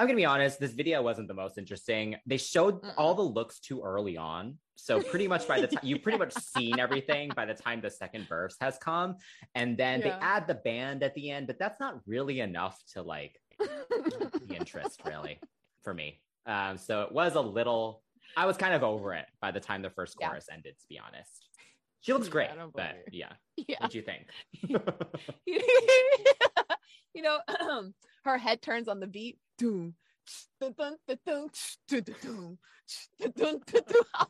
I'm 0.03 0.09
gonna 0.09 0.17
be 0.17 0.25
honest. 0.25 0.59
This 0.59 0.73
video 0.73 1.01
wasn't 1.01 1.29
the 1.29 1.35
most 1.35 1.59
interesting. 1.59 2.17
They 2.27 2.37
showed 2.37 2.83
Mm-mm. 2.83 2.93
all 2.97 3.15
the 3.15 3.23
looks 3.23 3.61
too 3.61 3.83
early 3.83 4.17
on, 4.17 4.59
so 4.75 5.01
pretty 5.01 5.29
much 5.29 5.47
by 5.47 5.61
the 5.61 5.69
time 5.69 5.79
you 5.85 5.97
pretty 5.97 6.19
much 6.19 6.33
seen 6.35 6.81
everything 6.81 7.31
by 7.37 7.47
the 7.47 7.55
time 7.55 7.81
the 7.81 7.89
second 7.89 8.27
verse 8.29 8.57
has 8.61 8.77
come, 8.79 9.15
and 9.55 9.79
then 9.79 10.01
Yeah. 10.01 10.09
they 10.09 10.15
add 10.21 10.49
the 10.49 10.57
band 10.57 11.05
at 11.05 11.15
the 11.15 11.31
end, 11.31 11.47
but 11.47 11.57
that's 11.57 11.79
not 11.79 12.01
really 12.05 12.41
enough 12.41 12.83
to 12.95 13.03
like 13.03 13.39
the 13.61 14.57
interest 14.57 15.03
really 15.07 15.39
for 15.85 15.95
me. 15.95 16.21
Um, 16.47 16.79
so 16.79 17.03
it 17.03 17.13
was 17.13 17.37
a 17.37 17.41
little. 17.41 18.03
I 18.37 18.47
was 18.47 18.57
kind 18.57 18.75
of 18.75 18.83
over 18.83 19.15
it 19.15 19.27
by 19.41 19.53
the 19.53 19.61
time 19.61 19.83
the 19.83 19.91
first 19.91 20.17
Yeah. 20.19 20.31
chorus 20.31 20.49
ended. 20.53 20.75
To 20.81 20.87
be 20.89 20.99
honest, 20.99 21.47
she 22.01 22.13
looks 22.13 22.27
Yeah, 22.27 22.33
great, 22.33 22.49
but 22.57 22.73
blame 22.73 22.95
yeah. 23.13 23.33
yeah. 23.69 23.77
What'd 23.79 23.95
you 23.95 24.03
think? 24.03 24.27
you 27.15 27.23
know, 27.23 27.39
her 28.25 28.39
head 28.39 28.63
turns 28.63 28.89
on 28.89 29.01
the 29.01 29.07
beat. 29.07 29.39
Doom. 29.59 29.95
I 30.61 30.73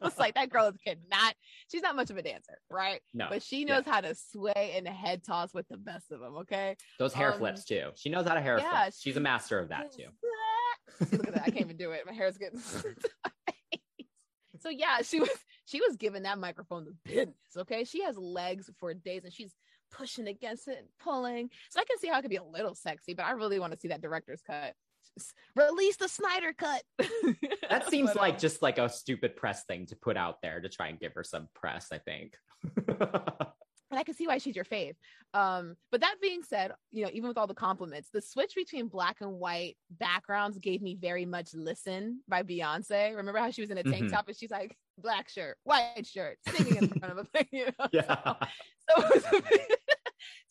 was 0.01 0.19
like, 0.19 0.35
that 0.35 0.51
girl 0.51 0.73
could 0.87 0.99
not. 1.11 1.35
She's 1.71 1.83
not 1.83 1.97
much 1.97 2.11
of 2.11 2.17
a 2.17 2.23
dancer, 2.23 2.59
right? 2.71 3.01
No, 3.13 3.27
but 3.29 3.43
she 3.43 3.65
knows 3.65 3.83
yeah. 3.87 3.93
how 3.93 4.01
to 4.03 4.15
sway 4.15 4.75
and 4.77 4.87
head 4.89 5.25
toss 5.25 5.53
with 5.53 5.67
the 5.69 5.77
best 5.77 6.13
of 6.13 6.21
them. 6.21 6.37
Okay, 6.39 6.77
those 6.99 7.13
hair 7.13 7.33
um, 7.33 7.39
flips 7.39 7.65
too. 7.65 7.91
She 7.95 8.09
knows 8.09 8.27
how 8.27 8.35
to 8.35 8.41
hair 8.41 8.59
yeah, 8.59 8.85
flip. 8.85 8.95
She's 8.99 9.17
a 9.17 9.21
master 9.21 9.59
of 9.59 9.69
that 9.71 9.93
too. 9.93 10.07
See, 11.07 11.17
look 11.17 11.29
at 11.29 11.35
that! 11.35 11.45
I 11.47 11.51
can't 11.51 11.63
even 11.63 11.77
do 11.77 11.93
it. 11.93 12.03
My 12.07 12.13
hair's 12.13 12.39
getting. 12.39 12.61
so 14.61 14.69
yeah, 14.69 14.99
she 15.03 15.21
was 15.21 15.31
she 15.65 15.81
was 15.81 15.97
giving 15.97 16.25
that 16.25 16.39
microphone 16.39 16.85
the 16.85 16.95
business. 17.05 17.37
Okay, 17.57 17.85
she 17.85 18.03
has 18.03 18.17
legs 18.17 18.69
for 18.79 18.93
days, 18.95 19.25
and 19.25 19.33
she's 19.33 19.55
pushing 19.93 20.27
against 20.29 20.67
it, 20.69 20.79
and 20.79 20.89
pulling. 20.99 21.51
So 21.71 21.81
I 21.81 21.85
can 21.85 21.99
see 21.99 22.09
how 22.09 22.19
it 22.19 22.23
could 22.23 22.31
be 22.31 22.37
a 22.37 22.43
little 22.45 22.75
sexy, 22.75 23.15
but 23.15 23.27
I 23.27 23.33
really 23.33 23.59
want 23.61 23.73
to 23.73 23.79
see 23.79 23.89
that 23.89 24.01
director's 24.03 24.43
cut. 24.43 24.75
Just 25.19 25.35
release 25.55 25.97
the 25.97 26.09
Snyder 26.09 26.53
cut. 26.53 26.83
That 27.71 27.89
seems 27.89 28.11
But, 28.11 28.17
like 28.17 28.35
um, 28.35 28.41
just 28.41 28.61
like 28.63 28.77
a 28.79 28.89
stupid 28.89 29.35
press 29.37 29.65
thing 29.65 29.87
to 29.87 29.97
put 29.97 30.17
out 30.17 30.43
there 30.43 30.61
to 30.61 30.69
try 30.69 30.89
and 30.89 30.99
give 31.01 31.15
her 31.15 31.25
some 31.25 31.49
press, 31.55 31.89
I 31.91 31.99
think. 31.99 32.35
and 32.89 33.99
I 33.99 34.03
can 34.05 34.15
see 34.15 34.27
why 34.27 34.39
she's 34.39 34.57
your 34.57 34.65
fave. 34.65 34.95
Um, 35.35 35.77
but 35.91 36.01
that 36.03 36.17
being 36.21 36.43
said, 36.43 36.73
you 36.91 37.03
know, 37.05 37.11
even 37.13 37.29
with 37.29 37.39
all 37.39 37.47
the 37.47 37.55
compliments, 37.55 38.11
the 38.13 38.21
switch 38.21 38.55
between 38.55 38.89
black 38.89 39.21
and 39.21 39.33
white 39.33 39.77
backgrounds 39.91 40.59
gave 40.59 40.83
me 40.83 40.97
very 41.01 41.25
much 41.25 41.55
"Listen" 41.55 42.21
by 42.29 42.43
Beyonce. 42.43 43.17
Remember 43.17 43.39
how 43.39 43.51
she 43.51 43.63
was 43.63 43.71
in 43.71 43.79
a 43.79 43.83
tank 43.83 44.05
Mhm. 44.05 44.11
top 44.13 44.29
and 44.29 44.37
she's 44.37 44.51
like 44.51 44.77
black 44.99 45.29
shirt, 45.31 45.57
white 45.65 46.07
shirt, 46.07 46.39
singing 46.49 46.77
in 46.77 46.89
front 46.89 47.13
of 47.13 47.19
a 47.19 47.25
thing, 47.25 47.49
you 47.53 47.67
know? 47.79 47.89
yeah. 47.93 48.35
So 48.91 49.01
it 49.01 49.15
was 49.15 49.25
a 49.27 49.43
bit, 49.49 49.79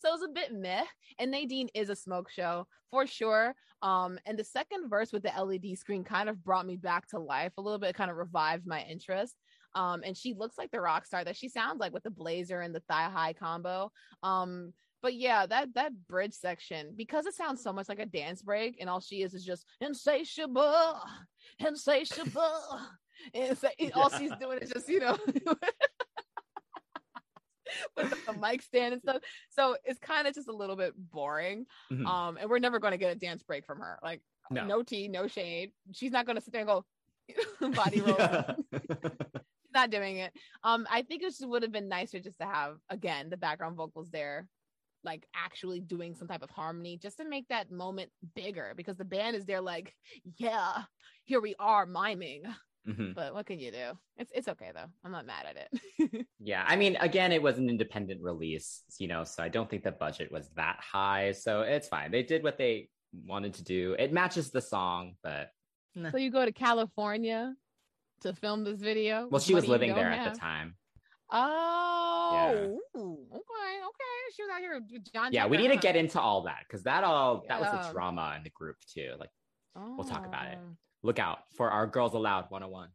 so 0.02 0.08
it 0.08 0.20
was 0.20 0.28
a 0.28 0.32
bit 0.32 0.52
meh. 0.52 0.84
And 1.18 1.30
Nadine 1.30 1.68
is 1.74 1.88
a 1.88 1.96
smoke 1.96 2.28
show 2.28 2.66
for 2.90 3.06
sure. 3.06 3.54
Um, 3.82 4.18
and 4.26 4.38
the 4.38 4.44
second 4.44 4.90
verse 4.90 5.12
with 5.12 5.22
the 5.22 5.32
LED 5.40 5.78
screen 5.78 6.02
kind 6.02 6.28
of 6.28 6.42
brought 6.42 6.66
me 6.66 6.76
back 6.76 7.06
to 7.08 7.18
life 7.18 7.52
a 7.56 7.62
little 7.62 7.78
bit, 7.78 7.94
kind 7.94 8.10
of 8.10 8.16
revived 8.16 8.66
my 8.66 8.82
interest. 8.82 9.36
Um, 9.74 10.02
and 10.04 10.16
she 10.16 10.34
looks 10.34 10.58
like 10.58 10.70
the 10.70 10.80
rock 10.80 11.06
star 11.06 11.24
that 11.24 11.36
she 11.36 11.48
sounds 11.48 11.78
like 11.78 11.92
with 11.92 12.02
the 12.02 12.10
blazer 12.10 12.60
and 12.60 12.74
the 12.74 12.82
thigh 12.88 13.08
high 13.08 13.32
combo. 13.32 13.90
Um, 14.22 14.72
but 15.02 15.14
yeah, 15.14 15.46
that 15.46 15.74
that 15.74 15.92
bridge 16.08 16.34
section 16.34 16.94
because 16.96 17.26
it 17.26 17.34
sounds 17.34 17.62
so 17.62 17.72
much 17.72 17.88
like 17.88 17.98
a 17.98 18.06
dance 18.06 18.42
break, 18.42 18.76
and 18.80 18.88
all 18.88 19.00
she 19.00 19.22
is 19.22 19.34
is 19.34 19.44
just 19.44 19.66
insatiable, 19.80 21.00
insatiable. 21.58 22.80
And 23.34 23.56
so, 23.56 23.68
all 23.94 24.10
she's 24.10 24.32
doing 24.40 24.58
is 24.58 24.70
just 24.70 24.88
you 24.88 24.98
know 24.98 25.16
with 27.96 28.26
the 28.26 28.32
mic 28.34 28.62
stand 28.62 28.94
and 28.94 29.02
stuff. 29.02 29.22
So 29.50 29.76
it's 29.84 29.98
kind 29.98 30.26
of 30.26 30.34
just 30.34 30.48
a 30.48 30.52
little 30.56 30.76
bit 30.76 30.94
boring. 30.96 31.66
Mhm. 31.90 32.06
Um, 32.06 32.36
and 32.36 32.48
we're 32.50 32.58
never 32.58 32.78
going 32.78 32.92
to 32.92 32.98
get 32.98 33.12
a 33.16 33.18
dance 33.18 33.42
break 33.42 33.64
from 33.66 33.78
her. 33.78 33.98
Like 34.02 34.20
No. 34.50 34.66
no, 34.66 34.82
tea, 34.82 35.08
no 35.08 35.26
shade. 35.26 35.72
She's 35.92 36.12
not 36.12 36.26
going 36.26 36.36
to 36.36 36.42
sit 36.42 36.52
there 36.52 36.62
and 36.62 36.68
go 36.68 36.84
body 37.74 38.00
roll. 38.02 38.16
She's 38.72 39.72
not 39.74 39.90
doing 39.90 40.16
it. 40.16 40.32
Um, 40.62 40.86
I 40.90 41.02
think 41.02 41.22
it 41.22 41.30
just 41.30 41.46
would 41.46 41.62
have 41.62 41.72
been 41.72 41.88
nicer 41.88 42.18
just 42.20 42.38
to 42.38 42.44
have 42.46 42.76
again 42.90 43.30
the 43.30 43.36
background 43.36 43.76
vocals 43.76 44.10
there, 44.10 44.46
like 45.04 45.26
actually 45.34 45.80
doing 45.80 46.14
some 46.14 46.28
type 46.28 46.42
of 46.42 46.50
harmony, 46.50 46.98
just 46.98 47.18
to 47.18 47.24
make 47.28 47.48
that 47.48 47.70
moment 47.70 48.10
bigger. 48.34 48.74
Because 48.76 48.96
the 48.96 49.04
band 49.04 49.36
is 49.36 49.46
there, 49.46 49.60
like, 49.60 49.94
yeah, 50.36 50.82
here 51.24 51.40
we 51.40 51.54
are 51.58 51.86
miming. 51.86 52.42
Mhm. 52.88 53.14
But 53.14 53.32
what 53.32 53.46
can 53.46 53.60
you 53.60 53.70
do? 53.70 53.92
It's 54.16 54.32
it's 54.34 54.48
okay 54.48 54.70
though. 54.74 54.86
I'm 55.04 55.12
not 55.12 55.24
mad 55.26 55.46
at 55.46 55.56
it. 55.56 56.26
Yeah, 56.44 56.64
I 56.66 56.74
mean, 56.74 56.96
again, 57.00 57.30
it 57.30 57.40
was 57.40 57.58
an 57.58 57.70
independent 57.70 58.20
release, 58.20 58.82
you 58.98 59.06
know, 59.06 59.22
so 59.22 59.44
I 59.44 59.48
don't 59.48 59.70
think 59.70 59.84
the 59.84 59.92
budget 59.92 60.32
was 60.32 60.48
that 60.56 60.80
high. 60.80 61.30
So 61.32 61.60
it's 61.62 61.86
fine. 61.86 62.10
They 62.10 62.24
did 62.24 62.42
what 62.42 62.58
they 62.58 62.88
wanted 63.24 63.54
to 63.54 63.62
do. 63.62 63.94
It 63.96 64.12
matches 64.12 64.50
the 64.50 64.60
song, 64.60 65.14
but 65.22 65.50
so 66.10 66.16
you 66.16 66.30
go 66.32 66.44
to 66.44 66.50
California 66.52 67.54
to 68.22 68.32
film 68.34 68.64
this 68.64 68.80
video. 68.80 69.20
well, 69.20 69.30
with 69.32 69.42
she 69.44 69.54
was 69.54 69.68
living 69.68 69.90
don't 69.90 69.98
there 69.98 70.10
at 70.10 70.34
the 70.34 70.40
time. 70.40 70.74
Oh, 71.30 72.78
ooh, 72.96 73.18
okay, 73.30 73.74
okay. 73.88 74.34
She 74.34 74.42
was 74.42 74.50
out 74.52 74.60
here 74.60 74.74
with 74.74 75.12
John. 75.12 75.32
Yeah, 75.32 75.46
we 75.46 75.56
Denver, 75.58 75.68
need 75.68 75.80
to 75.80 75.80
get 75.82 75.96
into 75.96 76.20
all 76.20 76.42
that 76.42 76.64
because 76.66 76.82
that 76.84 77.04
all 77.04 77.44
that 77.48 77.60
was 77.60 77.68
Yeah. 77.72 77.86
the 77.86 77.92
drama 77.92 78.34
in 78.36 78.42
the 78.42 78.50
group 78.50 78.76
too. 78.92 79.12
Like, 79.18 79.30
we'll 79.76 80.04
talk 80.08 80.26
about 80.26 80.46
it. 80.48 80.58
Look 81.02 81.18
out 81.18 81.40
for 81.56 81.70
our 81.70 81.86
Girls 81.86 82.14
Aloud 82.14 82.46
101. 82.50 82.88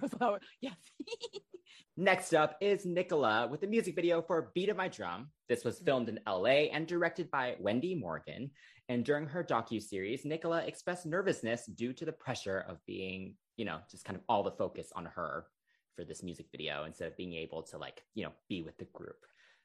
Goes 0.00 0.10
lower. 0.20 0.40
Yes. 0.60 0.76
Next 1.96 2.32
up 2.32 2.56
is 2.62 2.86
Nicola 2.86 3.46
with 3.46 3.60
the 3.60 3.66
music 3.66 3.94
video 3.94 4.22
for 4.22 4.50
Beat 4.54 4.70
of 4.70 4.78
My 4.78 4.88
Drum. 4.88 5.28
This 5.48 5.64
was 5.64 5.76
mm-hmm. 5.76 5.84
filmed 5.84 6.08
in 6.08 6.20
LA 6.26 6.70
and 6.72 6.86
directed 6.86 7.30
by 7.30 7.56
Wendy 7.60 7.94
Morgan. 7.94 8.50
And 8.88 9.04
during 9.04 9.26
her 9.26 9.44
docu-series, 9.44 10.24
Nicola 10.24 10.62
expressed 10.64 11.04
nervousness 11.04 11.66
due 11.66 11.92
to 11.92 12.06
the 12.06 12.12
pressure 12.12 12.64
of 12.66 12.78
being, 12.86 13.34
you 13.56 13.66
know, 13.66 13.78
just 13.90 14.04
kind 14.04 14.16
of 14.16 14.22
all 14.28 14.42
the 14.42 14.52
focus 14.52 14.90
on 14.96 15.04
her 15.04 15.46
for 15.94 16.04
this 16.04 16.22
music 16.22 16.46
video 16.50 16.84
instead 16.84 17.08
of 17.08 17.16
being 17.18 17.34
able 17.34 17.62
to 17.64 17.76
like, 17.76 18.02
you 18.14 18.24
know, 18.24 18.32
be 18.48 18.62
with 18.62 18.78
the 18.78 18.86
group. 18.86 19.18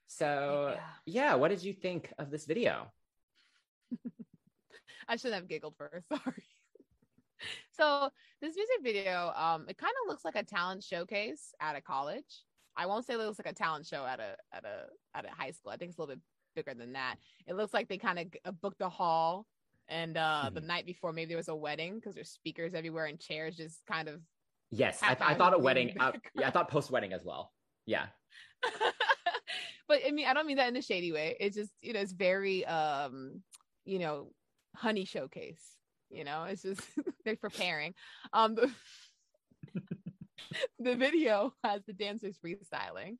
So, 0.08 0.74
Yeah. 0.76 0.84
yeah, 1.06 1.36
what 1.36 1.48
did 1.50 1.64
you 1.64 1.74
think 1.74 2.12
of 2.20 2.30
this 2.30 2.46
video? 2.46 2.92
I 5.08 5.16
should 5.16 5.34
have 5.34 5.48
giggled 5.48 5.76
first. 5.78 6.06
Sorry. 6.10 6.44
so 7.72 8.10
this 8.42 8.56
music 8.56 8.78
video, 8.84 9.32
um, 9.36 9.66
it 9.68 9.78
kind 9.78 9.94
of 10.04 10.10
looks 10.10 10.26
like 10.26 10.36
a 10.36 10.44
talent 10.44 10.84
showcase 10.84 11.54
at 11.62 11.76
a 11.76 11.82
college. 11.82 12.44
I 12.76 12.86
won't 12.86 13.06
say 13.06 13.16
it 13.16 13.18
looks 13.18 13.40
like 13.40 13.52
a 13.52 13.56
talent 13.56 13.86
show 13.86 14.06
at 14.06 14.20
a 14.20 14.36
at 14.54 14.64
a 14.64 14.86
at 15.18 15.26
a 15.26 15.30
high 15.30 15.52
school. 15.52 15.72
I 15.72 15.78
think 15.78 15.90
it's 15.90 15.98
a 15.98 16.02
little 16.02 16.16
bit 16.16 16.22
bigger 16.56 16.78
than 16.78 16.94
that. 16.94 17.16
It 17.48 17.56
looks 17.56 17.74
like 17.74 17.88
they 17.88 17.98
kind 17.98 18.20
of 18.20 18.28
uh, 18.46 18.52
booked 18.52 18.82
a 18.82 18.90
hall, 18.90 19.48
and 19.88 20.18
uh, 20.18 20.50
the 20.54 20.62
night 20.62 20.86
before 20.86 21.12
maybe 21.12 21.30
there 21.30 21.38
was 21.38 21.48
a 21.48 21.56
wedding 21.56 21.96
because 21.96 22.14
there's 22.14 22.30
speakers 22.30 22.74
everywhere 22.74 23.06
and 23.06 23.20
chairs 23.20 23.56
just 23.56 23.82
kind 23.90 24.08
of. 24.08 24.22
Yes, 24.70 25.00
I, 25.02 25.16
I 25.22 25.34
thought 25.34 25.54
a 25.54 25.58
wedding. 25.58 25.96
Uh, 26.00 26.12
yeah, 26.36 26.48
I 26.48 26.52
thought 26.52 26.70
post-wedding 26.70 27.14
as 27.14 27.24
well. 27.24 27.54
Yeah. 27.86 28.08
but 29.88 30.02
I 30.06 30.12
mean, 30.12 30.28
I 30.28 30.34
don't 30.34 30.46
mean 30.46 30.58
that 30.58 30.68
in 30.68 30.76
a 30.76 30.82
shady 30.82 31.14
way. 31.14 31.38
It's 31.40 31.56
just 31.56 31.72
you 31.82 31.94
know, 31.94 32.02
it's 32.02 32.12
very 32.12 32.66
um, 32.66 33.42
you 33.86 34.00
know, 34.00 34.34
honey 34.76 35.06
showcase. 35.06 35.77
You 36.10 36.24
know, 36.24 36.44
it's 36.44 36.62
just 36.62 36.82
they're 37.26 37.36
preparing. 37.36 37.94
Um, 38.34 38.56
the, 38.56 38.72
the 40.80 40.96
video 40.96 41.54
has 41.64 41.82
the 41.86 41.94
dancers 41.94 42.38
freestyling, 42.44 43.18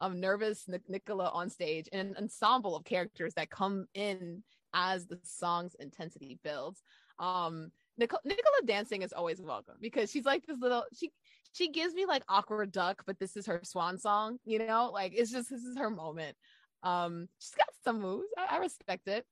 um, 0.00 0.20
nervous 0.20 0.64
Nic- 0.68 0.88
Nicola 0.88 1.30
on 1.32 1.50
stage, 1.50 1.88
and 1.92 2.10
an 2.10 2.16
ensemble 2.16 2.76
of 2.76 2.84
characters 2.84 3.34
that 3.34 3.50
come 3.50 3.86
in 3.94 4.42
as 4.74 5.06
the 5.06 5.18
song's 5.22 5.74
intensity 5.76 6.38
builds. 6.42 6.82
Um, 7.18 7.70
Nicole, 7.98 8.20
Nicola 8.24 8.62
dancing 8.64 9.02
is 9.02 9.12
always 9.12 9.40
welcome 9.40 9.74
because 9.80 10.10
she's 10.10 10.24
like 10.24 10.46
this 10.46 10.58
little 10.58 10.84
she 10.94 11.10
she 11.52 11.70
gives 11.70 11.94
me 11.94 12.06
like 12.06 12.22
awkward 12.28 12.72
duck, 12.72 13.02
but 13.06 13.18
this 13.18 13.36
is 13.36 13.46
her 13.46 13.60
swan 13.62 13.98
song, 13.98 14.38
you 14.44 14.58
know, 14.58 14.90
like 14.92 15.12
it's 15.14 15.30
just 15.30 15.50
this 15.50 15.62
is 15.62 15.76
her 15.76 15.90
moment. 15.90 16.36
Um, 16.82 17.28
she's 17.38 17.54
got 17.54 17.68
some 17.84 18.00
moves. 18.00 18.28
I, 18.38 18.56
I 18.56 18.58
respect 18.58 19.06
it. 19.08 19.26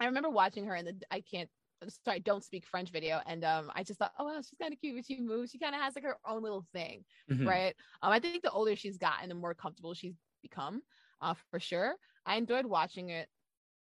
I 0.00 0.06
remember 0.06 0.30
watching 0.30 0.66
her 0.66 0.74
in 0.74 0.84
the 0.84 0.94
I 1.10 1.20
can't 1.20 1.48
sorry, 1.88 2.20
don't 2.20 2.44
speak 2.44 2.66
French 2.66 2.90
video. 2.90 3.20
And 3.26 3.44
um 3.44 3.70
I 3.74 3.82
just 3.82 3.98
thought, 3.98 4.12
oh 4.18 4.24
wow, 4.26 4.36
she's 4.42 4.58
kind 4.60 4.72
of 4.72 4.80
cute 4.80 4.94
when 4.94 5.02
she 5.04 5.20
moves. 5.20 5.50
She 5.50 5.58
kind 5.58 5.74
of 5.74 5.80
has 5.80 5.94
like 5.94 6.04
her 6.04 6.18
own 6.26 6.42
little 6.42 6.66
thing, 6.72 7.04
Mhm. 7.30 7.46
right? 7.46 7.74
Um, 8.02 8.12
I 8.12 8.20
think 8.20 8.42
the 8.42 8.50
older 8.50 8.76
she's 8.76 8.98
gotten, 8.98 9.28
the 9.28 9.34
more 9.34 9.54
comfortable 9.54 9.94
she's 9.94 10.14
become, 10.42 10.82
uh, 11.20 11.34
for 11.34 11.60
sure. 11.60 11.96
I 12.26 12.36
enjoyed 12.36 12.66
watching 12.66 13.10
it. 13.10 13.28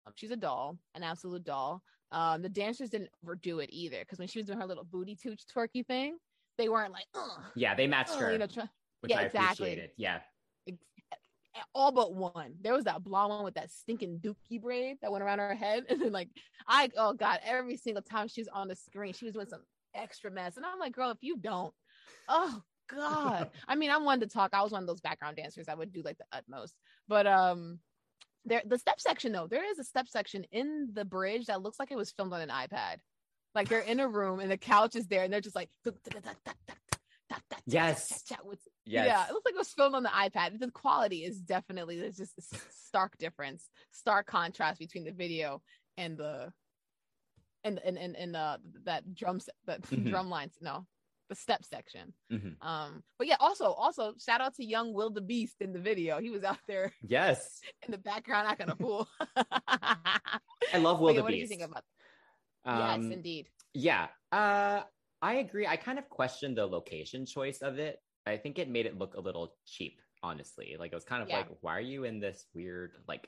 Um, 0.06 0.14
she's 0.16 0.32
a 0.32 0.38
doll, 0.38 0.80
an 0.96 1.04
absolute 1.04 1.44
doll. 1.44 1.84
Um, 2.12 2.42
the 2.42 2.50
dancers 2.50 2.90
didn't 2.90 3.12
overdo 3.24 3.60
it 3.60 3.70
either 3.72 4.00
because 4.02 4.20
when 4.20 4.28
she 4.28 4.40
was 4.40 4.48
doing 4.48 4.60
her 4.60 4.66
little 4.68 4.84
booty 4.84 5.16
tooch 5.16 5.44
twerky 5.46 5.86
thing, 5.86 6.18
they 6.58 6.70
weren't 6.70 6.92
like, 6.94 7.06
Ugh, 7.16 7.44
Yeah, 7.56 7.76
they 7.76 7.88
matched 7.88 8.12
ugh," 8.14 8.22
her, 8.22 8.32
you 8.34 8.40
know, 8.40 8.48
try- 8.48 8.70
which 9.02 9.12
yeah, 9.12 9.20
I 9.20 9.24
exactly. 9.24 9.72
appreciated. 9.72 9.92
Yeah. 9.98 10.22
All 11.74 11.92
but 11.92 12.14
one. 12.14 12.54
There 12.62 12.74
was 12.74 12.86
that 12.86 13.04
blonde 13.04 13.30
one 13.30 13.44
with 13.44 13.56
that 13.56 13.72
stinking 13.72 14.20
dookie 14.20 14.62
braid 14.62 14.98
that 15.02 15.12
went 15.12 15.24
around 15.24 15.40
her 15.40 15.56
head, 15.56 15.86
and 15.90 16.02
then 16.02 16.12
like 16.12 16.30
I, 16.68 16.90
oh 16.98 17.14
god, 17.14 17.40
every 17.46 17.78
single 17.78 18.04
time 18.04 18.28
she 18.28 18.42
was 18.42 18.48
on 18.48 18.68
the 18.68 18.76
screen, 18.76 19.14
she 19.14 19.26
was 19.26 19.34
doing 19.34 19.48
some 19.48 19.64
extra 19.94 20.32
mess, 20.32 20.58
and 20.58 20.66
I'm 20.66 20.80
like, 20.80 20.94
girl, 20.94 21.12
if 21.12 21.18
you 21.22 21.38
don't, 21.38 21.74
oh 22.28 22.62
god. 22.90 23.50
I 23.68 23.76
mean, 23.76 23.92
I'm 23.92 24.06
one 24.06 24.20
to 24.22 24.28
talk. 24.28 24.52
I 24.54 24.62
was 24.62 24.72
one 24.72 24.84
of 24.84 24.88
those 24.88 25.02
background 25.02 25.38
dancers. 25.38 25.68
I 25.68 25.76
would 25.76 25.94
do 25.94 26.02
like 26.04 26.18
the 26.18 26.26
utmost, 26.32 26.76
but 27.08 27.28
um. 27.28 27.80
There, 28.44 28.64
the 28.66 28.80
step 28.80 29.00
section 29.00 29.32
though, 29.32 29.46
there 29.46 29.70
is 29.70 29.78
a 29.78 29.84
step 29.84 30.08
section 30.08 30.46
in 30.52 30.90
the 30.94 31.06
bridge 31.06 31.46
that 31.46 31.62
looks 31.62 31.78
like 31.78 31.92
it 31.92 31.96
was 31.96 32.10
filmed 32.10 32.34
on 32.34 32.42
an 32.42 32.50
iPad. 32.50 32.96
Like 33.54 33.70
they're 33.70 33.82
in 33.82 34.00
a 34.00 34.08
room 34.08 34.40
and 34.40 34.50
the 34.50 34.58
couch 34.58 34.96
is 34.96 35.06
there, 35.06 35.24
and 35.24 35.32
they're 35.32 35.42
just 35.42 35.56
like, 35.56 35.70
Yes. 37.66 38.24
Yes. 38.92 39.06
yeah, 39.08 39.28
it 39.28 39.32
looks 39.34 39.46
like 39.46 39.54
it 39.56 39.58
was 39.58 39.70
filmed 39.74 39.96
on 39.96 40.04
the 40.04 40.10
iPad. 40.10 40.60
The 40.60 40.70
quality 40.72 41.24
is 41.24 41.40
definitely 41.40 42.00
there's 42.00 42.18
just 42.18 42.38
a 42.38 42.58
stark 42.72 43.18
difference, 43.18 43.70
stark 43.92 44.28
contrast 44.28 44.80
between 44.80 45.06
the 45.06 45.12
video 45.14 45.62
and 45.98 46.18
the 46.18 46.52
and 47.64 47.80
and 47.86 47.98
and, 47.98 48.16
and 48.16 48.36
uh 48.36 48.58
that 48.86 49.14
drum 49.16 49.40
se- 49.40 49.52
that 49.66 49.82
Mhm. 49.92 50.10
drum 50.10 50.30
lines. 50.30 50.56
No, 50.62 50.86
the 51.30 51.36
step 51.36 51.64
section. 51.64 52.14
Mhm. 52.32 52.56
Um, 52.62 53.04
but 53.18 53.28
yeah, 53.28 53.38
also 53.40 53.72
also 53.72 54.14
shout 54.20 54.42
out 54.42 54.56
to 54.56 54.66
young 54.66 54.94
Will 54.94 55.10
the 55.12 55.22
Beast 55.22 55.56
in 55.62 55.72
the 55.72 55.80
video. 55.80 56.20
He 56.20 56.30
was 56.30 56.44
out 56.44 56.60
there 56.68 56.92
Yes. 57.02 57.62
in 57.86 57.92
the 57.92 57.98
background 57.98 58.48
acting 58.50 58.70
a 58.70 58.76
fool. 58.76 59.08
I 59.38 60.78
love 60.78 61.00
Will 61.00 61.12
yeah, 61.12 61.18
the 61.18 61.24
what 61.24 61.32
do 61.32 61.38
you 61.38 61.48
think 61.48 61.62
about? 61.62 61.84
Um, 62.66 63.04
yes, 63.04 63.14
indeed. 63.14 63.48
Yeah. 63.74 64.08
Uh 64.32 64.82
I 65.22 65.36
agree. 65.36 65.68
I 65.68 65.78
kind 65.78 66.00
of 66.00 66.10
questioned 66.10 66.58
the 66.58 66.66
location 66.66 67.26
choice 67.26 67.62
of 67.62 67.78
it. 67.80 68.00
I 68.26 68.38
think 68.38 68.60
it 68.60 68.70
made 68.70 68.86
it 68.86 68.98
look 68.98 69.16
a 69.16 69.20
little 69.20 69.56
cheap, 69.66 70.00
honestly. 70.22 70.76
Like 70.80 70.92
it 70.92 70.96
was 70.96 71.04
kind 71.04 71.24
of 71.24 71.30
Yeah. 71.30 71.38
like, 71.38 71.48
why 71.62 71.78
are 71.78 71.82
you 71.82 72.04
in 72.04 72.20
this 72.20 72.46
weird, 72.54 72.98
like 73.08 73.28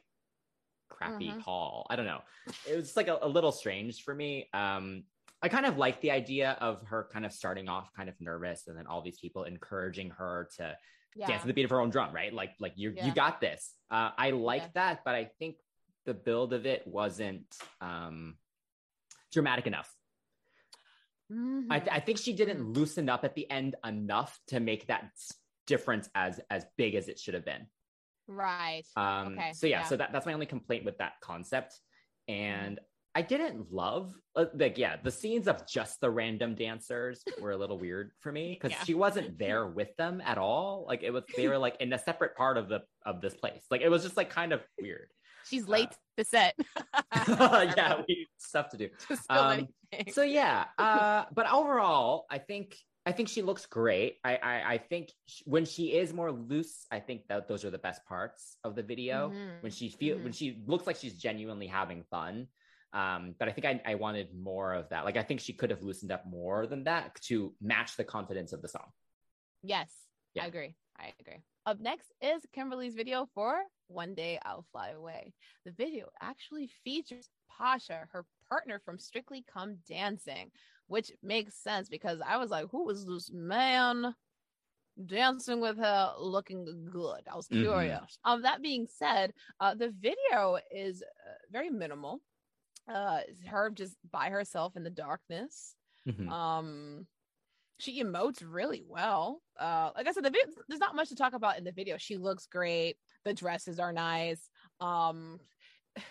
crappy 0.90 1.30
Mhm. 1.32 1.42
hall? 1.42 1.88
I 1.90 1.96
don't 1.96 2.06
know. 2.06 2.22
It 2.68 2.76
was 2.76 2.96
like 2.96 3.08
a, 3.08 3.18
a 3.22 3.28
little 3.28 3.52
strange 3.52 4.04
for 4.04 4.14
me. 4.14 4.50
Um 4.54 5.06
I 5.42 5.50
kind 5.50 5.66
of 5.66 5.78
like 5.78 6.00
the 6.00 6.12
idea 6.12 6.52
of 6.62 6.82
her 6.88 7.10
kind 7.12 7.26
of 7.26 7.34
starting 7.34 7.68
off 7.68 7.92
kind 7.94 8.08
of 8.08 8.16
nervous 8.22 8.68
and 8.68 8.78
then 8.78 8.88
all 8.88 9.02
these 9.02 9.20
people 9.20 9.44
encouraging 9.44 10.12
her 10.12 10.50
to 10.58 10.78
Yeah. 11.16 11.28
dance 11.28 11.42
to 11.42 11.48
the 11.48 11.54
beat 11.54 11.66
of 11.66 11.72
her 11.72 11.82
own 11.82 11.90
drum, 11.90 12.14
right? 12.14 12.34
Like 12.34 12.54
like 12.60 12.74
you 12.78 12.92
Yeah. 12.96 13.06
you 13.08 13.14
got 13.14 13.42
this. 13.42 13.76
Uh 13.90 14.12
I 14.18 14.30
like 14.32 14.62
Yeah. 14.62 14.70
that, 14.76 15.04
but 15.04 15.16
I 15.16 15.26
think 15.40 15.58
the 16.06 16.14
build 16.14 16.54
of 16.54 16.66
it 16.66 16.86
wasn't 16.88 17.58
um 17.82 18.38
dramatic 19.32 19.66
enough. 19.68 19.93
I, 21.70 21.80
Mhm. 21.80 21.88
I 21.92 22.00
think 22.00 22.18
she 22.20 22.34
didn't 22.34 22.74
loosen 22.74 23.10
up 23.10 23.24
at 23.24 23.36
the 23.36 23.50
end 23.50 23.76
enough 23.86 24.40
to 24.48 24.60
make 24.60 24.88
that 24.88 25.12
difference 25.68 26.10
as 26.16 26.40
as 26.50 26.66
big 26.78 26.96
as 26.96 27.08
it 27.08 27.20
should 27.20 27.34
have 27.34 27.46
been. 27.46 27.68
right. 28.28 28.84
Um, 28.96 29.34
Okay, 29.34 29.52
So 29.54 29.68
yeah, 29.68 29.80
yeah. 29.82 29.86
so 29.86 29.98
that, 29.98 30.12
that's 30.14 30.26
my 30.26 30.34
only 30.34 30.46
complaint 30.46 30.86
with 30.86 30.98
that 31.00 31.14
concept. 31.22 31.78
And 32.30 32.80
I 33.16 33.22
didn't 33.22 33.72
love 33.72 34.14
uh, 34.36 34.46
like 34.56 34.78
yeah, 34.78 34.96
the 35.04 35.12
scenes 35.12 35.48
of 35.48 35.68
just 35.68 36.00
the 36.02 36.10
random 36.10 36.56
dancers 36.56 37.24
were 37.42 37.52
a 37.52 37.58
little 37.58 37.78
weird 37.78 38.12
for 38.20 38.32
me 38.32 38.54
because 38.60 38.72
Yeah. 38.72 38.84
she 38.86 38.94
wasn't 38.94 39.38
there 39.38 39.68
with 39.68 39.96
them 39.98 40.22
at 40.22 40.38
all. 40.38 40.86
Like 40.88 41.04
it 41.04 41.12
was 41.12 41.24
they 41.36 41.48
were 41.48 41.58
like 41.58 41.78
in 41.80 41.92
a 41.94 42.00
separate 42.00 42.36
part 42.36 42.58
of 42.58 42.70
the 42.70 42.82
of 43.06 43.22
this 43.22 43.34
place. 43.36 43.66
Like 43.70 43.82
it 43.82 43.90
was 43.90 44.04
just 44.04 44.18
like 44.18 44.30
kind 44.30 44.52
of 44.54 44.62
weird. 44.82 45.10
She's 45.50 45.68
late 45.68 45.90
to 46.18 46.24
set. 46.26 46.56
yeah, 47.28 48.02
we 48.08 48.28
stuff 48.38 48.70
to 48.70 48.78
do. 48.78 48.90
So 49.16 49.18
Um, 49.30 49.68
so 50.12 50.22
yeah 50.22 50.66
uh 50.78 51.24
but 51.34 51.50
overall 51.50 52.26
i 52.30 52.38
think 52.38 52.76
i 53.06 53.14
think 53.14 53.30
she 53.30 53.42
looks 53.42 53.66
great 53.68 54.18
i 54.26 54.36
i, 54.36 54.74
I 54.74 54.78
think 54.78 55.12
sh- 55.28 55.42
when 55.46 55.64
she 55.64 55.94
is 55.96 56.14
more 56.14 56.30
loose 56.30 56.86
i 56.92 57.00
think 57.00 57.22
that 57.30 57.48
those 57.48 57.64
are 57.64 57.70
the 57.70 57.78
best 57.78 58.04
parts 58.06 58.58
of 58.66 58.76
the 58.76 58.84
video 58.84 59.30
Mhm. 59.30 59.62
when 59.62 59.72
she 59.72 59.88
feel 59.90 60.18
Mhm. 60.18 60.24
when 60.24 60.34
she 60.34 60.62
looks 60.68 60.86
like 60.86 60.98
she's 60.98 61.14
genuinely 61.16 61.68
having 61.68 62.04
fun 62.04 62.48
um 62.92 63.34
but 63.40 63.48
i 63.48 63.52
think 63.54 63.66
I, 63.66 63.82
I 63.92 63.96
wanted 63.96 64.36
more 64.36 64.74
of 64.74 64.90
that 64.90 65.06
like 65.06 65.16
i 65.16 65.24
think 65.24 65.40
she 65.40 65.54
could 65.54 65.70
have 65.70 65.84
loosened 65.84 66.12
up 66.12 66.26
more 66.28 66.68
than 66.68 66.84
that 66.84 67.16
to 67.30 67.56
match 67.62 67.96
the 67.96 68.04
confidence 68.04 68.52
of 68.52 68.62
the 68.62 68.68
song 68.68 68.92
Yes, 69.62 69.90
Yeah. 70.34 70.44
I 70.44 70.48
agree. 70.48 70.76
I 70.98 71.14
agree. 71.20 71.44
Up 71.66 71.80
next 71.80 72.12
is 72.22 72.46
Kimberly's 72.54 72.96
video 72.96 73.28
for 73.34 73.64
One 73.88 74.14
Day 74.16 74.40
I'll 74.44 74.66
Fly 74.72 74.90
Away. 74.92 75.34
The 75.66 75.72
video 75.72 76.10
actually 76.22 76.68
features 76.68 77.30
Pasha, 77.50 78.08
her 78.12 78.26
partner 78.50 78.80
from 78.80 79.00
Strictly 79.00 79.44
Come 79.52 79.78
Dancing, 79.88 80.52
which 80.88 81.12
makes 81.22 81.56
sense 81.56 81.90
because 81.90 82.20
I 82.26 82.38
was 82.38 82.52
like, 82.52 82.68
who 82.72 82.90
is 82.90 83.06
this 83.06 83.32
man 83.32 84.16
dancing 85.06 85.62
with 85.62 85.78
her 85.78 86.14
looking 86.20 86.88
good? 86.92 87.22
I 87.32 87.36
was 87.36 87.48
Mhm. 87.52 87.62
curious. 87.62 88.18
Um, 88.24 88.42
that 88.44 88.62
being 88.62 88.88
said, 88.88 89.34
uh, 89.60 89.74
the 89.76 89.90
video 89.90 90.60
is 90.72 91.02
uh, 91.02 91.34
very 91.52 91.70
minimal. 91.70 92.22
Uh, 92.88 93.22
her 93.48 93.70
just 93.70 93.98
by 94.12 94.30
herself 94.30 94.76
in 94.76 94.84
the 94.84 94.90
darkness 94.90 95.76
Mhm. 96.06 96.30
um 96.30 97.08
she 97.80 98.04
emotes 98.04 98.44
really 98.46 98.84
well. 98.88 99.42
Uh 99.60 99.92
like 99.96 100.08
i 100.08 100.12
said 100.12 100.24
the 100.24 100.30
video 100.30 100.48
there's 100.68 100.80
not 100.80 100.96
much 100.96 101.10
to 101.10 101.16
talk 101.16 101.34
about 101.34 101.58
in 101.58 101.64
the 101.64 101.72
video. 101.72 101.98
She 101.98 102.18
looks 102.18 102.46
great. 102.48 102.98
The 103.26 103.34
dresses 103.34 103.80
are 103.80 103.94
nice. 103.94 104.50
Um 104.80 105.40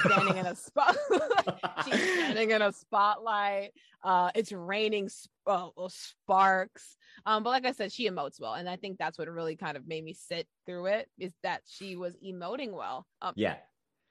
standing 0.00 0.36
in 0.36 0.44
a 0.46 0.56
spot 0.56 0.96
she's 1.84 1.94
standing 2.02 2.50
in 2.50 2.62
a 2.62 2.72
spotlight. 2.72 3.70
Uh 4.02 4.30
it's 4.34 4.50
raining 4.52 5.08
sp- 5.08 5.30
uh, 5.46 5.68
sparks. 5.88 6.96
Um 7.24 7.42
but 7.42 7.50
like 7.50 7.64
i 7.64 7.72
said 7.72 7.92
she 7.92 8.08
emotes 8.10 8.40
well 8.40 8.54
and 8.54 8.68
i 8.68 8.76
think 8.76 8.98
that's 8.98 9.18
what 9.18 9.28
really 9.28 9.56
kind 9.56 9.76
of 9.76 9.86
made 9.86 10.02
me 10.04 10.14
sit 10.14 10.48
through 10.66 10.86
it 10.86 11.08
is 11.18 11.32
that 11.42 11.62
she 11.66 11.94
was 11.96 12.16
emoting 12.26 12.72
well. 12.72 13.06
Um 13.22 13.34
yeah. 13.36 13.56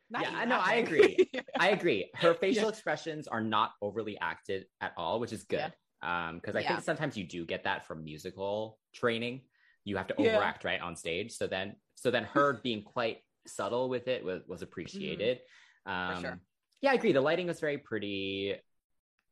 not 0.10 0.22
Yeah, 0.24 0.30
even 0.30 0.40
I 0.42 0.46
know, 0.46 0.60
I 0.60 0.76
agree. 0.76 1.30
I 1.60 1.70
agree. 1.70 2.10
Her 2.16 2.34
facial 2.34 2.64
Yeah. 2.64 2.70
expressions 2.70 3.28
are 3.28 3.42
not 3.42 3.72
overly 3.82 4.18
acted 4.20 4.66
at 4.80 4.94
all, 4.96 5.20
which 5.20 5.34
is 5.34 5.44
good. 5.44 5.60
Um, 5.66 5.72
because 6.02 6.56
I 6.56 6.62
Yeah. 6.62 6.68
think 6.68 6.82
sometimes 6.82 7.18
you 7.18 7.24
do 7.24 7.46
get 7.46 7.64
that 7.64 7.86
from 7.86 8.04
musical 8.04 8.80
training. 8.94 9.42
You 9.84 9.98
have 9.98 10.08
to 10.08 10.16
Yeah. 10.18 10.36
overact 10.36 10.64
right 10.64 10.82
on 10.82 10.96
stage. 10.96 11.32
So 11.34 11.48
then, 11.48 11.76
so 11.96 12.12
then 12.12 12.26
her 12.26 12.60
being 12.64 12.84
quite 12.84 13.20
subtle 13.46 13.90
with 13.90 14.08
it 14.08 14.24
was, 14.24 14.42
was 14.48 14.62
appreciated. 14.62 15.40
Um, 15.86 15.94
Mm-hmm. 15.94 16.22
sure. 16.22 16.40
Yeah, 16.82 16.92
I 16.92 16.96
agree. 16.96 17.12
The 17.14 17.22
lighting 17.22 17.48
was 17.48 17.60
very 17.60 17.78
pretty. 17.78 18.56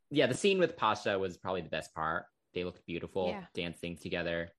Yeah, 0.10 0.28
the 0.28 0.34
scene 0.34 0.60
with 0.60 0.78
Pasha 0.78 1.18
was 1.20 1.38
probably 1.38 1.62
the 1.62 1.70
best 1.70 1.94
part. 1.94 2.26
They 2.54 2.64
looked 2.64 2.86
beautiful 2.86 3.28
Yeah. 3.28 3.44
dancing 3.54 3.98
together. 3.98 4.50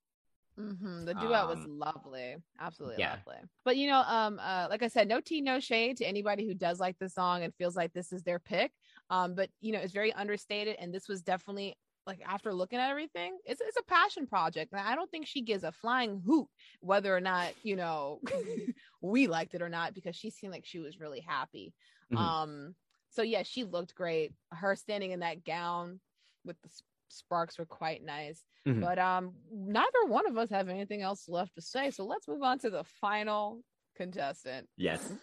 hmm 0.57 1.05
The 1.05 1.13
duet 1.13 1.47
was 1.47 1.59
Um, 1.59 1.79
lovely, 1.79 2.35
absolutely 2.59 2.97
yeah. 2.99 3.11
lovely. 3.11 3.41
But 3.65 3.77
you 3.77 3.87
know, 3.87 4.03
um, 4.07 4.39
uh, 4.39 4.67
like 4.69 4.83
I 4.83 4.87
said, 4.87 5.07
no 5.07 5.19
tea, 5.19 5.41
no 5.41 5.59
shade 5.59 5.97
to 5.97 6.05
anybody 6.05 6.47
who 6.47 6.53
does 6.53 6.79
like 6.79 6.97
the 6.99 7.09
song 7.09 7.43
and 7.43 7.53
feels 7.55 7.75
like 7.75 7.91
this 7.93 8.13
is 8.13 8.23
their 8.23 8.39
pick. 8.39 8.71
Um, 9.09 9.35
but 9.35 9.49
you 9.59 9.73
know, 9.73 9.79
it's 9.79 9.93
very 9.93 10.13
understated, 10.13 10.77
and 10.79 10.93
this 10.93 11.07
was 11.07 11.21
definitely 11.21 11.75
like 12.07 12.21
after 12.25 12.53
looking 12.53 12.79
at 12.79 12.89
everything, 12.89 13.37
it's 13.45 13.61
it's 13.61 13.77
a 13.77 13.83
passion 13.83 14.25
project, 14.25 14.71
and 14.71 14.81
I 14.81 14.95
don't 14.95 15.11
think 15.11 15.27
she 15.27 15.41
gives 15.41 15.63
a 15.65 15.71
flying 15.73 16.21
hoot 16.25 16.47
whether 16.79 17.15
or 17.15 17.19
not 17.19 17.49
you 17.63 17.75
know 17.75 18.21
we 19.01 19.27
liked 19.27 19.53
it 19.53 19.61
or 19.61 19.69
not 19.69 19.93
because 19.93 20.15
she 20.15 20.29
seemed 20.29 20.53
like 20.53 20.65
she 20.65 20.79
was 20.79 20.99
really 20.99 21.19
happy. 21.19 21.73
Mhm. 22.11 22.17
Um, 22.17 22.75
so 23.09 23.21
yeah, 23.21 23.43
she 23.43 23.65
looked 23.65 23.93
great. 23.93 24.31
Her 24.51 24.75
standing 24.75 25.11
in 25.11 25.19
that 25.19 25.43
gown 25.43 25.99
with 26.45 26.55
the 26.61 26.69
sparks 27.09 27.59
were 27.59 27.65
quite 27.65 28.03
nice. 28.03 28.41
Mhm. 28.65 28.81
But 28.81 28.97
um, 28.99 29.33
neither 29.51 30.05
one 30.07 30.27
of 30.27 30.37
us 30.37 30.49
have 30.49 30.69
anything 30.69 31.01
else 31.01 31.27
left 31.27 31.55
to 31.55 31.61
say. 31.61 31.91
So 31.91 32.05
let's 32.05 32.27
move 32.27 32.41
on 32.41 32.59
to 32.59 32.69
the 32.69 32.85
final 33.01 33.61
contestant. 33.95 34.67
Yes. 34.77 35.11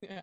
Yeah. 0.00 0.22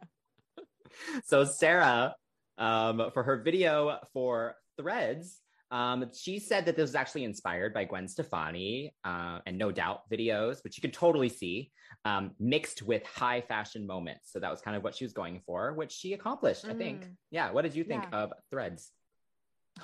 so 1.25 1.43
Sarah, 1.43 2.15
um, 2.57 3.11
for 3.13 3.23
her 3.23 3.41
video 3.41 3.99
for 4.13 4.55
Threads, 4.77 5.41
Um, 5.71 6.05
she 6.13 6.39
said 6.39 6.65
that 6.65 6.75
this 6.75 6.83
was 6.83 6.95
actually 6.95 7.23
inspired 7.23 7.73
by 7.73 7.85
Gwen 7.85 8.07
Stefani 8.07 8.93
uh, 9.03 9.39
and 9.45 9.57
No 9.57 9.71
Doubt 9.71 10.01
videos, 10.11 10.63
which 10.63 10.77
you 10.77 10.81
could 10.81 10.93
totally 10.93 11.29
see, 11.29 11.71
um, 12.05 12.31
mixed 12.39 12.83
with 12.83 13.03
high 13.05 13.41
fashion 13.41 13.85
moments. 13.87 14.31
So 14.31 14.39
that 14.39 14.51
was 14.51 14.61
kind 14.61 14.77
of 14.77 14.83
what 14.83 14.95
she 14.95 15.05
was 15.05 15.13
going 15.13 15.41
for, 15.45 15.73
which 15.73 15.91
she 15.91 16.13
accomplished, 16.13 16.65
I 16.65 16.73
think. 16.73 17.05
Mm. 17.05 17.15
Yeah. 17.31 17.51
What 17.51 17.63
did 17.63 17.75
you 17.75 17.83
think 17.83 18.05
Yeah. 18.11 18.19
of 18.19 18.33
Threads? 18.51 18.91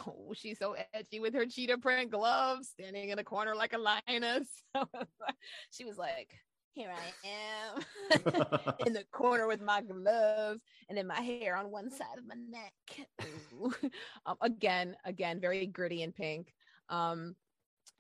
Oh, 0.08 0.34
she's 0.34 0.58
so 0.58 0.76
edgy 0.94 1.20
with 1.20 1.34
her 1.34 1.46
cheetah 1.46 1.80
print 1.80 2.12
gloves, 2.12 2.70
standing 2.70 3.10
in 3.10 3.20
a 3.20 3.24
corner 3.24 3.56
like 3.56 3.74
a 3.74 3.78
lioness. 3.78 4.48
she 5.72 5.84
was 5.84 5.98
like, 5.98 6.30
"Here 6.74 6.92
I 6.92 7.14
am 7.24 7.82
in 8.86 8.94
the 8.94 9.06
corner 9.12 9.48
with 9.48 9.62
my 9.62 9.82
gloves, 9.82 10.62
and 10.90 10.98
then 10.98 11.08
my 11.08 11.22
hair 11.22 11.56
on 11.58 11.72
one 11.72 11.90
side 11.92 12.18
of 12.18 12.26
my 12.26 12.36
neck." 12.36 12.74
Um, 14.26 14.38
again, 14.42 14.96
again, 15.04 15.40
very 15.40 15.68
gritty 15.68 16.04
and 16.04 16.14
pink. 16.16 16.54
Um, 16.90 17.36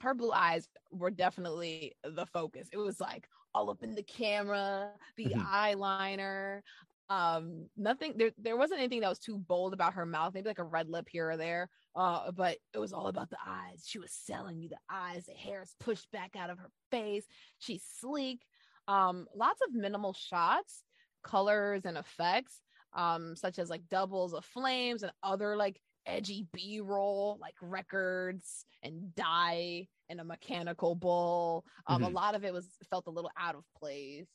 her 0.01 0.13
blue 0.13 0.31
eyes 0.31 0.69
were 0.91 1.11
definitely 1.11 1.95
the 2.03 2.25
focus. 2.25 2.69
It 2.71 2.77
was 2.77 2.99
like 2.99 3.27
all 3.53 3.69
up 3.69 3.83
in 3.83 3.95
the 3.95 4.03
camera, 4.03 4.97
the 5.17 5.33
Mhm. 5.33 5.35
eyeliner. 5.39 6.61
Um, 7.09 7.69
nothing 7.75 8.17
there. 8.17 8.31
There 8.37 8.55
wasn't 8.57 8.79
anything 8.79 9.01
that 9.01 9.09
was 9.09 9.19
too 9.19 9.37
bold 9.37 9.73
about 9.73 9.93
her 9.95 10.05
mouth. 10.05 10.33
Maybe 10.33 10.47
like 10.49 10.59
a 10.59 10.63
red 10.63 10.89
lip 10.89 11.09
here 11.09 11.29
or 11.31 11.37
there. 11.37 11.69
Uh, 11.95 12.31
but 12.31 12.59
it 12.73 12.79
was 12.79 12.93
all 12.93 13.07
about 13.07 13.29
the 13.29 13.37
eyes. 13.45 13.85
She 13.85 13.99
was 13.99 14.13
selling 14.13 14.61
you 14.61 14.69
the 14.69 14.79
eyes. 14.89 15.25
The 15.25 15.33
hair 15.33 15.61
is 15.61 15.75
pushed 15.79 16.09
back 16.11 16.35
out 16.37 16.49
of 16.49 16.57
her 16.59 16.71
face. 16.89 17.27
She's 17.57 17.83
sleek. 17.83 18.45
Um, 18.87 19.27
lots 19.33 19.61
of 19.61 19.73
minimal 19.73 20.13
shots, 20.13 20.85
colors, 21.23 21.85
and 21.85 21.97
effects. 21.97 22.63
Um, 22.93 23.37
such 23.37 23.57
as 23.57 23.69
like 23.69 23.87
doubles 23.87 24.33
of 24.33 24.43
flames 24.43 25.01
and 25.01 25.13
other 25.23 25.55
like 25.55 25.81
edgy 26.05 26.43
B-roll, 26.51 27.37
like 27.39 27.55
records 27.61 28.65
and 28.81 29.15
dye 29.15 29.87
and 30.09 30.19
a 30.19 30.25
mechanical 30.25 30.95
bull. 30.95 31.65
Um, 31.85 32.03
a 32.03 32.09
Mhm. 32.09 32.13
lot 32.13 32.35
of 32.35 32.43
it 32.43 32.51
was 32.53 32.77
felt 32.89 33.07
a 33.07 33.11
little 33.11 33.31
out 33.37 33.55
of 33.55 33.65
place. 33.73 34.29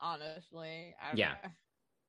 Honestly, 0.00 0.94
I, 0.98 1.12
Yeah. 1.16 1.36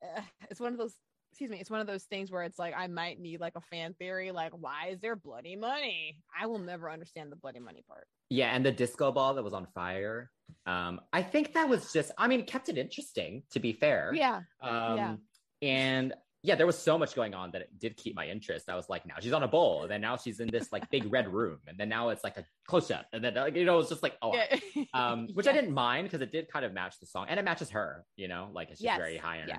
uh, 0.01 0.23
it's 0.49 0.59
one 0.59 0.73
of 0.73 0.79
those 0.79 0.99
excuse 1.33 1.49
me 1.49 1.57
it's 1.59 1.71
one 1.71 1.79
of 1.81 1.87
those 1.87 2.03
things 2.03 2.29
where 2.29 2.43
it's 2.43 2.59
like 2.59 2.75
i 2.77 2.85
might 2.85 3.19
need 3.19 3.39
like 3.39 3.53
a 3.55 3.61
fan 3.61 3.95
theory 3.95 4.31
like 4.31 4.51
why 4.51 4.89
is 4.91 4.99
there 4.99 5.15
bloody 5.15 5.55
money 5.55 6.19
i 6.39 6.45
will 6.45 6.59
never 6.59 6.91
understand 6.91 7.31
the 7.31 7.35
bloody 7.35 7.59
money 7.59 7.83
part 7.87 8.05
Yeah, 8.29 8.55
and 8.55 8.63
the 8.63 8.71
disco 8.71 9.11
ball 9.11 9.33
that 9.33 9.43
was 9.43 9.53
on 9.53 9.65
fire. 9.73 10.29
Um, 10.67 11.01
I 11.11 11.23
think 11.23 11.53
that 11.55 11.67
was 11.67 11.91
just, 11.91 12.11
I 12.19 12.27
mean, 12.27 12.39
it 12.41 12.47
kept 12.47 12.69
it 12.69 12.77
interesting, 12.77 13.41
to 13.51 13.59
be 13.59 13.73
fair. 13.73 14.11
yeah 14.13 14.41
Um, 14.61 14.97
Yeah. 14.97 15.15
And 15.61 16.13
yeah, 16.45 16.55
there 16.55 16.65
was 16.67 16.77
so 16.77 16.97
much 16.97 17.15
going 17.15 17.33
on 17.33 17.51
that 17.51 17.61
it 17.61 17.69
did 17.79 17.95
keep 17.95 18.15
my 18.15 18.27
interest. 18.27 18.69
I 18.69 18.75
was 18.75 18.89
like, 18.89 19.05
now 19.05 19.15
she's 19.21 19.31
on 19.31 19.43
a 19.43 19.47
bowl, 19.47 19.83
and 19.83 19.89
then 19.91 20.01
now 20.01 20.17
she's 20.17 20.39
in 20.41 20.49
this 20.49 20.67
like 20.73 20.89
big 20.89 21.09
red 21.11 21.31
room, 21.33 21.59
and 21.67 21.77
then 21.77 21.87
now 21.87 22.09
it's 22.09 22.23
like 22.23 22.37
a 22.37 22.43
close 22.67 22.91
up, 22.91 23.05
and 23.13 23.23
then 23.23 23.33
like, 23.35 23.55
you 23.55 23.63
know, 23.63 23.79
it's 23.79 23.89
just 23.89 24.03
like, 24.03 24.15
oh, 24.21 24.33
yeah. 24.35 24.83
um, 24.93 25.29
which 25.33 25.47
I 25.47 25.53
didn't 25.53 25.73
mind 25.73 26.03
because 26.05 26.21
it 26.21 26.31
did 26.33 26.49
kind 26.51 26.65
of 26.65 26.73
match 26.73 26.99
the 26.99 27.05
song, 27.05 27.27
and 27.29 27.39
it 27.39 27.43
matches 27.43 27.69
her, 27.69 28.05
you 28.17 28.27
know, 28.27 28.49
like 28.53 28.69
it's 28.71 28.79
just 28.81 28.85
Yes. 28.85 28.97
very 28.97 29.17
high 29.17 29.37
Yeah. 29.47 29.55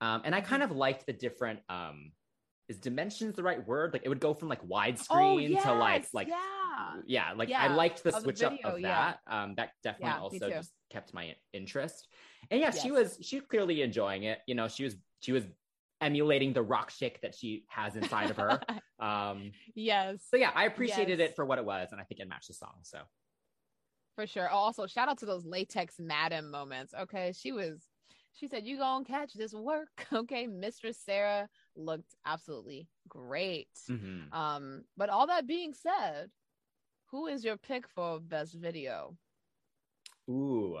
Um, 0.00 0.22
and 0.24 0.34
I 0.34 0.40
kind 0.40 0.62
of 0.62 0.70
liked 0.70 1.06
the 1.06 1.12
different. 1.12 1.60
Um, 1.68 2.12
is 2.68 2.78
dimensions 2.78 3.36
the 3.36 3.42
right 3.42 3.64
word? 3.66 3.92
Like 3.92 4.02
it 4.04 4.08
would 4.08 4.20
go 4.20 4.34
from 4.34 4.48
like 4.48 4.62
widescreen 4.66 5.56
oh, 5.56 5.62
to 5.62 5.72
like 5.74 6.06
like 6.12 6.28
yeah. 6.28 6.94
yeah 7.06 7.32
like 7.36 7.48
Yeah, 7.48 7.62
i 7.62 7.68
liked 7.68 8.02
the 8.02 8.08
of 8.08 8.14
the 8.16 8.20
switch 8.22 8.42
up 8.42 8.52
video, 8.52 8.68
of 8.70 8.80
yeah. 8.80 9.14
that. 9.28 9.32
Um 9.32 9.54
that 9.56 9.70
definitely 9.84 10.08
Yeah, 10.08 10.20
also 10.20 10.50
just 10.50 10.72
kept 10.90 11.14
my 11.14 11.34
interest. 11.52 12.08
And 12.50 12.60
yeah 12.60 12.70
she 12.72 12.90
was 12.90 13.18
she 13.22 13.36
was 13.36 13.44
clearly 13.48 13.82
enjoying 13.82 14.24
it. 14.24 14.40
You 14.48 14.56
know 14.56 14.66
she 14.66 14.82
was 14.82 14.96
she 15.20 15.30
was 15.30 15.44
emulating 16.00 16.52
the 16.52 16.62
rock 16.62 16.90
chick 16.90 17.20
that 17.22 17.34
she 17.36 17.64
has 17.68 17.94
inside 17.96 18.30
of 18.30 18.36
her. 18.36 18.60
Um 18.98 19.52
yes. 19.74 20.24
so 20.30 20.38
yeah 20.38 20.50
i 20.54 20.64
appreciated 20.64 21.18
Yes. 21.18 21.28
it 21.30 21.36
for 21.36 21.44
what 21.44 21.58
it 21.58 21.66
was 21.66 21.88
and 21.92 22.00
i 22.00 22.04
think 22.04 22.18
it 22.18 22.28
matched 22.28 22.48
the 22.48 22.54
song 22.54 22.78
so. 22.82 22.98
For 24.16 24.26
sure. 24.26 24.48
Oh, 24.50 24.56
also 24.56 24.86
shout 24.86 25.10
out 25.10 25.18
to 25.18 25.26
those 25.26 25.44
latex 25.44 25.96
madam 26.00 26.50
moments. 26.50 26.94
Okay 27.02 27.32
she 27.38 27.52
was 27.52 27.84
she 28.38 28.46
said 28.46 28.66
you 28.66 28.78
gonna 28.78 29.04
catch 29.04 29.32
this 29.34 29.52
work 29.52 30.06
okay 30.12 30.46
mistress 30.46 30.98
sarah 30.98 31.48
looked 31.74 32.14
absolutely 32.24 32.88
great 33.08 33.68
mhm. 33.88 34.32
um 34.32 34.84
but 34.96 35.08
all 35.08 35.26
that 35.26 35.46
being 35.46 35.74
said 35.74 36.30
who 37.10 37.26
is 37.26 37.44
your 37.44 37.56
pick 37.56 37.88
for 37.88 38.20
best 38.20 38.54
video 38.54 39.16
ooh 40.28 40.78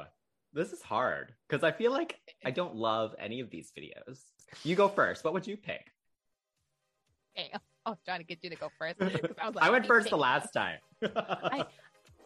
this 0.52 0.72
is 0.72 0.82
hard 0.82 1.32
because 1.48 1.64
i 1.64 1.70
feel 1.70 1.92
like 1.92 2.18
i 2.44 2.50
don't 2.50 2.74
love 2.74 3.14
any 3.18 3.40
of 3.40 3.50
these 3.50 3.72
videos 3.78 4.20
you 4.64 4.74
go 4.76 4.88
first 4.88 5.24
what 5.24 5.32
would 5.32 5.46
you 5.46 5.56
pick 5.56 5.92
Damn. 7.36 7.60
I 7.84 7.90
was 7.90 7.98
trying 8.04 8.18
to 8.18 8.24
get 8.24 8.42
you 8.42 8.50
to 8.50 8.56
go 8.56 8.70
first. 8.78 8.96
I, 9.00 9.46
was 9.46 9.54
like, 9.54 9.64
i 9.64 9.70
went 9.70 9.86
first 9.86 10.10
the 10.10 10.16
last 10.16 10.52
time 10.52 10.78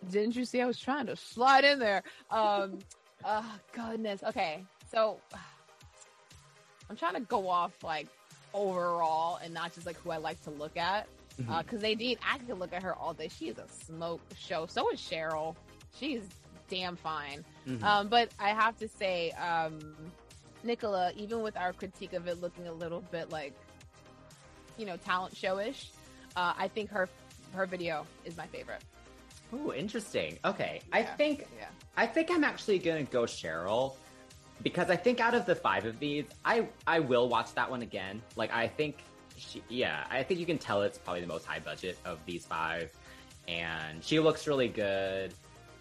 Didn't 0.08 0.34
you 0.34 0.44
see 0.44 0.60
I 0.62 0.66
was 0.66 0.78
trying 0.78 1.06
to 1.06 1.16
slide 1.16 1.64
in 1.64 1.78
there? 1.78 2.02
Um, 2.30 2.78
oh 3.24 3.54
goodness. 3.72 4.22
Okay, 4.22 4.64
so 4.90 5.18
I'm 6.90 6.96
trying 6.96 7.14
to 7.14 7.20
go 7.20 7.48
off 7.48 7.72
like 7.84 8.08
overall 8.52 9.36
and 9.42 9.54
not 9.54 9.74
just 9.74 9.86
like 9.86 9.96
who 10.00 10.10
I 10.10 10.16
like 10.16 10.42
to 10.44 10.50
look 10.50 10.76
at. 10.76 11.06
Mhm. 11.40 11.62
Because 11.62 11.82
Nadine, 11.82 12.18
I 12.28 12.38
could 12.38 12.58
look 12.58 12.72
at 12.72 12.82
her 12.82 12.94
all 12.94 13.14
day. 13.14 13.28
She 13.28 13.48
is 13.48 13.58
a 13.58 13.66
smoke 13.68 14.20
show. 14.36 14.66
So 14.66 14.90
is 14.90 15.00
Cheryl. 15.00 15.54
She's 15.96 16.22
damn 16.68 16.96
fine. 16.96 17.44
Mhm. 17.66 17.82
Um, 17.82 18.08
but 18.08 18.30
I 18.38 18.50
have 18.50 18.76
to 18.78 18.88
say, 18.88 19.30
um, 19.32 19.96
Nicola, 20.62 21.12
even 21.16 21.40
with 21.42 21.56
our 21.56 21.72
critique 21.72 22.12
of 22.12 22.26
it 22.26 22.40
looking 22.40 22.66
a 22.68 22.72
little 22.72 23.00
bit 23.00 23.30
like, 23.30 23.54
you 24.76 24.84
know, 24.84 24.96
talent 24.98 25.34
showish, 25.34 25.86
uh, 26.36 26.52
I 26.56 26.68
think 26.68 26.90
her 26.90 27.08
her 27.54 27.66
video 27.66 28.06
is 28.24 28.36
my 28.36 28.46
favorite. 28.48 28.82
Oh, 29.52 29.72
interesting. 29.72 30.38
Okay. 30.44 30.80
I 30.92 31.02
think 31.02 31.46
Yeah. 31.58 31.66
I 31.96 32.06
think 32.06 32.30
I'm 32.30 32.44
actually 32.44 32.78
gonna 32.78 33.02
go 33.04 33.22
Cheryl 33.22 33.94
because 34.62 34.90
I 34.90 34.96
think 34.96 35.20
out 35.20 35.34
of 35.34 35.46
the 35.46 35.54
five 35.54 35.86
of 35.86 35.98
these, 35.98 36.24
I 36.44 36.68
I 36.86 37.00
will 37.00 37.28
watch 37.28 37.54
that 37.54 37.70
one 37.70 37.82
again. 37.82 38.22
Like 38.36 38.52
I 38.52 38.68
think, 38.68 38.98
she, 39.36 39.62
yeah, 39.68 40.04
I 40.10 40.22
think 40.22 40.40
you 40.40 40.46
can 40.46 40.58
tell 40.58 40.82
it's 40.82 40.98
probably 40.98 41.20
the 41.22 41.26
most 41.26 41.46
high 41.46 41.60
budget 41.60 41.98
of 42.04 42.18
these 42.26 42.44
five, 42.44 42.92
and 43.48 44.02
she 44.04 44.20
looks 44.20 44.46
really 44.46 44.68
good. 44.68 45.32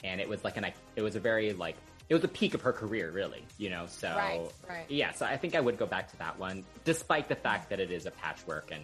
And 0.04 0.22
it 0.22 0.30
was 0.30 0.44
like 0.44 0.58
an 0.58 0.66
it 0.96 1.02
was 1.02 1.16
a 1.16 1.20
very 1.20 1.54
like 1.54 1.76
it 2.08 2.14
was 2.14 2.24
a 2.24 2.28
peak 2.28 2.54
of 2.54 2.62
her 2.62 2.74
career, 2.74 3.12
really. 3.12 3.44
You 3.58 3.70
know, 3.70 3.86
so 3.88 4.08
Right, 4.10 4.50
right. 4.68 4.86
yeah. 4.90 5.12
So 5.12 5.26
I 5.26 5.38
think 5.38 5.56
I 5.56 5.60
would 5.60 5.78
go 5.78 5.86
back 5.86 6.10
to 6.12 6.18
that 6.18 6.40
one, 6.40 6.64
despite 6.86 7.28
the 7.28 7.36
fact 7.36 7.70
that 7.70 7.80
it 7.80 7.92
is 7.92 8.06
a 8.06 8.12
patchwork 8.12 8.72
and 8.72 8.84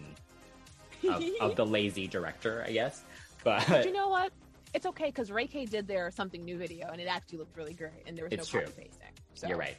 of, 1.10 1.22
of 1.40 1.56
the 1.56 1.66
lazy 1.76 2.06
director, 2.06 2.64
I 2.66 2.72
guess. 2.72 3.02
But 3.44 3.64
But 3.68 3.84
you 3.86 3.92
know 3.92 4.08
what? 4.08 4.32
It's 4.74 4.84
okay 4.86 5.06
because 5.06 5.30
Ray 5.30 5.46
Kay 5.46 5.64
did 5.64 5.86
their 5.88 6.10
something 6.10 6.44
new 6.44 6.58
video 6.58 6.88
and 6.88 7.00
it 7.00 7.06
actually 7.06 7.38
looked 7.38 7.56
really 7.56 7.72
great 7.72 7.92
and 8.06 8.16
there 8.16 8.26
was 8.28 8.32
no 8.52 8.60
copy 8.60 8.72
pasting. 8.76 9.08
So 9.36 9.48
you're 9.48 9.58
right. 9.58 9.76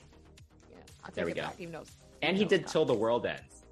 Yeah, 0.71 0.77
I'll 1.03 1.11
There 1.13 1.25
we 1.25 1.33
go. 1.33 1.41
back, 1.41 1.55
even 1.59 1.73
though- 1.73 1.83
And 2.21 2.35
even 2.35 2.37
he 2.37 2.43
though 2.43 2.49
did 2.63 2.67
till 2.67 2.85
the 2.85 2.93
world 2.93 3.25
ends. 3.25 3.63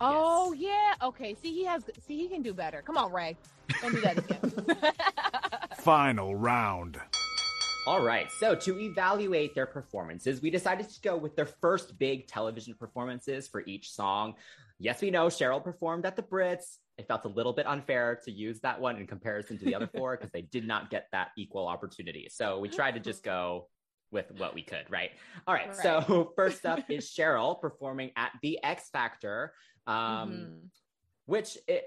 Oh 0.00 0.52
yeah. 0.52 0.94
Okay. 1.02 1.34
See, 1.40 1.52
he 1.52 1.64
has. 1.64 1.84
See, 2.06 2.18
he 2.18 2.28
can 2.28 2.42
do 2.42 2.52
better. 2.52 2.82
Come 2.82 2.96
on, 2.96 3.12
Ray. 3.12 3.36
Don't 3.80 3.92
do 3.94 4.00
that 4.00 4.18
again. 4.18 4.52
Final 5.76 6.34
round. 6.34 7.00
All 7.86 8.02
right. 8.02 8.30
So 8.32 8.54
to 8.56 8.80
evaluate 8.80 9.54
their 9.54 9.66
performances, 9.66 10.42
we 10.42 10.50
decided 10.50 10.88
to 10.88 11.00
go 11.00 11.16
with 11.16 11.36
their 11.36 11.46
first 11.46 11.96
big 11.98 12.26
television 12.26 12.74
performances 12.74 13.46
for 13.46 13.62
each 13.66 13.90
song. 13.92 14.34
Yes, 14.80 15.00
we 15.00 15.10
know 15.10 15.26
Cheryl 15.26 15.62
performed 15.62 16.06
at 16.06 16.16
the 16.16 16.22
Brits. 16.22 16.78
It 16.98 17.06
felt 17.06 17.24
a 17.24 17.28
little 17.28 17.52
bit 17.52 17.66
unfair 17.66 18.18
to 18.24 18.30
use 18.32 18.60
that 18.60 18.80
one 18.80 18.96
in 18.96 19.06
comparison 19.06 19.58
to 19.58 19.64
the 19.64 19.74
other 19.74 19.86
four 19.94 20.16
because 20.16 20.30
they 20.32 20.42
did 20.42 20.66
not 20.66 20.90
get 20.90 21.08
that 21.12 21.28
equal 21.36 21.68
opportunity. 21.68 22.28
So 22.30 22.58
we 22.58 22.68
tried 22.68 22.92
to 22.92 23.00
just 23.00 23.22
go 23.22 23.68
with 24.10 24.30
what 24.38 24.54
we 24.54 24.62
could, 24.62 24.84
right? 24.90 25.10
All 25.46 25.54
right. 25.54 25.74
So 25.74 26.32
first 26.36 26.64
up 26.64 26.90
is 26.90 27.10
Cheryl 27.10 27.60
performing 27.60 28.10
at 28.16 28.32
the 28.42 28.62
X 28.62 28.88
Factor, 28.90 29.52
um, 29.86 29.94
Mhm. 30.30 30.70
which 31.26 31.58
it, 31.68 31.84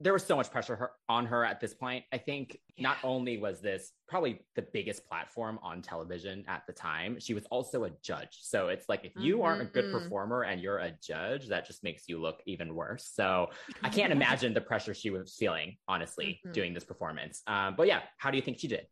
there 0.00 0.12
was 0.12 0.24
so 0.24 0.34
much 0.34 0.50
pressure 0.50 0.74
her, 0.74 0.90
on 1.08 1.26
her 1.26 1.44
at 1.44 1.60
this 1.60 1.74
point. 1.74 2.04
I 2.12 2.18
think 2.18 2.58
not 2.76 2.96
only 3.04 3.38
was 3.38 3.60
this 3.60 3.92
probably 4.08 4.40
the 4.56 4.62
biggest 4.62 5.06
platform 5.06 5.60
on 5.62 5.80
television 5.80 6.44
at 6.48 6.64
the 6.66 6.72
time, 6.72 7.20
she 7.20 7.34
was 7.34 7.46
also 7.46 7.84
a 7.84 7.90
judge. 8.02 8.38
So 8.40 8.66
it's 8.68 8.88
like 8.88 9.04
if 9.04 9.12
you 9.14 9.42
aren't 9.44 9.62
a 9.62 9.66
good 9.66 9.84
Mhm. 9.86 9.92
performer 9.92 10.42
and 10.42 10.60
you're 10.60 10.78
a 10.78 10.90
judge, 11.00 11.46
that 11.48 11.66
just 11.66 11.84
makes 11.84 12.08
you 12.08 12.20
look 12.20 12.42
even 12.46 12.74
worse. 12.74 13.06
So 13.06 13.50
I 13.84 13.90
can't 13.90 14.12
imagine 14.44 14.54
the 14.54 14.60
pressure 14.60 14.92
she 14.92 15.10
was 15.10 15.36
feeling, 15.36 15.76
honestly, 15.86 16.40
Mhm. 16.44 16.52
doing 16.52 16.74
this 16.74 16.84
performance. 16.84 17.42
Um, 17.46 17.76
but 17.76 17.86
yeah, 17.86 18.02
how 18.18 18.32
do 18.32 18.36
you 18.36 18.42
think 18.42 18.58
she 18.58 18.66
did? 18.66 18.88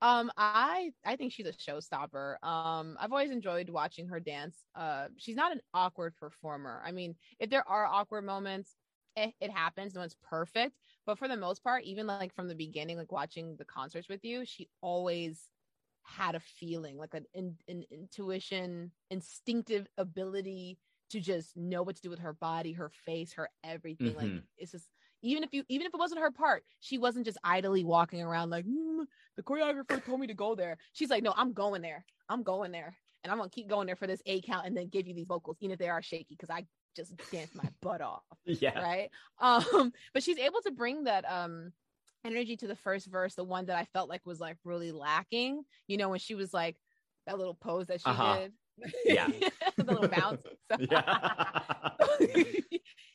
Um, 0.00 0.30
I 0.36 0.92
I 1.04 1.16
think 1.16 1.32
she's 1.32 1.46
a 1.46 1.52
showstopper. 1.52 2.42
Um, 2.44 2.96
I've 3.00 3.12
always 3.12 3.30
enjoyed 3.30 3.70
watching 3.70 4.08
her 4.08 4.20
dance. 4.20 4.64
Uh, 4.74 5.08
she's 5.16 5.36
not 5.36 5.52
an 5.52 5.60
awkward 5.72 6.14
performer. 6.16 6.82
I 6.84 6.92
mean, 6.92 7.16
if 7.38 7.48
there 7.50 7.66
are 7.68 7.86
awkward 7.86 8.22
moments, 8.24 8.76
it, 9.16 9.34
it 9.40 9.50
happens. 9.50 9.94
No 9.94 10.00
one's 10.00 10.16
perfect, 10.22 10.76
but 11.06 11.18
for 11.18 11.28
the 11.28 11.36
most 11.36 11.62
part, 11.62 11.84
even 11.84 12.06
like 12.06 12.34
from 12.34 12.48
the 12.48 12.54
beginning, 12.54 12.98
like 12.98 13.12
watching 13.12 13.56
the 13.56 13.64
concerts 13.64 14.08
with 14.08 14.24
you, 14.24 14.44
she 14.44 14.68
always 14.82 15.50
had 16.02 16.34
a 16.34 16.40
feeling, 16.40 16.98
like 16.98 17.14
an, 17.14 17.24
an, 17.34 17.58
an 17.68 17.84
intuition, 17.90 18.92
instinctive 19.10 19.86
ability 19.96 20.78
to 21.10 21.20
just 21.20 21.56
know 21.56 21.82
what 21.82 21.96
to 21.96 22.02
do 22.02 22.10
with 22.10 22.18
her 22.18 22.32
body, 22.34 22.72
her 22.72 22.90
face, 22.90 23.32
her 23.34 23.48
everything. 23.62 24.14
Like 24.16 24.32
Mhm. 24.32 24.46
it's 24.56 24.72
just 24.72 24.90
even 25.24 25.42
if 25.42 25.52
you 25.52 25.64
even 25.68 25.86
if 25.86 25.94
it 25.94 25.98
wasn't 25.98 26.20
her 26.20 26.30
part, 26.30 26.64
she 26.80 26.98
wasn't 26.98 27.24
just 27.24 27.38
idly 27.44 27.84
walking 27.84 28.22
around 28.22 28.50
like 28.50 28.66
"Mm, 28.66 29.06
the 29.36 29.42
choreographer 29.42 30.04
told 30.04 30.20
me 30.20 30.26
to 30.28 30.34
go 30.34 30.54
there. 30.54 30.76
She's 30.92 31.10
like, 31.10 31.22
no, 31.22 31.32
I'm 31.36 31.52
going 31.52 31.82
there. 31.82 32.04
I'm 32.28 32.42
going 32.42 32.72
there, 32.72 32.96
and 33.22 33.30
I'm 33.32 33.38
gonna 33.38 33.50
keep 33.50 33.68
going 33.68 33.86
there 33.86 33.96
for 33.96 34.06
this 34.06 34.22
A 34.26 34.40
count, 34.42 34.66
and 34.66 34.76
then 34.76 34.88
give 34.88 35.06
you 35.06 35.14
these 35.14 35.26
vocals, 35.26 35.56
even 35.60 35.72
if 35.72 35.78
they 35.78 35.88
are 35.88 36.02
shaky, 36.02 36.34
because 36.36 36.50
I 36.50 36.66
just 36.96 37.12
danced 37.30 37.54
my 37.54 37.68
butt 37.82 38.00
off 38.00 38.22
Yeah. 38.44 38.80
right 38.80 39.10
um 39.40 39.92
but 40.14 40.22
she's 40.22 40.38
able 40.38 40.60
to 40.62 40.70
bring 40.70 41.04
that 41.04 41.24
um 41.30 41.72
energy 42.24 42.56
to 42.56 42.66
the 42.68 42.76
first 42.76 43.06
verse 43.06 43.34
the 43.34 43.42
one 43.44 43.66
that 43.66 43.76
i 43.76 43.84
felt 43.86 44.08
like 44.08 44.24
was 44.24 44.38
like 44.40 44.56
really 44.64 44.92
lacking 44.92 45.62
you 45.88 45.96
know 45.96 46.08
when 46.08 46.20
she 46.20 46.34
was 46.36 46.54
like 46.54 46.76
that 47.26 47.36
little 47.36 47.54
pose 47.54 47.88
that 47.88 48.00
she 48.00 48.10
Uh-huh. 48.10 48.36
did 48.36 48.52
Yeah. 49.04 49.28
the 49.76 49.84
little 49.84 50.08
bounce 50.08 50.40
so, 50.70 50.76
Yeah. 50.78 51.32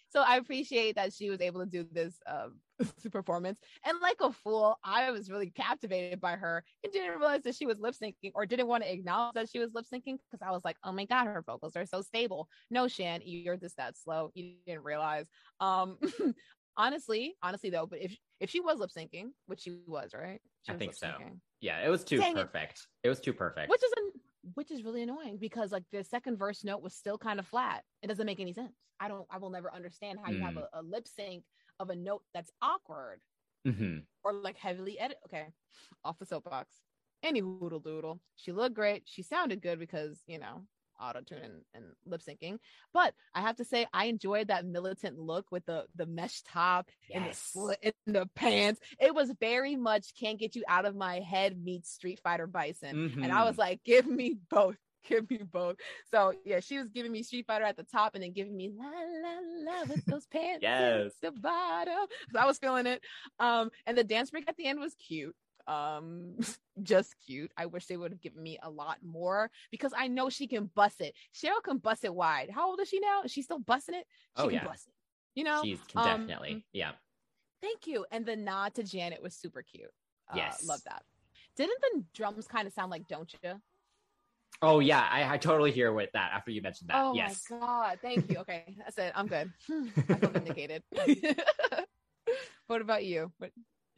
So 0.10 0.22
i 0.22 0.38
appreciate 0.38 0.96
that 0.96 1.14
she 1.14 1.30
was 1.30 1.42
able 1.42 1.60
to 1.62 1.66
do 1.70 1.86
this 1.92 2.20
um 2.28 2.60
performance 3.12 3.60
and 3.86 3.98
like 4.02 4.18
a 4.22 4.32
fool 4.32 4.78
i 4.84 5.12
was 5.12 5.30
really 5.30 5.50
captivated 5.52 6.20
by 6.22 6.34
her 6.36 6.64
and 6.84 6.94
didn't 6.94 7.18
realize 7.18 7.44
that 7.44 7.56
she 7.56 7.66
was 7.66 7.80
lip 7.80 7.94
syncing 8.02 8.32
or 8.36 8.46
didn't 8.46 8.68
want 8.68 8.84
to 8.84 8.92
acknowledge 8.92 9.34
that 9.34 9.50
she 9.50 9.60
was 9.60 9.70
lip 9.74 9.86
syncing 9.92 10.18
because 10.32 10.46
i 10.46 10.52
was 10.52 10.64
like 10.64 10.78
oh 10.84 10.92
my 10.92 11.06
god 11.06 11.26
her 11.26 11.44
vocals 11.46 11.76
are 11.76 11.86
so 11.86 12.02
stable 12.02 12.48
no 12.70 12.88
shan 12.88 13.22
you're 13.24 13.58
just 13.58 13.78
that 13.78 13.98
slow 13.98 14.32
you 14.34 14.54
didn't 14.66 14.84
realize 14.84 15.26
um 15.60 15.98
honestly 16.78 17.36
honestly 17.44 17.70
though 17.70 17.86
but 17.86 18.00
if 18.02 18.16
if 18.40 18.50
she 18.50 18.62
was 18.62 18.80
lip 18.80 18.90
syncing 18.96 19.28
which 19.48 19.60
she 19.62 19.78
was 19.88 20.12
right 20.14 20.40
She 20.66 20.72
I 20.72 20.76
was 20.76 20.80
think 20.80 20.94
so. 20.94 21.14
yeah, 21.62 21.86
it 21.86 21.90
was 21.90 22.04
too 22.06 22.18
Dang 22.18 22.38
it. 22.38 22.52
perfect. 22.52 22.88
It. 23.04 23.10
was 23.10 23.20
too 23.20 23.34
perfect. 23.34 23.70
which 23.70 23.84
is 23.84 23.92
an, 23.98 24.12
which 24.56 24.72
is 24.72 24.84
really 24.84 25.02
annoying 25.04 25.38
because 25.38 25.72
like 25.72 25.84
the 25.92 26.04
second 26.04 26.38
verse 26.38 26.64
note 26.64 26.82
was 26.82 26.94
still 26.96 27.18
kind 27.18 27.40
of 27.40 27.48
flat. 27.48 27.84
It 28.02 28.08
doesn't 28.08 28.26
make 28.26 28.40
any 28.40 28.54
sense. 28.54 28.76
I 29.00 29.08
don't 29.08 29.26
i 29.30 29.38
will 29.38 29.50
never 29.50 29.74
understand 29.74 30.20
how 30.24 30.32
you 30.32 30.42
have 30.42 30.56
Mm. 30.56 30.68
a, 30.74 30.80
a 30.80 30.82
lip 30.82 31.08
sync 31.08 31.46
of 31.80 31.90
a 31.90 31.96
note 31.96 32.24
that's 32.34 32.52
awkward 32.62 33.22
Mhm. 33.68 34.06
or 34.24 34.34
like 34.34 34.58
heavily 34.58 35.00
edit 35.00 35.18
okay 35.26 35.48
off 36.04 36.18
the 36.20 36.26
soapbox. 36.26 36.82
Any 37.24 37.42
hoodle 37.42 37.80
doodle. 37.82 38.22
She 38.36 38.52
looked 38.52 38.76
great. 38.76 39.04
She 39.08 39.22
sounded 39.24 39.62
good 39.62 39.80
because 39.80 40.24
you 40.28 40.40
know 40.40 40.68
auto 41.02 41.22
tune 41.22 41.40
and, 41.44 41.54
and 41.74 41.86
lip 42.06 42.22
syncing 42.22 42.58
but 42.94 43.14
i 43.34 43.42
have 43.42 43.56
to 43.56 43.64
say 43.66 43.86
i 43.94 44.06
enjoyed 44.06 44.48
that 44.48 44.66
militant 44.66 45.18
look 45.18 45.46
with 45.52 45.66
the 45.66 45.86
the 45.96 46.06
mesh 46.06 46.42
top 46.44 46.88
and 47.14 47.26
the 47.26 47.34
slit 47.34 47.96
in 48.06 48.14
the 48.14 48.28
pants 48.36 48.80
it 49.00 49.14
was 49.14 49.32
very 49.40 49.76
much 49.76 50.14
can't 50.20 50.40
get 50.40 50.56
you 50.56 50.64
out 50.68 50.86
of 50.86 50.96
my 50.96 51.20
head 51.20 51.58
meets 51.64 51.92
street 51.92 52.20
fighter 52.24 52.48
bison 52.48 53.14
and 53.24 53.32
I 53.32 53.44
was 53.46 53.58
like, 53.58 53.84
give 53.84 54.06
me 54.08 54.38
both. 54.50 54.76
Give 55.08 55.30
me 55.30 55.38
both. 55.38 55.78
So 56.12 56.34
yeah, 56.44 56.60
she 56.60 56.78
was 56.78 56.90
giving 56.90 57.12
me 57.14 57.24
Street 57.24 57.46
Fighter 57.48 57.64
at 57.64 57.78
the 57.78 57.84
top 57.84 58.16
and 58.16 58.24
then 58.24 58.34
giving 58.34 58.56
me 58.56 58.70
la 58.76 58.86
la 58.86 59.72
la 59.72 59.84
with 59.86 60.04
those 60.06 60.26
pants. 60.32 60.58
at 60.58 60.62
Yes. 60.62 61.12
The 61.22 61.32
bottom. 61.32 62.06
So 62.34 62.40
I 62.40 62.46
was 62.46 62.58
feeling 62.58 62.86
it. 62.86 63.02
Um, 63.40 63.70
and 63.88 63.98
the 63.98 64.04
dance 64.04 64.30
break 64.30 64.50
at 64.50 64.58
the 64.58 64.66
end 64.66 64.78
was 64.80 64.96
cute. 64.96 65.34
Um, 65.70 66.36
just 66.84 67.16
cute. 67.26 67.52
I 67.58 67.68
wish 67.68 67.86
they 67.86 67.98
would 67.98 68.12
have 68.12 68.22
given 68.22 68.42
me 68.42 68.58
a 68.64 68.70
lot 68.70 68.98
more 69.04 69.52
because 69.72 69.94
I 69.96 70.08
know 70.08 70.30
she 70.30 70.48
can 70.48 70.70
bust 70.74 71.02
it. 71.02 71.14
Cheryl 71.34 71.62
can 71.64 71.78
bust 71.78 72.04
it 72.04 72.14
wide. 72.14 72.50
How 72.50 72.70
old 72.70 72.80
is 72.80 72.90
she 72.90 73.00
now? 73.00 73.22
Is 73.24 73.32
she 73.32 73.42
still 73.42 73.60
busting 73.60 73.96
it? 73.96 74.06
She 74.38 74.44
Oh, 74.44 74.48
can 74.48 74.54
yeah. 74.56 74.64
bust 74.66 74.88
it. 74.88 74.94
You 75.36 75.44
know? 75.44 75.64
She's 75.64 75.80
um, 75.96 76.04
definitely. 76.06 76.66
Yeah. 76.74 76.92
Thank 77.62 77.88
you. 77.88 78.06
And 78.12 78.26
the 78.26 78.36
nod 78.36 78.74
to 78.76 78.84
Janet 78.84 79.22
was 79.22 79.36
super 79.36 79.62
cute. 79.62 79.92
Uh, 80.32 80.38
Yes. 80.38 80.66
Love 80.66 80.82
that. 80.86 81.04
Didn't 81.56 81.82
the 81.82 82.04
drums 82.14 82.48
kind 82.48 82.68
of 82.68 82.74
sound 82.74 82.90
like 82.90 83.08
Don't 83.08 83.32
You? 83.44 83.62
Oh 84.62 84.80
yeah, 84.80 85.08
I, 85.10 85.34
I 85.36 85.38
totally 85.38 85.72
hear 85.72 85.94
with 85.94 86.10
that 86.14 86.32
after 86.34 86.52
you 86.52 86.62
mentioned 86.62 86.90
that. 86.90 86.96
Yes. 86.96 87.06
Oh 87.06 87.14
yes. 87.16 87.46
my 87.50 87.60
god! 87.60 88.00
Thank 88.02 88.30
you. 88.30 88.40
Okay, 88.40 88.76
that's 88.78 88.98
it. 88.98 89.14
I'm 89.16 89.28
good. 89.28 89.54
I 90.10 90.16
feel 90.16 90.30
vindicated. 90.32 90.84
what 92.68 92.82
about 92.82 93.06
you? 93.06 93.32
What, 93.38 93.52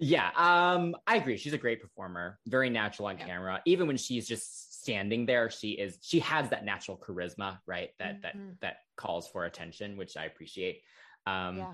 Yeah, 0.04 0.32
um, 0.36 0.96
I 1.06 1.18
agree. 1.18 1.38
She's 1.38 1.54
a 1.54 1.60
great 1.60 1.80
performer, 1.80 2.40
very 2.48 2.72
natural 2.72 3.08
on 3.08 3.20
Yeah. 3.20 3.28
camera. 3.28 3.62
Even 3.66 3.86
when 3.86 3.98
she's 3.98 4.28
just 4.28 4.82
standing 4.82 5.28
there, 5.28 5.52
she 5.52 5.74
is 5.74 6.00
she 6.02 6.20
has 6.22 6.50
that 6.50 6.66
natural 6.66 6.98
charisma, 6.98 7.60
right? 7.68 7.92
That 8.00 8.24
that 8.24 8.36
Mhm. 8.36 8.60
that 8.62 8.78
calls 8.98 9.28
for 9.28 9.46
attention, 9.46 9.98
which 9.98 10.18
I 10.18 10.26
appreciate. 10.26 10.82
Um 11.28 11.58
yeah. 11.58 11.74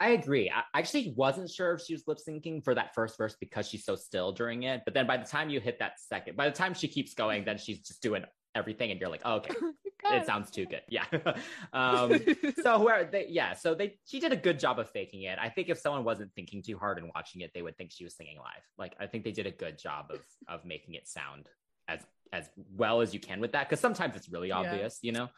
I 0.00 0.10
agree. 0.10 0.50
I 0.50 0.64
I 0.74 0.80
actually 0.80 1.14
wasn't 1.16 1.48
sure 1.50 1.72
if 1.74 1.82
she 1.82 1.92
was 1.94 2.02
lip 2.08 2.18
syncing 2.18 2.64
for 2.64 2.74
that 2.74 2.94
first 2.96 3.16
verse 3.16 3.36
because 3.38 3.68
she's 3.68 3.84
so 3.84 3.94
still 3.94 4.32
during 4.32 4.64
it. 4.64 4.82
But 4.84 4.94
then 4.94 5.06
by 5.06 5.16
the 5.16 5.24
time 5.24 5.50
you 5.50 5.60
hit 5.60 5.78
that 5.78 6.00
second, 6.00 6.36
by 6.36 6.46
the 6.50 6.56
time 6.56 6.74
she 6.74 6.88
keeps 6.88 7.14
going, 7.14 7.44
then 7.44 7.58
she's 7.58 7.80
just 7.80 8.02
doing 8.02 8.24
everything, 8.56 8.90
and 8.90 8.98
you're 8.98 9.08
like, 9.08 9.22
oh, 9.24 9.36
okay, 9.36 9.54
it 10.04 10.26
sounds 10.26 10.50
too 10.50 10.66
good. 10.66 10.82
Yeah. 10.88 11.04
um, 11.72 12.20
so 12.62 12.82
where 12.82 13.04
they 13.04 13.26
yeah 13.28 13.54
so 13.54 13.74
they 13.74 13.98
she 14.06 14.20
did 14.20 14.32
a 14.32 14.36
good 14.36 14.58
job 14.58 14.78
of 14.78 14.88
faking 14.90 15.22
it 15.22 15.38
i 15.40 15.48
think 15.48 15.68
if 15.68 15.78
someone 15.78 16.04
wasn't 16.04 16.30
thinking 16.34 16.62
too 16.62 16.78
hard 16.78 16.98
and 16.98 17.10
watching 17.14 17.40
it 17.42 17.50
they 17.54 17.62
would 17.62 17.76
think 17.76 17.90
she 17.92 18.04
was 18.04 18.16
singing 18.16 18.36
live 18.38 18.62
like 18.78 18.94
i 19.00 19.06
think 19.06 19.24
they 19.24 19.32
did 19.32 19.46
a 19.46 19.50
good 19.50 19.78
job 19.78 20.06
of 20.10 20.20
of 20.48 20.64
making 20.64 20.94
it 20.94 21.06
sound 21.08 21.48
as 21.88 22.00
as 22.32 22.48
well 22.76 23.00
as 23.00 23.12
you 23.12 23.20
can 23.20 23.40
with 23.40 23.52
that 23.52 23.68
because 23.68 23.80
sometimes 23.80 24.16
it's 24.16 24.28
really 24.28 24.48
Yeah. 24.48 24.58
obvious 24.60 24.98
you 25.02 25.12
know 25.12 25.28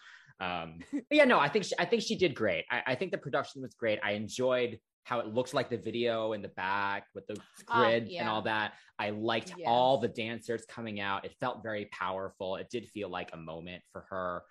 um 0.40 0.80
yeah 1.10 1.24
no 1.24 1.38
i 1.38 1.48
think 1.48 1.64
she, 1.64 1.74
i 1.78 1.84
think 1.84 2.02
she 2.02 2.16
did 2.16 2.34
great 2.34 2.64
I, 2.70 2.82
I 2.88 2.94
think 2.94 3.12
the 3.12 3.18
production 3.18 3.62
was 3.62 3.74
great 3.74 3.98
i 4.02 4.12
enjoyed 4.12 4.78
how 5.04 5.18
it 5.20 5.26
looked 5.26 5.52
like 5.52 5.68
the 5.68 5.76
video 5.76 6.32
in 6.32 6.42
the 6.42 6.48
back 6.48 7.06
with 7.14 7.26
the 7.26 7.36
grid 7.66 8.04
and 8.04 8.12
yeah. 8.12 8.30
all 8.30 8.42
that. 8.42 8.74
I 8.98 9.10
liked 9.10 9.54
Yes. 9.56 9.66
all 9.66 9.98
the 9.98 10.08
dancers 10.08 10.64
coming 10.68 11.00
out. 11.00 11.24
It 11.24 11.34
felt 11.40 11.62
very 11.62 11.86
powerful. 11.86 12.56
It 12.56 12.68
did 12.70 12.88
feel 12.88 13.08
like 13.08 13.30
a 13.32 13.36
moment 13.36 13.82
for 13.92 14.06
her 14.10 14.42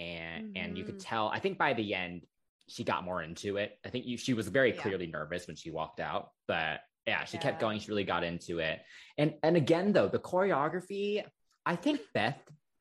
and 0.00 0.56
and 0.56 0.78
you 0.78 0.84
could 0.84 0.96
Mhm. 0.96 1.04
tell 1.04 1.28
i 1.28 1.38
think 1.38 1.58
by 1.58 1.74
the 1.74 1.94
end 1.94 2.26
she 2.68 2.84
got 2.84 3.02
more 3.04 3.20
into 3.22 3.56
it. 3.56 3.76
I 3.84 3.90
think 3.90 4.06
you, 4.06 4.16
she 4.16 4.32
was 4.32 4.46
very 4.48 4.72
Yeah. 4.74 4.80
clearly 4.80 5.08
nervous 5.08 5.46
when 5.48 5.56
she 5.56 5.70
walked 5.70 6.00
out 6.00 6.30
but 6.46 6.80
yeah 7.06 7.24
she 7.24 7.36
kept 7.38 7.60
going. 7.60 7.80
She 7.80 7.88
really 7.90 8.04
got 8.04 8.22
into 8.24 8.60
it. 8.60 8.80
And 9.18 9.34
and 9.42 9.56
again 9.56 9.92
though 9.92 10.08
the 10.08 10.18
choreography 10.20 11.24
i 11.66 11.76
think 11.76 12.00
beth 12.14 12.40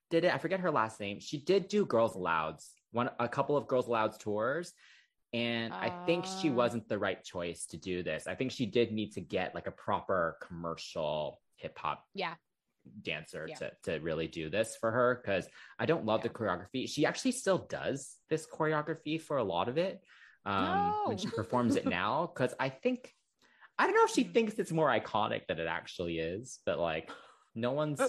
did 0.09 0.23
it. 0.25 0.33
I 0.33 0.37
forget 0.39 0.61
her 0.61 0.71
last 0.71 0.99
name. 0.99 1.19
She 1.19 1.39
did 1.43 1.67
do 1.67 1.85
Girls 1.85 2.15
Aloud's 2.15 2.73
one 2.91 3.09
a 3.19 3.27
couple 3.29 3.55
of 3.57 3.67
Girls 3.67 3.87
Aloud's 3.87 4.17
tours 4.17 4.73
and 5.33 5.73
i 5.81 5.89
think 6.05 6.25
she 6.25 6.49
Ah. 6.49 6.53
wasn't 6.53 6.87
the 6.89 6.97
right 6.97 7.23
choice 7.23 7.65
to 7.67 7.77
do 7.77 8.01
this 8.03 8.25
i 8.27 8.35
think 8.35 8.51
she 8.51 8.65
did 8.65 8.91
need 8.91 9.11
to 9.13 9.21
get 9.21 9.53
like 9.53 9.67
a 9.67 9.71
proper 9.71 10.37
commercial 10.41 11.39
hip-hop 11.55 12.03
yeah. 12.13 12.35
dancer 13.03 13.45
Yeah. 13.47 13.55
to, 13.57 13.71
to 13.83 13.99
really 13.99 14.27
do 14.27 14.49
this 14.49 14.75
for 14.79 14.91
her 14.91 15.21
because 15.21 15.47
I 15.77 15.85
don't 15.85 16.05
love 16.05 16.23
the 16.23 16.29
choreography. 16.29 16.87
She 16.89 17.05
actually 17.05 17.33
still 17.33 17.59
does 17.69 18.15
this 18.29 18.47
choreography 18.47 19.21
for 19.21 19.37
a 19.37 19.43
lot 19.43 19.67
of 19.69 19.77
it 19.77 20.01
um, 20.45 20.95
when 21.05 21.17
she 21.17 21.27
performs 21.41 21.75
it 21.75 21.85
now 21.85 22.31
because 22.33 22.53
I 22.59 22.69
think 22.69 23.13
I 23.77 23.85
don't 23.85 23.95
know 23.95 24.05
if 24.05 24.11
she 24.11 24.23
Mm. 24.23 24.33
thinks 24.33 24.53
it's 24.57 24.71
more 24.71 24.87
iconic 24.89 25.47
than 25.47 25.59
it 25.59 25.67
actually 25.67 26.19
is, 26.19 26.59
but 26.65 26.79
like 26.79 27.11
no 27.53 27.71
one's 27.73 28.01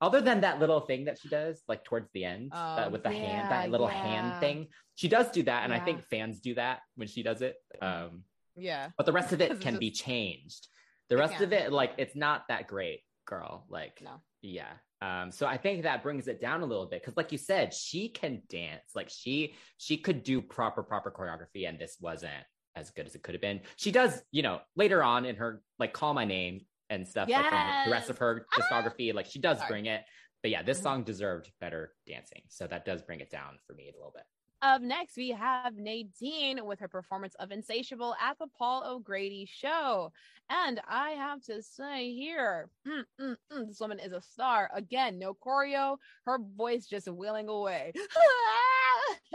other 0.00 0.20
than 0.20 0.40
that 0.42 0.58
little 0.60 0.80
thing 0.80 1.04
that 1.04 1.18
she 1.20 1.28
does 1.28 1.62
like 1.68 1.84
towards 1.84 2.08
the 2.12 2.24
end 2.24 2.52
Oh, 2.54 2.88
with 2.90 3.02
the 3.02 3.10
hand 3.10 3.50
that 3.50 3.70
little 3.70 3.88
yeah. 3.88 4.02
hand 4.06 4.40
thing. 4.40 4.68
She 4.94 5.08
does 5.08 5.30
do 5.30 5.42
that, 5.44 5.64
and 5.64 5.72
I 5.72 5.80
think 5.80 6.02
fans 6.04 6.40
do 6.40 6.54
that 6.54 6.80
when 6.96 7.08
she 7.08 7.22
does 7.22 7.42
it. 7.42 7.56
Um, 7.80 8.24
Yeah. 8.56 8.90
but 8.96 9.06
the 9.06 9.12
rest 9.12 9.32
of 9.32 9.40
it 9.40 9.60
can 9.60 9.74
it's 9.74 9.80
be 9.80 9.90
changed. 9.90 10.68
The 11.08 11.16
rest 11.16 11.40
of 11.40 11.52
it, 11.52 11.72
like, 11.72 11.92
it's 11.98 12.14
not 12.14 12.44
that 12.48 12.66
great, 12.68 13.00
girl. 13.26 13.64
Like, 13.68 14.00
No. 14.02 14.20
yeah. 14.42 14.72
Um, 15.02 15.30
so 15.32 15.46
I 15.46 15.56
think 15.56 15.82
that 15.84 16.02
brings 16.02 16.28
it 16.28 16.40
down 16.40 16.60
a 16.60 16.66
little 16.66 16.86
bit 16.86 17.00
because, 17.02 17.16
like 17.16 17.32
you 17.32 17.38
said, 17.38 17.72
she 17.72 18.10
can 18.10 18.42
dance. 18.50 18.90
Like 18.94 19.08
she 19.08 19.54
she 19.78 19.96
could 19.96 20.22
do 20.22 20.42
proper 20.42 20.82
proper 20.82 21.10
choreography, 21.10 21.66
and 21.66 21.78
this 21.78 21.96
wasn't 22.00 22.44
as 22.76 22.90
good 22.90 23.06
as 23.06 23.14
it 23.14 23.22
could 23.22 23.34
have 23.34 23.40
been. 23.40 23.60
She 23.76 23.92
does, 23.92 24.20
you 24.30 24.42
know, 24.42 24.60
later 24.76 25.02
on 25.02 25.24
in 25.24 25.36
her 25.36 25.62
like 25.78 25.94
"Call 25.94 26.12
My 26.12 26.26
Name" 26.26 26.66
and 26.90 27.06
stuff. 27.08 27.28
Like 27.28 27.46
in 27.46 27.52
her- 27.52 27.84
the 27.86 27.90
rest 27.90 28.10
of 28.10 28.18
her 28.18 28.46
Yes. 28.56 28.66
discography, 28.66 29.14
like 29.14 29.26
she 29.26 29.38
does 29.38 29.58
Sorry. 29.58 29.68
bring 29.68 29.86
it. 29.86 30.04
But 30.42 30.50
yeah, 30.50 30.62
this 30.62 30.80
Mhm. 30.80 30.82
song 30.82 31.04
deserved 31.04 31.52
better 31.60 31.94
dancing, 32.06 32.42
so 32.48 32.66
that 32.66 32.84
does 32.84 33.02
bring 33.02 33.20
it 33.20 33.30
down 33.30 33.58
for 33.66 33.74
me 33.74 33.88
a 33.88 33.92
little 33.92 34.10
bit. 34.14 34.24
Up 34.62 34.82
next, 34.82 35.16
we 35.16 35.30
have 35.30 35.74
Nadine 35.76 36.66
with 36.66 36.80
her 36.80 36.88
performance 36.88 37.34
of 37.36 37.50
Insatiable 37.50 38.14
at 38.20 38.38
the 38.38 38.46
Paul 38.46 38.82
O'Grady 38.86 39.46
show. 39.46 40.12
And 40.50 40.82
I 40.86 41.12
have 41.12 41.40
to 41.44 41.62
say 41.62 42.12
here, 42.12 42.68
mm, 42.86 43.04
mm, 43.18 43.36
mm, 43.50 43.66
this 43.68 43.80
woman 43.80 43.98
is 43.98 44.12
a 44.12 44.20
star. 44.20 44.70
Again, 44.74 45.18
no 45.18 45.32
choreo, 45.32 45.96
her 46.26 46.38
voice 46.38 46.86
just 46.86 47.08
wheeling 47.08 47.48
away. 47.48 47.92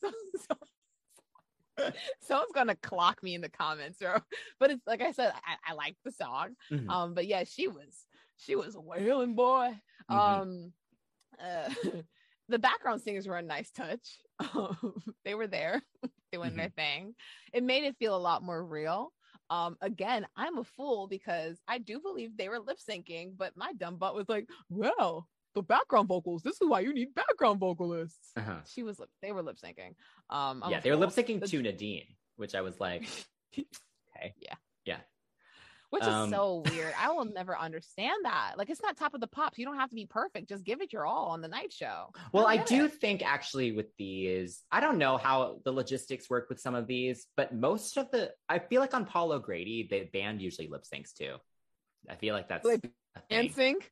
so, 0.00 0.10
so- 0.40 0.56
someone's 2.20 2.52
gonna 2.54 2.76
clock 2.76 3.22
me 3.22 3.34
in 3.34 3.40
the 3.40 3.48
comments, 3.48 3.98
bro. 3.98 4.16
But 4.58 4.70
it's 4.72 4.86
like 4.86 5.00
I 5.02 5.12
said, 5.12 5.32
I, 5.46 5.72
I 5.72 5.74
like 5.74 5.96
the 6.04 6.12
song. 6.12 6.54
Mhm. 6.70 6.88
Um, 6.88 7.14
but 7.14 7.26
yeah, 7.26 7.44
she 7.44 7.68
was 7.68 8.06
she 8.36 8.56
was 8.56 8.76
wailing, 8.76 9.34
boy. 9.34 9.80
Mhm. 10.10 10.16
Um, 10.16 10.72
uh, 11.38 11.68
the 12.48 12.58
background 12.58 13.02
singers 13.02 13.26
were 13.26 13.36
a 13.36 13.42
nice 13.42 13.70
touch. 13.70 14.18
Um, 14.54 14.94
they 15.24 15.34
were 15.34 15.48
there 15.48 15.82
doing 16.30 16.54
their 16.54 16.68
thing. 16.68 17.14
It 17.52 17.64
made 17.64 17.82
it 17.82 17.96
feel 17.98 18.14
a 18.14 18.18
lot 18.18 18.42
more 18.42 18.64
real. 18.64 19.12
Um, 19.50 19.76
again, 19.80 20.28
I'm 20.36 20.58
a 20.58 20.64
fool 20.64 21.08
because 21.08 21.58
I 21.66 21.78
do 21.78 21.98
believe 22.00 22.36
they 22.36 22.48
were 22.48 22.60
lip 22.60 22.78
syncing, 22.78 23.32
but 23.36 23.56
my 23.56 23.72
dumb 23.72 23.96
butt 23.96 24.14
was 24.14 24.28
like, 24.28 24.48
"Well, 24.68 25.28
the 25.58 25.62
background 25.62 26.08
vocals. 26.08 26.42
This 26.42 26.54
is 26.60 26.68
why 26.68 26.80
you 26.80 26.92
need 26.94 27.14
background 27.14 27.60
vocalists." 27.60 28.32
Uh-huh. 28.36 28.56
She 28.66 28.82
was. 28.82 29.00
They 29.22 29.32
were 29.32 29.42
lip 29.42 29.56
syncing. 29.64 29.94
Um, 30.30 30.62
I'm 30.64 30.70
yeah, 30.70 30.80
they 30.80 30.90
were 30.90 30.96
lip 30.96 31.10
syncing 31.10 31.44
to 31.44 31.62
Nadine. 31.62 32.06
which 32.36 32.54
I 32.54 32.60
was 32.62 32.78
like, 32.80 33.02
okay. 33.58 34.34
Yeah. 34.40 34.54
Yeah. 34.84 34.98
Which 35.90 36.02
Um, 36.02 36.24
is 36.28 36.34
so 36.34 36.62
weird. 36.70 36.92
I 36.98 37.10
will 37.12 37.24
never 37.24 37.56
understand 37.58 38.24
that. 38.24 38.54
Like, 38.58 38.68
it's 38.68 38.82
not 38.82 38.96
top 38.98 39.14
of 39.14 39.20
the 39.22 39.26
pops. 39.26 39.56
You 39.58 39.64
don't 39.64 39.78
have 39.78 39.88
to 39.88 39.94
be 39.94 40.04
perfect. 40.04 40.48
Just 40.48 40.62
give 40.62 40.82
it 40.82 40.92
your 40.92 41.06
all 41.06 41.28
on 41.30 41.40
the 41.40 41.48
night 41.48 41.72
show. 41.72 42.10
Well, 42.32 42.46
I 42.46 42.58
get 42.58 42.66
do 42.66 42.84
it. 42.84 42.94
think 43.00 43.22
actually 43.26 43.72
with 43.72 43.86
these, 43.96 44.62
I 44.70 44.80
don't 44.80 44.98
know 44.98 45.16
how 45.16 45.60
the 45.64 45.72
logistics 45.72 46.28
work 46.28 46.50
with 46.50 46.60
some 46.60 46.74
of 46.74 46.86
these, 46.86 47.26
but 47.38 47.54
most 47.54 47.96
of 47.96 48.10
the, 48.10 48.30
I 48.50 48.58
feel 48.58 48.82
like 48.82 48.92
on 48.92 49.06
Paul 49.06 49.32
O'Grady, 49.32 49.88
the 49.90 50.04
band 50.12 50.42
usually 50.42 50.68
lip 50.68 50.84
syncs 50.84 51.14
too. 51.14 51.36
I 52.08 52.16
feel 52.16 52.34
like 52.34 52.48
that's 52.50 52.66
Like, 52.66 52.84
a 53.16 53.20
Band 53.30 53.54
thing. 53.54 53.76
sync? 53.80 53.90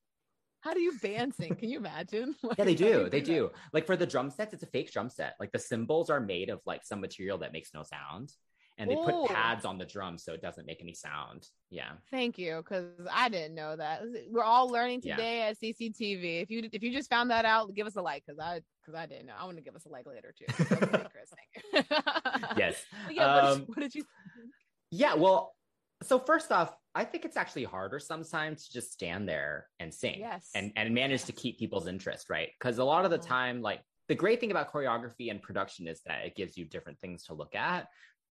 How 0.67 0.75
do 0.75 0.81
you 0.81 0.99
band 0.99 1.33
sync? 1.33 1.61
Can 1.61 1.69
you 1.69 1.79
imagine? 1.79 2.35
Yeah, 2.59 2.65
they 2.65 2.75
Like, 2.75 2.81
how 2.81 2.87
do. 3.05 3.09
They 3.09 3.21
that? 3.21 3.25
do. 3.27 3.51
Like 3.73 3.87
for 3.87 3.97
the 3.97 4.07
drum 4.07 4.31
sets, 4.31 4.53
it's 4.53 4.65
a 4.65 4.67
fake 4.67 4.91
drum 4.93 5.09
set. 5.09 5.35
Like 5.39 5.53
the 5.53 5.61
cymbals 5.61 6.11
are 6.11 6.19
made 6.19 6.51
of 6.51 6.61
like 6.67 6.85
some 6.85 7.01
material 7.01 7.39
that 7.39 7.53
makes 7.53 7.73
no 7.73 7.85
sound, 7.85 8.33
and 8.77 8.91
they 8.91 8.95
Ooh. 8.97 9.05
put 9.05 9.29
pads 9.31 9.65
on 9.65 9.79
the 9.79 9.85
drum 9.85 10.19
so 10.19 10.33
it 10.33 10.43
doesn't 10.43 10.67
make 10.67 10.81
any 10.83 10.93
sound. 10.93 11.47
Yeah. 11.71 11.93
Thank 12.11 12.37
you, 12.37 12.57
because 12.57 12.87
I 13.13 13.29
didn't 13.29 13.55
know 13.55 13.77
that. 13.77 14.03
We're 14.29 14.43
all 14.43 14.69
learning 14.69 15.03
Yeah. 15.05 15.15
today 15.17 15.43
at 15.43 15.61
CCTV. 15.61 16.43
If 16.43 16.51
you 16.51 16.69
if 16.73 16.83
you 16.83 16.93
just 16.93 17.09
found 17.09 17.31
that 17.31 17.45
out, 17.45 17.73
give 17.73 17.87
us 17.87 17.95
a 17.95 18.03
like, 18.03 18.25
because 18.27 18.41
I 18.41 18.61
because 18.85 18.99
I 18.99 19.07
didn't 19.07 19.27
know. 19.27 19.35
I 19.39 19.45
want 19.45 19.59
to 19.59 19.63
give 19.63 19.77
us 19.77 19.85
a 19.87 19.89
like 19.89 20.07
later 20.07 20.35
too. 20.37 20.47
Yes. 22.57 22.85
Yeah. 23.11 23.35
What, 23.37 23.45
Um, 23.45 23.59
did, 23.61 23.69
what 23.69 23.79
did 23.81 23.95
you? 23.95 24.05
Yeah, 24.91 25.15
well, 25.15 25.56
so 26.03 26.19
first 26.19 26.53
off, 26.53 26.75
I 26.95 27.05
think 27.05 27.25
it's 27.25 27.37
actually 27.37 27.65
harder 27.65 27.99
sometimes 27.99 28.67
to 28.67 28.73
just 28.73 28.93
stand 28.93 29.29
there 29.29 29.69
and 29.81 29.93
sing 29.93 30.19
Yes. 30.19 30.51
and 30.55 30.73
and 30.77 30.95
manage 30.95 31.25
to 31.25 31.33
keep 31.33 31.59
people's 31.59 31.87
interest, 31.87 32.31
right? 32.31 32.51
Because 32.59 32.79
a 32.79 32.85
lot 32.85 33.05
of 33.05 33.11
the 33.11 33.19
Mhm. 33.19 33.27
time, 33.27 33.63
like 33.63 33.83
the 34.09 34.15
great 34.15 34.41
thing 34.41 34.51
about 34.51 34.73
choreography 34.73 35.31
and 35.31 35.43
production 35.43 35.89
is 35.89 36.03
that 36.07 36.25
it 36.25 36.37
gives 36.37 36.57
you 36.57 36.65
different 36.65 36.99
things 37.01 37.25
to 37.25 37.35
look 37.35 37.55
at. 37.55 37.89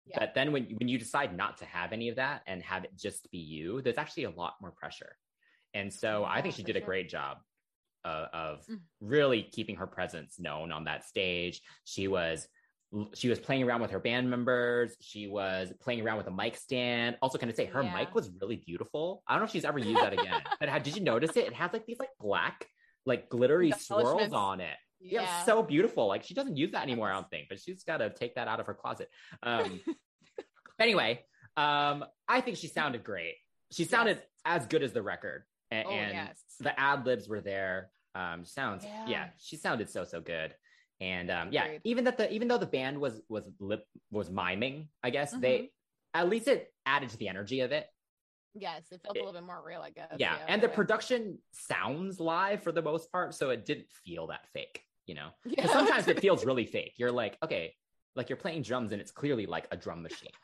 Yeah. 0.06 0.18
But 0.20 0.34
then 0.34 0.52
when 0.52 0.64
when 0.78 0.88
you 0.88 0.98
decide 0.98 1.36
not 1.36 1.58
to 1.58 1.64
have 1.66 1.92
any 1.92 2.08
of 2.08 2.16
that 2.16 2.42
and 2.46 2.62
have 2.62 2.84
it 2.84 2.96
just 2.96 3.30
be 3.30 3.38
you, 3.38 3.82
there's 3.82 3.98
actually 3.98 4.24
a 4.24 4.30
lot 4.30 4.54
more 4.60 4.72
pressure. 4.72 5.16
And 5.74 5.92
so 5.92 6.24
I 6.24 6.42
think 6.42 6.54
she 6.54 6.62
did 6.64 6.76
a 6.76 6.80
great 6.80 7.08
job 7.08 7.38
uh, 8.04 8.26
of 8.32 8.66
Mm. 8.68 8.80
really 9.00 9.42
keeping 9.42 9.76
her 9.76 9.86
presence 9.86 10.38
known 10.38 10.72
on 10.72 10.84
that 10.84 11.04
stage. 11.04 11.62
She 11.84 12.08
was 12.08 12.48
she 13.14 13.28
was 13.28 13.38
playing 13.38 13.62
around 13.62 13.80
with 13.82 13.90
her 13.92 14.00
band 14.00 14.28
members. 14.28 14.96
She 15.00 15.26
was 15.28 15.72
playing 15.80 16.00
around 16.00 16.16
with 16.18 16.26
a 16.26 16.30
mic 16.32 16.56
stand. 16.56 17.16
Also, 17.22 17.38
can 17.38 17.48
I 17.48 17.52
say 17.52 17.66
her 17.66 17.82
Yeah. 17.82 17.94
mic 17.94 18.14
was 18.14 18.30
really 18.40 18.56
beautiful? 18.56 19.22
I 19.26 19.32
don't 19.34 19.40
know 19.42 19.46
if 19.46 19.52
she's 19.52 19.64
ever 19.64 19.78
used 19.78 20.00
that 20.02 20.12
again. 20.12 20.42
but 20.58 20.68
had, 20.68 20.82
did 20.82 20.96
you 20.96 21.02
notice 21.02 21.36
it? 21.36 21.46
It 21.46 21.52
has 21.54 21.72
like 21.72 21.86
these 21.86 21.98
like 22.00 22.10
black, 22.20 22.66
like 23.06 23.28
glittery 23.28 23.70
swirls 23.72 24.32
on 24.32 24.60
it. 24.60 24.76
Yeah, 25.00 25.22
it 25.22 25.46
so 25.46 25.62
beautiful. 25.62 26.08
Like 26.08 26.24
she 26.24 26.34
doesn't 26.34 26.56
use 26.56 26.72
that 26.72 26.82
anymore, 26.82 27.10
I 27.10 27.14
don't 27.14 27.30
think, 27.30 27.48
but 27.48 27.60
she's 27.60 27.84
got 27.84 27.98
to 27.98 28.10
take 28.10 28.34
that 28.34 28.48
out 28.48 28.60
of 28.60 28.66
her 28.66 28.74
closet. 28.74 29.08
Um, 29.42 29.80
anyway, 30.78 31.24
um, 31.56 32.04
I 32.28 32.40
think 32.40 32.56
she 32.56 32.66
sounded 32.66 33.04
great. 33.04 33.36
She 33.72 33.84
sounded 33.84 34.16
Yes. 34.16 34.62
as 34.62 34.66
good 34.66 34.82
as 34.82 34.92
the 34.92 35.02
record, 35.02 35.44
and, 35.70 35.86
oh 35.86 35.90
and 35.92 36.12
yes. 36.14 36.42
the 36.58 36.78
ad 36.78 37.06
libs 37.06 37.28
were 37.28 37.40
there. 37.40 37.90
Um, 38.14 38.44
sounds 38.44 38.84
yeah. 38.84 39.06
Yeah. 39.06 39.28
she 39.38 39.56
sounded 39.56 39.88
so 39.90 40.04
so 40.04 40.20
good. 40.20 40.54
And 41.00 41.30
um, 41.30 41.48
yeah, 41.50 41.64
Agreed. 41.64 41.80
even 41.84 42.04
that 42.04 42.18
the 42.18 42.30
even 42.32 42.48
though 42.48 42.58
the 42.58 42.66
band 42.66 43.00
was 43.00 43.20
was 43.28 43.44
lip 43.58 43.84
was 44.10 44.30
miming, 44.30 44.88
I 45.02 45.10
guess 45.10 45.32
Mm-hmm. 45.32 45.40
they 45.40 45.70
at 46.14 46.28
least 46.28 46.48
it 46.48 46.72
added 46.86 47.08
to 47.10 47.16
the 47.16 47.28
energy 47.28 47.60
of 47.60 47.72
it. 47.72 47.86
Yes, 48.54 48.82
it 48.90 49.00
felt 49.02 49.16
it- 49.16 49.20
a 49.20 49.24
little 49.24 49.40
bit 49.40 49.46
more 49.46 49.62
real, 49.64 49.80
I 49.80 49.90
guess. 49.90 50.12
yeah, 50.18 50.36
and 50.48 50.60
the 50.60 50.66
okay. 50.66 50.74
production 50.74 51.38
sounds 51.52 52.18
live 52.20 52.62
for 52.62 52.72
the 52.72 52.82
most 52.82 53.10
part, 53.12 53.34
so 53.34 53.50
it 53.50 53.64
didn't 53.64 53.86
feel 54.04 54.26
that 54.26 54.46
fake. 54.52 54.82
You 55.06 55.14
know, 55.14 55.28
Yeah. 55.46 55.66
sometimes 55.68 56.06
it 56.08 56.20
feels 56.20 56.44
really 56.44 56.66
fake. 56.66 56.94
You're 56.96 57.12
like, 57.12 57.38
okay, 57.42 57.74
like 58.16 58.28
you're 58.28 58.36
playing 58.36 58.62
drums 58.62 58.92
and 58.92 59.00
it's 59.00 59.10
clearly 59.12 59.46
like 59.46 59.66
a 59.70 59.76
drum 59.76 60.02
machine. 60.02 60.30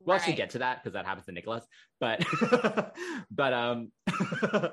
We'll 0.00 0.14
actually 0.14 0.34
get 0.34 0.50
to 0.50 0.60
that 0.60 0.80
because 0.80 0.92
that 0.94 1.06
happens 1.06 1.26
to 1.26 1.32
Nicola's. 1.32 1.66
But 1.98 2.24
but 3.32 3.52
um 3.52 3.90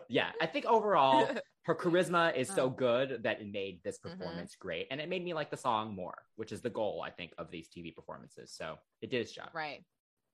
yeah, 0.08 0.30
I 0.40 0.46
think 0.46 0.66
overall 0.66 1.28
her 1.66 1.76
charisma 1.76 2.36
is 2.36 2.48
so 2.48 2.66
Oh. 2.66 2.70
good 2.70 3.24
that 3.24 3.42
it 3.42 3.48
made 3.48 3.82
this 3.84 3.98
Mhm. 4.00 4.04
performance 4.04 4.56
great. 4.56 4.88
And 4.92 5.02
it 5.02 5.10
made 5.10 5.24
me 5.24 5.34
like 5.34 5.50
the 5.50 5.58
song 5.58 5.96
more, 5.96 6.28
which 6.36 6.52
is 6.52 6.62
the 6.62 6.70
goal, 6.70 7.02
I 7.02 7.10
think, 7.10 7.34
of 7.40 7.50
these 7.50 7.68
TV 7.70 7.92
performances. 7.92 8.52
So 8.54 8.78
it 9.02 9.10
did 9.10 9.22
its 9.22 9.32
job. 9.32 9.50
Right. 9.54 9.84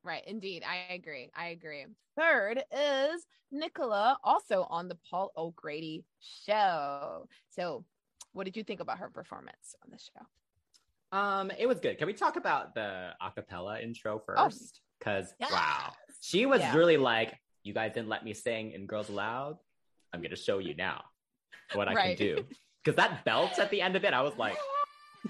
Right. 0.04 0.26
Indeed. 0.28 0.64
I 0.64 0.76
agree. 0.94 1.32
I 1.36 1.48
agree. 1.50 1.86
Third 2.18 2.64
is 2.72 3.26
Nicola, 3.52 4.18
also 4.24 4.64
on 4.64 4.88
the 4.88 4.96
Paul 5.10 5.32
O'Grady 5.38 6.04
show. 6.20 7.28
So, 7.50 7.86
what 8.34 8.46
did 8.46 8.58
you 8.58 8.64
think 8.64 8.80
about 8.80 9.00
her 9.00 9.10
performance 9.10 9.76
on 9.84 9.92
the 9.92 9.98
show? 10.00 10.26
Um, 11.18 11.52
it 11.52 11.66
was 11.68 11.80
good. 11.80 11.98
Can 11.98 12.08
we 12.08 12.14
talk 12.14 12.36
about 12.36 12.74
the 12.74 13.16
acapella 13.22 13.82
intro 13.82 14.16
Oh, 14.16 14.20
first? 14.50 14.82
Because 15.00 15.34
yes. 15.40 15.52
wow. 15.52 15.94
She 16.22 16.46
was 16.46 16.62
Yeah. 16.62 16.76
really 16.76 16.98
like, 16.98 17.40
You 17.64 17.74
guys 17.76 17.94
didn't 17.94 18.10
let 18.10 18.24
me 18.26 18.34
sing 18.34 18.72
in 18.72 18.88
Girls 18.88 19.10
Aloud. 19.10 19.60
I'm 20.12 20.22
gonna 20.24 20.36
show 20.36 20.58
you 20.58 20.74
now 20.74 21.06
what 21.74 21.88
I 21.88 21.94
Right. 21.94 22.18
can 22.18 22.28
do. 22.28 22.46
Because 22.84 22.96
that 22.98 23.24
belt 23.26 23.60
at 23.60 23.70
the 23.70 23.82
end 23.82 23.96
of 23.96 24.04
it, 24.04 24.14
I 24.14 24.22
was 24.22 24.36
like, 24.38 24.58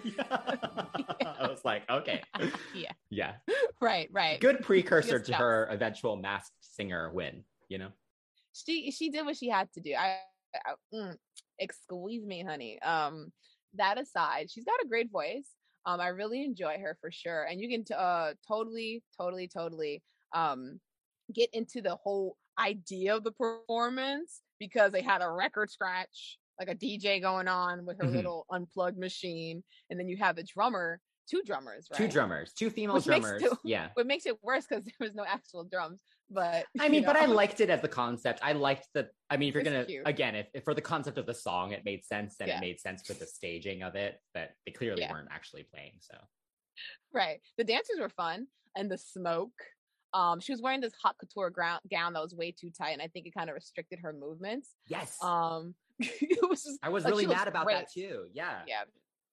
yeah. 0.03 0.23
I 0.29 1.47
was 1.49 1.63
like, 1.65 1.89
okay. 1.89 2.21
Yeah. 2.73 2.91
Yeah. 3.09 3.33
Right. 3.81 4.09
Right. 4.11 4.39
Good 4.39 4.61
precursor 4.61 5.19
to 5.19 5.33
her 5.33 5.67
eventual 5.69 6.15
masked 6.15 6.55
singer 6.61 7.11
win, 7.11 7.43
you 7.67 7.77
know? 7.77 7.89
She 8.53 8.91
she 8.91 9.09
did 9.09 9.25
what 9.25 9.37
she 9.37 9.49
had 9.49 9.71
to 9.73 9.81
do. 9.81 9.93
I, 9.93 10.19
I 10.55 10.73
mm, 10.93 11.15
excuse 11.59 12.25
me, 12.25 12.43
honey. 12.43 12.81
Um, 12.81 13.31
that 13.75 13.97
aside, 13.97 14.49
she's 14.51 14.65
got 14.65 14.83
a 14.83 14.87
great 14.87 15.09
voice. 15.11 15.47
Um, 15.85 15.99
I 15.99 16.07
really 16.09 16.43
enjoy 16.43 16.77
her 16.79 16.97
for 17.01 17.11
sure, 17.11 17.43
and 17.43 17.59
you 17.61 17.69
can 17.69 17.83
t- 17.85 17.93
uh 17.97 18.33
totally, 18.47 19.03
totally, 19.17 19.47
totally 19.47 20.03
um 20.33 20.79
get 21.33 21.49
into 21.53 21.81
the 21.81 21.95
whole 21.95 22.35
idea 22.59 23.15
of 23.15 23.23
the 23.23 23.31
performance 23.31 24.41
because 24.61 24.91
they 24.91 25.01
had 25.01 25.23
a 25.23 25.29
record 25.29 25.71
scratch, 25.71 26.37
like 26.59 26.69
a 26.69 26.75
DJ 26.75 27.19
going 27.19 27.47
on 27.47 27.83
with 27.83 27.97
her 27.99 28.05
Mhm. 28.07 28.13
little 28.13 28.45
unplugged 28.51 28.97
machine, 28.99 29.63
and 29.89 29.99
then 29.99 30.07
you 30.07 30.17
have 30.17 30.35
the 30.35 30.43
drummer, 30.43 31.01
two 31.27 31.41
drummers, 31.43 31.87
right? 31.89 31.97
Two 31.97 32.07
drummers, 32.07 32.53
two 32.53 32.69
female 32.69 32.95
Which 32.97 33.05
drummers. 33.05 33.41
Yeah. 33.63 33.89
What 33.95 34.05
makes 34.05 34.27
it 34.27 34.41
worse 34.43 34.67
because 34.67 34.85
there 34.85 34.93
was 34.99 35.15
no 35.15 35.25
actual 35.25 35.63
drums, 35.63 35.99
but 36.29 36.67
I 36.79 36.89
mean, 36.89 37.03
but 37.03 37.15
I 37.15 37.25
liked 37.25 37.59
it 37.59 37.71
as 37.71 37.81
the 37.81 37.87
concept. 37.87 38.39
I 38.43 38.51
liked 38.51 38.87
the. 38.93 39.09
I 39.31 39.37
mean, 39.37 39.49
if 39.49 39.55
you're 39.55 39.63
gonna 39.63 39.87
again, 40.05 40.35
if, 40.35 40.47
if 40.53 40.63
for 40.63 40.75
the 40.75 40.81
concept 40.81 41.17
of 41.17 41.25
the 41.25 41.33
song, 41.33 41.71
it 41.71 41.83
made 41.83 42.05
sense, 42.05 42.35
and 42.39 42.47
Yeah. 42.47 42.57
it 42.57 42.61
made 42.61 42.79
sense 42.79 43.01
for 43.01 43.13
the 43.15 43.25
staging 43.25 43.81
of 43.81 43.95
it, 43.95 44.21
but 44.35 44.51
they 44.67 44.71
clearly 44.71 45.01
Yeah. 45.01 45.11
weren't 45.11 45.29
actually 45.31 45.63
playing. 45.63 45.97
So 46.01 46.15
Right. 47.11 47.41
The 47.57 47.63
dancers 47.63 47.99
were 47.99 48.09
fun 48.09 48.47
and 48.75 48.89
the 48.91 48.97
smoke. 48.99 49.59
Um, 50.13 50.39
she 50.39 50.51
was 50.51 50.61
wearing 50.61 50.81
this 50.81 50.93
hot 51.01 51.15
couture 51.19 51.49
ground, 51.49 51.81
gown 51.89 52.13
that 52.13 52.21
was 52.21 52.35
way 52.35 52.51
too 52.51 52.69
tight, 52.69 52.91
and 52.91 53.01
I 53.01 53.07
think 53.07 53.25
it 53.25 53.33
kind 53.33 53.49
of 53.49 53.55
restricted 53.55 53.99
her 53.99 54.13
movements. 54.13 54.75
yes, 54.87 55.17
Um, 55.21 55.75
it 55.99 56.49
was 56.49 56.63
just 56.63 56.79
I 56.83 56.89
was 56.89 57.03
like, 57.03 57.11
really 57.13 57.27
mad 57.27 57.47
about 57.47 57.65
great. 57.65 57.75
that 57.75 57.91
too. 57.91 58.25
Yeah. 58.33 58.61
yeah. 58.67 58.83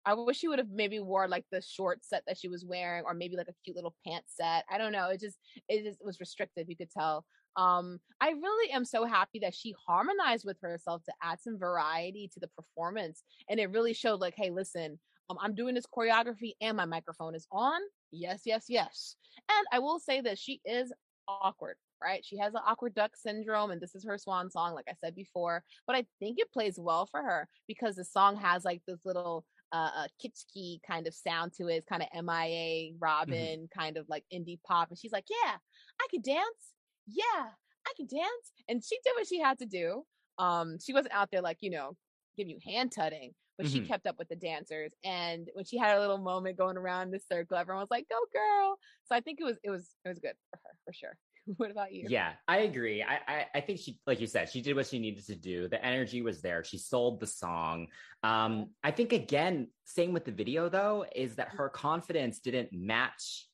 I 0.04 0.14
wish 0.14 0.38
she 0.38 0.48
would 0.48 0.58
have 0.58 0.70
maybe 0.70 1.00
wore 1.00 1.28
like 1.28 1.44
the 1.50 1.60
short 1.60 2.04
set 2.04 2.22
that 2.26 2.38
she 2.38 2.48
was 2.48 2.64
wearing, 2.64 3.04
or 3.04 3.14
maybe 3.14 3.36
like 3.36 3.48
a 3.48 3.54
cute 3.64 3.76
little 3.76 3.94
pants 4.06 4.34
set. 4.36 4.64
I 4.70 4.78
don't 4.78 4.92
know. 4.92 5.08
It 5.08 5.20
just 5.20 5.38
it 5.68 5.84
just 5.84 5.98
was 6.04 6.20
restrictive. 6.20 6.68
You 6.68 6.76
could 6.76 6.90
tell. 6.90 7.24
Um, 7.56 7.98
I 8.20 8.30
really 8.30 8.72
am 8.72 8.84
so 8.84 9.04
happy 9.04 9.40
that 9.40 9.54
she 9.54 9.74
harmonized 9.86 10.44
with 10.44 10.58
herself 10.62 11.02
to 11.04 11.12
add 11.22 11.40
some 11.40 11.58
variety 11.58 12.30
to 12.32 12.40
the 12.40 12.48
performance, 12.48 13.22
and 13.50 13.58
it 13.58 13.70
really 13.70 13.92
showed 13.92 14.20
like, 14.20 14.34
hey, 14.36 14.50
listen, 14.50 14.98
um, 15.30 15.36
I'm 15.40 15.54
doing 15.54 15.74
this 15.74 15.86
choreography 15.86 16.52
and 16.60 16.76
my 16.76 16.84
microphone 16.84 17.34
is 17.34 17.46
on. 17.50 17.80
Yes, 18.10 18.42
yes, 18.44 18.66
yes. 18.68 19.16
And 19.48 19.66
I 19.72 19.78
will 19.78 19.98
say 19.98 20.20
that 20.22 20.38
she 20.38 20.60
is 20.64 20.92
awkward, 21.28 21.76
right? 22.02 22.24
She 22.24 22.38
has 22.38 22.54
an 22.54 22.60
awkward 22.66 22.94
duck 22.94 23.12
syndrome, 23.14 23.70
and 23.70 23.80
this 23.80 23.94
is 23.94 24.04
her 24.04 24.18
swan 24.18 24.50
song, 24.50 24.74
like 24.74 24.86
I 24.88 24.94
said 25.02 25.14
before. 25.14 25.62
But 25.86 25.96
I 25.96 26.04
think 26.18 26.38
it 26.38 26.52
plays 26.52 26.78
well 26.78 27.06
for 27.06 27.22
her 27.22 27.48
because 27.66 27.96
the 27.96 28.04
song 28.04 28.36
has 28.36 28.64
like 28.64 28.82
this 28.86 29.00
little 29.04 29.44
uh, 29.72 29.90
uh 29.94 30.06
kitschy 30.24 30.78
kind 30.86 31.06
of 31.06 31.14
sound 31.14 31.52
to 31.58 31.68
it. 31.68 31.84
Kind 31.86 32.02
of 32.02 32.24
MIA 32.24 32.94
Robyn, 32.98 33.68
kind 33.76 33.96
of 33.96 34.06
like 34.08 34.24
indie 34.32 34.58
pop. 34.66 34.88
And 34.88 34.98
she's 34.98 35.12
like, 35.12 35.26
Yeah, 35.28 35.56
I 36.00 36.06
could 36.10 36.22
dance. 36.22 36.72
Yeah, 37.06 37.50
I 37.86 37.92
can 37.96 38.06
dance. 38.06 38.52
And 38.68 38.82
she 38.84 38.96
did 39.04 39.12
what 39.16 39.26
she 39.26 39.40
had 39.40 39.58
to 39.58 39.66
do. 39.66 40.04
Um, 40.38 40.78
she 40.84 40.92
wasn't 40.92 41.14
out 41.14 41.30
there 41.30 41.42
like, 41.42 41.58
you 41.60 41.70
know, 41.70 41.96
give 42.36 42.48
you 42.48 42.58
hand 42.64 42.92
tutting, 42.92 43.32
but 43.58 43.66
she 43.68 43.80
Mhm. 43.80 43.88
kept 43.88 44.06
up 44.06 44.18
with 44.18 44.28
the 44.28 44.36
dancers. 44.36 44.94
And 45.04 45.50
when 45.52 45.64
she 45.64 45.76
had 45.76 45.96
a 45.96 46.00
little 46.00 46.18
moment 46.18 46.56
going 46.56 46.78
around 46.78 47.10
the 47.10 47.18
circle, 47.18 47.58
everyone 47.58 47.82
was 47.82 47.90
like, 47.90 48.08
Go 48.08 48.18
girl. 48.32 48.78
So 49.04 49.14
I 49.16 49.20
think 49.20 49.40
it 49.40 49.44
was 49.44 49.58
it 49.62 49.70
was 49.70 49.94
it 50.04 50.08
was 50.08 50.18
good 50.20 50.36
for 50.50 50.60
her 50.64 50.70
for 50.84 50.92
sure. 50.92 51.18
what 51.56 51.70
about 51.70 51.92
you? 51.92 52.06
Yeah, 52.08 52.34
I 52.46 52.58
agree. 52.58 53.02
I, 53.02 53.18
I 53.26 53.46
I 53.56 53.60
think 53.60 53.80
she, 53.80 53.98
like 54.06 54.20
you 54.20 54.26
said, 54.26 54.48
she 54.48 54.62
did 54.62 54.76
what 54.76 54.86
she 54.86 54.98
needed 54.98 55.26
to 55.26 55.34
do. 55.34 55.68
The 55.68 55.84
energy 55.84 56.22
was 56.22 56.40
there. 56.40 56.62
She 56.62 56.78
sold 56.78 57.20
the 57.20 57.26
song. 57.26 57.88
Um, 58.22 58.70
I 58.82 58.90
think 58.92 59.12
again, 59.12 59.68
same 59.84 60.12
with 60.12 60.24
the 60.24 60.32
video 60.32 60.68
though, 60.68 61.04
is 61.14 61.36
that 61.36 61.48
her 61.48 61.68
confidence 61.68 62.38
didn't 62.38 62.72
match 62.72 63.48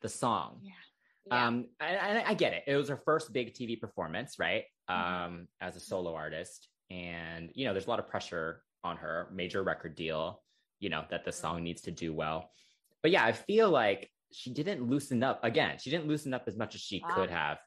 the 0.00 0.08
song. 0.08 0.60
Yeah. 0.62 0.72
Yeah. 1.26 1.46
Um, 1.46 1.66
and, 1.80 2.18
I 2.26 2.34
get 2.34 2.54
it. 2.54 2.64
It 2.66 2.76
was 2.76 2.88
her 2.88 2.96
first 3.04 3.32
big 3.32 3.52
TV 3.52 3.78
performance, 3.78 4.38
right? 4.38 4.64
Mhm. 4.90 4.94
Um, 4.94 5.48
as 5.60 5.76
a 5.76 5.80
solo 5.80 6.14
artist, 6.14 6.68
and 6.88 7.50
you 7.54 7.66
know, 7.66 7.72
there's 7.72 7.86
a 7.86 7.90
lot 7.90 7.98
of 7.98 8.08
pressure 8.08 8.62
on 8.84 8.96
her, 8.98 9.28
major 9.32 9.62
record 9.62 9.94
deal. 9.94 10.42
You 10.78 10.88
know 10.88 11.04
that 11.10 11.24
the 11.24 11.32
song 11.32 11.62
needs 11.62 11.82
to 11.82 11.90
do 11.90 12.12
well. 12.14 12.50
But 13.02 13.10
yeah, 13.10 13.24
I 13.24 13.32
feel 13.32 13.70
like 13.70 14.10
she 14.32 14.52
didn't 14.52 14.82
loosen 14.82 15.22
up 15.22 15.40
again. 15.44 15.76
She 15.78 15.90
didn't 15.90 16.06
loosen 16.06 16.32
up 16.32 16.44
as 16.46 16.56
much 16.56 16.74
as 16.74 16.80
she 16.80 17.02
Ah. 17.04 17.14
could 17.14 17.30
have, 17.30 17.58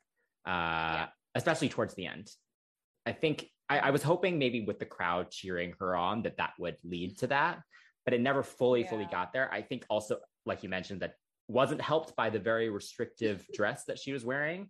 uh, 0.47 0.49
Yeah. 0.97 1.07
especially 1.35 1.69
towards 1.69 1.93
the 1.95 2.07
end. 2.07 2.29
I 3.05 3.11
think 3.11 3.49
I, 3.69 3.79
I 3.79 3.89
was 3.91 4.01
hoping 4.03 4.39
maybe 4.39 4.61
with 4.65 4.79
the 4.79 4.85
crowd 4.85 5.29
cheering 5.31 5.73
her 5.79 5.95
on 5.95 6.23
that 6.23 6.37
that 6.37 6.53
would 6.59 6.77
lead 6.83 7.17
to 7.19 7.27
that, 7.27 7.61
but 8.05 8.13
it 8.13 8.21
never 8.21 8.41
fully 8.43 8.83
fully 8.83 9.05
got 9.11 9.31
there. 9.33 9.51
I 9.53 9.61
think 9.61 9.85
also, 9.89 10.19
like 10.45 10.63
you 10.63 10.69
mentioned, 10.69 11.01
that 11.01 11.15
wasn't 11.47 11.81
helped 11.81 12.15
by 12.15 12.29
the 12.29 12.39
very 12.39 12.69
restrictive 12.69 13.45
dress 13.53 13.85
that 13.85 13.99
she 13.99 14.11
was 14.13 14.25
wearing. 14.25 14.69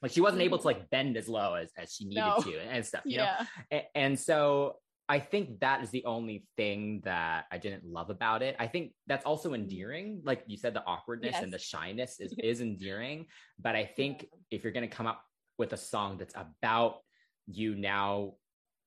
Like 0.00 0.12
she 0.12 0.20
wasn't 0.20 0.42
able 0.42 0.58
to 0.58 0.64
like 0.66 0.88
bend 0.90 1.16
as 1.16 1.28
low 1.28 1.54
as, 1.54 1.70
as 1.76 1.92
she 1.94 2.04
needed 2.06 2.20
No. 2.20 2.40
to 2.42 2.58
and 2.60 2.86
stuff, 2.86 3.02
you 3.04 3.18
know? 3.18 3.24
yeah. 3.24 3.46
A- 3.72 3.96
and 3.98 4.18
so 4.18 4.76
I 5.08 5.18
think 5.18 5.60
that 5.60 5.82
is 5.82 5.90
the 5.90 6.04
only 6.04 6.46
thing 6.56 7.00
that 7.04 7.46
I 7.50 7.58
didn't 7.58 7.84
love 7.84 8.10
about 8.10 8.42
it. 8.42 8.56
I 8.58 8.66
think 8.66 8.92
that's 9.06 9.24
also 9.24 9.54
endearing. 9.54 10.20
Like 10.22 10.42
you 10.46 10.56
said, 10.58 10.74
the 10.74 10.84
awkwardness 10.84 11.36
and 11.36 11.52
the 11.52 11.58
shyness 11.58 12.20
is, 12.20 12.34
is 12.42 12.60
endearing. 12.60 13.26
But 13.58 13.74
I 13.74 13.84
think 13.86 14.26
if 14.50 14.64
you're 14.64 14.72
going 14.72 14.88
to 14.88 14.94
come 14.94 15.06
up 15.06 15.22
with 15.56 15.72
a 15.72 15.76
song 15.78 16.18
that's 16.18 16.34
about 16.36 16.98
you 17.46 17.74
now 17.74 18.34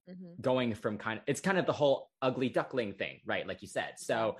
Mhm. 0.10 0.42
going 0.42 0.74
from 0.74 0.98
kind 0.98 1.20
of, 1.20 1.24
it's 1.28 1.42
kind 1.42 1.60
of 1.60 1.68
the 1.68 1.74
whole 1.74 2.10
ugly 2.24 2.50
duckling 2.50 2.94
thing, 2.94 3.20
right? 3.24 3.46
Like 3.48 3.62
you 3.62 3.68
said. 3.68 3.94
So 3.98 4.38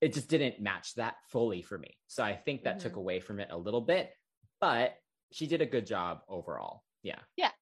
it 0.00 0.14
just 0.14 0.28
didn't 0.28 0.60
match 0.60 0.94
that 0.94 1.16
fully 1.28 1.60
for 1.60 1.76
me. 1.76 1.96
So 2.06 2.22
I 2.22 2.34
think 2.34 2.64
that 2.64 2.80
took 2.80 2.96
away 2.96 3.20
from 3.20 3.40
it 3.40 3.48
a 3.50 3.56
little 3.56 3.82
bit, 3.82 4.10
but 4.60 4.94
she 5.32 5.46
did 5.46 5.60
a 5.60 5.66
good 5.66 5.86
job 5.86 6.20
overall. 6.28 6.82
Yeah. 7.02 7.18
Yes, 7.36 7.52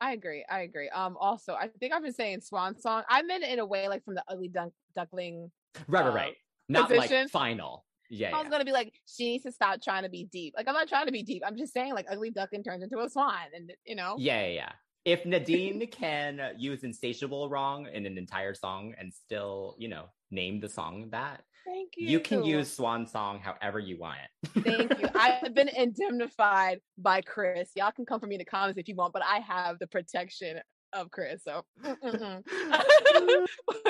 I 0.00 0.12
agree. 0.12 0.44
I 0.48 0.60
agree. 0.60 0.88
Um, 0.90 1.16
also, 1.18 1.54
I 1.54 1.68
think 1.80 1.92
I've 1.92 2.02
been 2.02 2.12
saying 2.12 2.40
swan 2.40 2.78
song. 2.78 3.02
I 3.08 3.22
meant 3.22 3.44
it 3.44 3.50
in 3.50 3.58
a 3.58 3.66
way 3.66 3.88
like 3.88 4.04
from 4.04 4.14
the 4.14 4.24
ugly 4.28 4.48
duck- 4.48 4.72
duckling. 4.94 5.50
Right, 5.86 6.04
right, 6.04 6.10
uh, 6.10 6.14
right. 6.14 6.34
Not 6.68 6.88
position. 6.88 7.22
like 7.22 7.30
final. 7.30 7.84
Yeah. 8.10 8.28
I 8.28 8.38
was 8.38 8.44
yeah. 8.44 8.50
gonna 8.50 8.64
be 8.64 8.72
like, 8.72 8.92
she 9.06 9.24
needs 9.24 9.44
to 9.44 9.52
stop 9.52 9.82
trying 9.82 10.04
to 10.04 10.08
be 10.08 10.24
deep. 10.24 10.54
Like 10.56 10.68
I'm 10.68 10.74
not 10.74 10.88
trying 10.88 11.06
to 11.06 11.12
be 11.12 11.22
deep. 11.22 11.42
I'm 11.46 11.56
just 11.56 11.72
saying 11.72 11.94
like 11.94 12.06
ugly 12.10 12.30
duckling 12.30 12.62
turns 12.62 12.82
into 12.82 12.98
a 12.98 13.08
swan, 13.08 13.34
and 13.54 13.72
you 13.84 13.96
know. 13.96 14.16
Yeah, 14.18 14.46
yeah, 14.46 14.52
yeah. 14.52 14.72
If 15.04 15.26
Nadine 15.26 15.86
can 15.90 16.40
use 16.56 16.84
insatiable 16.84 17.48
wrong 17.48 17.86
in 17.92 18.06
an 18.06 18.18
entire 18.18 18.54
song 18.54 18.94
and 18.98 19.12
still, 19.12 19.74
you 19.78 19.88
know, 19.88 20.06
name 20.30 20.60
the 20.60 20.68
song 20.68 21.08
that, 21.10 21.42
Thank 21.68 21.90
you. 21.96 22.08
you 22.08 22.20
can 22.20 22.44
use 22.44 22.72
Swan 22.72 23.06
Song 23.06 23.40
however 23.40 23.78
you 23.78 23.98
want 23.98 24.18
it. 24.24 24.64
Thank 24.64 24.98
you. 25.00 25.08
I've 25.14 25.54
been 25.54 25.68
indemnified 25.68 26.80
by 26.96 27.20
Chris. 27.20 27.70
Y'all 27.76 27.92
can 27.92 28.06
come 28.06 28.20
for 28.20 28.26
me 28.26 28.36
in 28.36 28.38
the 28.38 28.46
comments 28.46 28.78
if 28.78 28.88
you 28.88 28.94
want, 28.94 29.12
but 29.12 29.22
I 29.22 29.40
have 29.40 29.78
the 29.78 29.86
protection 29.86 30.60
of 30.94 31.10
Chris. 31.10 31.42
So 31.44 31.62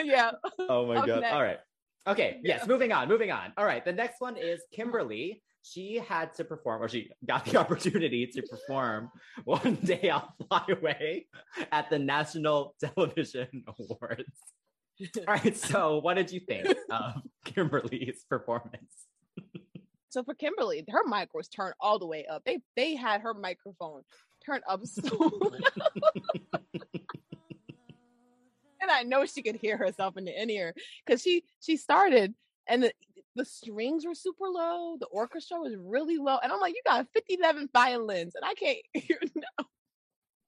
yeah. 0.04 0.32
oh 0.58 0.86
my 0.86 0.96
Up 0.96 1.06
god. 1.06 1.20
next. 1.20 1.32
All 1.32 1.42
right. 1.42 1.58
Okay. 2.08 2.40
Yes. 2.42 2.60
Yeah. 2.62 2.66
Moving 2.66 2.90
on. 2.90 3.08
Moving 3.08 3.30
on. 3.30 3.52
All 3.56 3.64
right. 3.64 3.84
The 3.84 3.92
next 3.92 4.20
one 4.20 4.36
is 4.36 4.60
Kimberly. 4.72 5.42
She 5.62 5.96
had 5.96 6.34
to 6.34 6.44
perform, 6.44 6.82
or 6.82 6.88
she 6.88 7.10
got 7.26 7.44
the 7.44 7.58
opportunity 7.58 8.26
to 8.26 8.42
perform 8.42 9.10
one 9.44 9.76
day 9.84 10.10
I'll 10.10 10.34
fly 10.48 10.64
away 10.70 11.26
at 11.70 11.90
the 11.90 11.98
National 11.98 12.74
Television 12.80 13.64
Awards. 13.66 14.24
All 15.28 15.34
right. 15.34 15.56
So, 15.56 15.98
what 15.98 16.14
did 16.14 16.32
you 16.32 16.40
think 16.40 16.66
of 16.90 17.22
Kimberly's 17.44 18.24
performance? 18.28 19.06
So 20.10 20.24
for 20.24 20.34
Kimberly, 20.34 20.84
her 20.88 21.06
mic 21.06 21.34
was 21.34 21.48
turned 21.48 21.74
all 21.80 21.98
the 21.98 22.06
way 22.06 22.24
up. 22.26 22.42
They 22.44 22.60
they 22.76 22.96
had 22.96 23.20
her 23.20 23.34
microphone 23.34 24.02
turned 24.44 24.64
up 24.66 24.86
so 24.86 25.02
and 28.80 28.90
I 28.90 29.02
know 29.02 29.26
she 29.26 29.42
could 29.42 29.56
hear 29.56 29.76
herself 29.76 30.16
in 30.16 30.24
the 30.24 30.42
in 30.42 30.48
ear 30.48 30.74
because 31.04 31.20
she 31.22 31.44
she 31.60 31.76
started 31.76 32.34
and 32.66 32.82
the 32.84 32.92
the 33.36 33.44
strings 33.44 34.04
were 34.04 34.14
super 34.14 34.46
low, 34.48 34.96
the 34.98 35.06
orchestra 35.06 35.60
was 35.60 35.76
really 35.78 36.16
low, 36.16 36.38
and 36.42 36.50
I'm 36.50 36.58
like, 36.58 36.74
you 36.74 36.82
got 36.84 37.06
57 37.14 37.68
violins, 37.72 38.34
and 38.34 38.44
I 38.44 38.54
can't 38.54 38.78
hear 38.92 39.20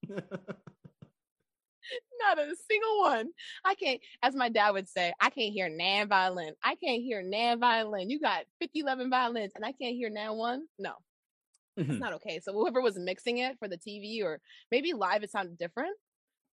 no, 0.09 0.19
not 2.19 2.39
a 2.39 2.55
single 2.69 2.99
one. 3.01 3.29
I 3.65 3.75
can't, 3.75 4.01
as 4.23 4.35
my 4.35 4.49
dad 4.49 4.71
would 4.71 4.89
say, 4.89 5.13
I 5.19 5.29
can't 5.29 5.53
hear 5.53 5.69
nan 5.69 6.07
violin. 6.09 6.53
I 6.63 6.75
can't 6.75 7.01
hear 7.01 7.21
nan 7.23 7.59
violin. 7.59 8.09
You 8.09 8.19
got 8.19 8.45
50, 8.61 8.79
11 8.79 9.09
violins, 9.09 9.53
and 9.55 9.65
I 9.65 9.71
can't 9.73 9.95
hear 9.95 10.09
nan 10.09 10.35
one. 10.37 10.67
No, 10.79 10.95
Mhm. 11.79 11.89
it's 11.89 11.99
not 11.99 12.13
okay. 12.13 12.39
So 12.39 12.53
whoever 12.53 12.81
was 12.81 12.97
mixing 12.99 13.37
it 13.39 13.57
for 13.59 13.67
the 13.67 13.77
TV 13.77 14.23
or 14.23 14.41
maybe 14.71 14.93
live, 14.93 15.23
it 15.23 15.31
sounded 15.31 15.57
different. 15.57 15.97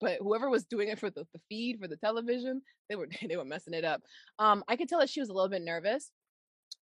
But 0.00 0.18
whoever 0.20 0.50
was 0.50 0.66
doing 0.66 0.88
it 0.88 0.98
for 0.98 1.10
the, 1.10 1.26
the 1.32 1.40
feed 1.48 1.80
for 1.80 1.88
the 1.88 1.96
television, 1.96 2.62
they 2.88 2.96
were 2.96 3.08
they 3.30 3.36
were 3.36 3.44
messing 3.44 3.74
it 3.74 3.84
up. 3.84 4.02
Um, 4.38 4.64
I 4.68 4.76
could 4.76 4.88
tell 4.88 5.00
that 5.00 5.10
she 5.10 5.20
was 5.20 5.28
a 5.30 5.32
little 5.34 5.48
bit 5.50 5.62
nervous, 5.62 6.12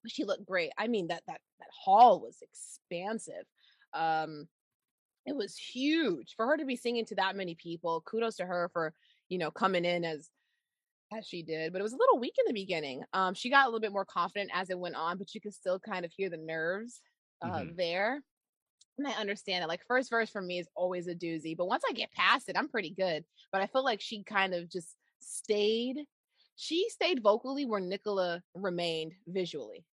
but 0.04 0.12
she 0.12 0.26
looked 0.26 0.46
great. 0.46 0.72
I 0.78 0.88
mean 0.88 1.08
that 1.08 1.24
that 1.28 1.42
that 1.60 1.70
hall 1.72 2.22
was 2.22 2.38
expansive. 2.42 3.46
Um, 3.94 4.48
it 5.26 5.36
was 5.36 5.58
huge 5.58 6.36
for 6.36 6.46
her 6.48 6.58
to 6.58 6.66
be 6.66 6.76
singing 6.76 7.06
to 7.06 7.16
that 7.16 7.36
many 7.36 7.56
people. 7.56 8.02
Kudos 8.02 8.38
to 8.38 8.46
her 8.46 8.70
for 8.74 8.94
you 9.30 9.38
know 9.38 9.52
coming 9.52 9.86
in 9.86 10.06
as 10.06 10.32
as 11.14 11.28
she 11.28 11.44
did, 11.44 11.72
but 11.72 11.80
it 11.80 11.84
was 11.84 11.94
a 11.94 11.98
little 11.98 12.20
weak 12.20 12.36
in 12.40 12.46
the 12.48 12.54
beginning. 12.54 13.04
Um, 13.14 13.34
she 13.36 13.50
got 13.50 13.66
a 13.66 13.68
little 13.68 13.80
bit 13.80 13.92
more 13.92 14.06
confident 14.06 14.52
as 14.54 14.70
it 14.70 14.80
went 14.80 14.96
on, 14.96 15.18
but 15.18 15.34
you 15.36 15.42
could 15.42 15.54
still 15.54 15.80
kind 15.80 16.06
of 16.06 16.12
hear 16.12 16.30
the 16.30 16.38
nerves 16.38 17.02
uh, 17.42 17.64
Mhm. 17.64 17.74
there. 17.76 18.24
And 18.98 19.08
I 19.08 19.12
understand 19.14 19.64
it. 19.64 19.68
Like 19.68 19.86
first 19.88 20.10
verse 20.10 20.30
for 20.30 20.42
me 20.42 20.60
is 20.60 20.70
always 20.76 21.08
a 21.08 21.16
doozy, 21.16 21.58
but 21.58 21.68
once 21.68 21.84
I 21.90 21.94
get 21.94 22.12
past 22.12 22.50
it, 22.50 22.58
I'm 22.58 22.70
pretty 22.70 22.92
good. 22.92 23.26
But 23.52 23.62
I 23.62 23.68
feel 23.68 23.84
like 23.84 24.02
she 24.02 24.24
kind 24.24 24.54
of 24.54 24.70
just 24.70 24.98
stayed. 25.20 26.06
She 26.56 26.90
stayed 26.90 27.24
vocally 27.24 27.66
where 27.66 27.80
Nicola 27.80 28.44
remained 28.54 29.14
visually, 29.28 29.86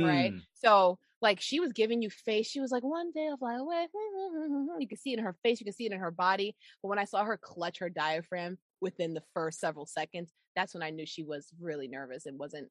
right? 0.00 0.34
Mm. 0.34 0.44
So 0.54 0.98
like 1.24 1.40
she 1.40 1.58
was 1.58 1.72
giving 1.72 2.02
you 2.02 2.10
face. 2.10 2.46
She 2.46 2.60
was 2.60 2.70
like, 2.70 2.84
"One 2.84 3.10
day 3.12 3.26
I'll 3.28 3.38
fly 3.38 3.56
away." 3.56 3.88
You 4.78 4.88
can 4.88 4.98
see 4.98 5.12
it 5.12 5.18
in 5.18 5.24
her 5.24 5.36
face. 5.42 5.60
You 5.60 5.64
can 5.64 5.72
see 5.72 5.86
it 5.86 5.92
in 5.92 5.98
her 5.98 6.10
body. 6.10 6.56
But 6.82 6.88
when 6.88 6.98
I 6.98 7.04
saw 7.04 7.24
her 7.24 7.38
clutch 7.38 7.78
her 7.78 7.88
diaphragm 7.88 8.58
within 8.80 9.14
the 9.14 9.22
first 9.34 9.60
several 9.60 9.86
seconds, 9.86 10.32
that's 10.56 10.74
when 10.74 10.82
I 10.82 10.90
knew 10.90 11.06
she 11.06 11.22
was 11.22 11.52
really 11.60 11.88
nervous 11.88 12.26
and 12.26 12.38
wasn't 12.38 12.68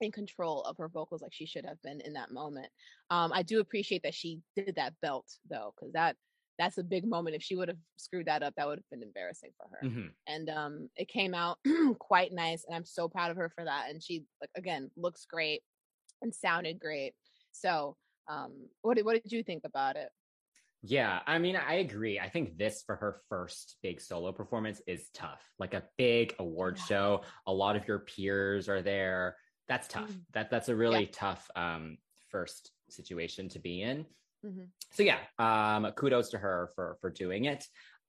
in 0.00 0.12
control 0.12 0.62
of 0.62 0.76
her 0.76 0.88
vocals 0.88 1.22
like 1.22 1.32
she 1.32 1.46
should 1.46 1.64
have 1.64 1.80
been 1.82 2.00
in 2.02 2.12
that 2.14 2.30
moment. 2.30 2.68
Um, 3.10 3.32
I 3.32 3.42
do 3.42 3.60
appreciate 3.60 4.02
that 4.02 4.14
she 4.14 4.42
did 4.56 4.74
that 4.76 4.94
belt 5.00 5.26
though, 5.48 5.72
because 5.74 5.92
that 5.94 6.16
that's 6.58 6.78
a 6.78 6.82
big 6.84 7.06
moment. 7.06 7.36
If 7.36 7.42
she 7.42 7.54
would 7.54 7.68
have 7.68 7.78
screwed 7.96 8.26
that 8.26 8.42
up, 8.42 8.54
that 8.56 8.66
would 8.66 8.78
have 8.78 8.90
been 8.90 9.02
embarrassing 9.02 9.52
for 9.56 9.68
her. 9.70 9.88
Mhm. 9.88 10.10
And 10.26 10.50
um, 10.50 10.90
it 10.96 11.08
came 11.08 11.32
out 11.34 11.58
quite 12.00 12.32
nice, 12.32 12.64
and 12.64 12.74
I'm 12.74 12.84
so 12.84 13.08
proud 13.08 13.30
of 13.30 13.36
her 13.36 13.48
for 13.48 13.64
that. 13.64 13.90
And 13.90 14.02
she 14.02 14.26
like 14.40 14.50
again 14.56 14.90
looks 14.96 15.24
great 15.24 15.62
and 16.20 16.34
sounded 16.34 16.80
great. 16.80 17.14
So, 17.60 17.96
um, 18.28 18.70
what 18.82 18.96
did 18.96 19.04
what 19.04 19.22
did 19.22 19.32
you 19.32 19.42
think 19.42 19.64
about 19.64 19.96
it? 19.96 20.10
Yeah, 20.82 21.22
I 21.26 21.38
mean, 21.38 21.56
I 21.56 21.74
agree. 21.74 22.20
I 22.20 22.28
think 22.28 22.56
this 22.56 22.82
for 22.84 22.94
her 22.96 23.22
first 23.28 23.78
big 23.82 24.00
solo 24.00 24.32
performance 24.32 24.80
is 24.86 25.10
tough. 25.10 25.52
Like 25.58 25.74
a 25.74 25.88
big 25.96 26.36
award 26.38 26.78
Yeah. 26.78 26.86
show, 26.86 27.24
a 27.46 27.52
lot 27.52 27.74
of 27.74 27.88
your 27.88 28.00
peers 28.00 28.68
are 28.68 28.80
there. 28.80 29.38
That's 29.66 29.88
tough. 29.88 30.16
Mhm. 30.16 30.26
That 30.34 30.50
that's 30.50 30.68
a 30.68 30.76
really 30.76 31.06
tough 31.08 31.50
um 31.56 31.98
first 32.30 32.72
situation 32.90 33.48
to 33.50 33.58
be 33.58 33.82
in. 33.82 34.06
Mhm. 34.42 34.72
So 34.92 35.02
yeah, 35.04 35.20
um 35.38 35.90
kudos 35.92 36.30
to 36.30 36.38
her 36.38 36.72
for 36.76 36.98
for 37.00 37.10
doing 37.10 37.46
it. 37.46 37.66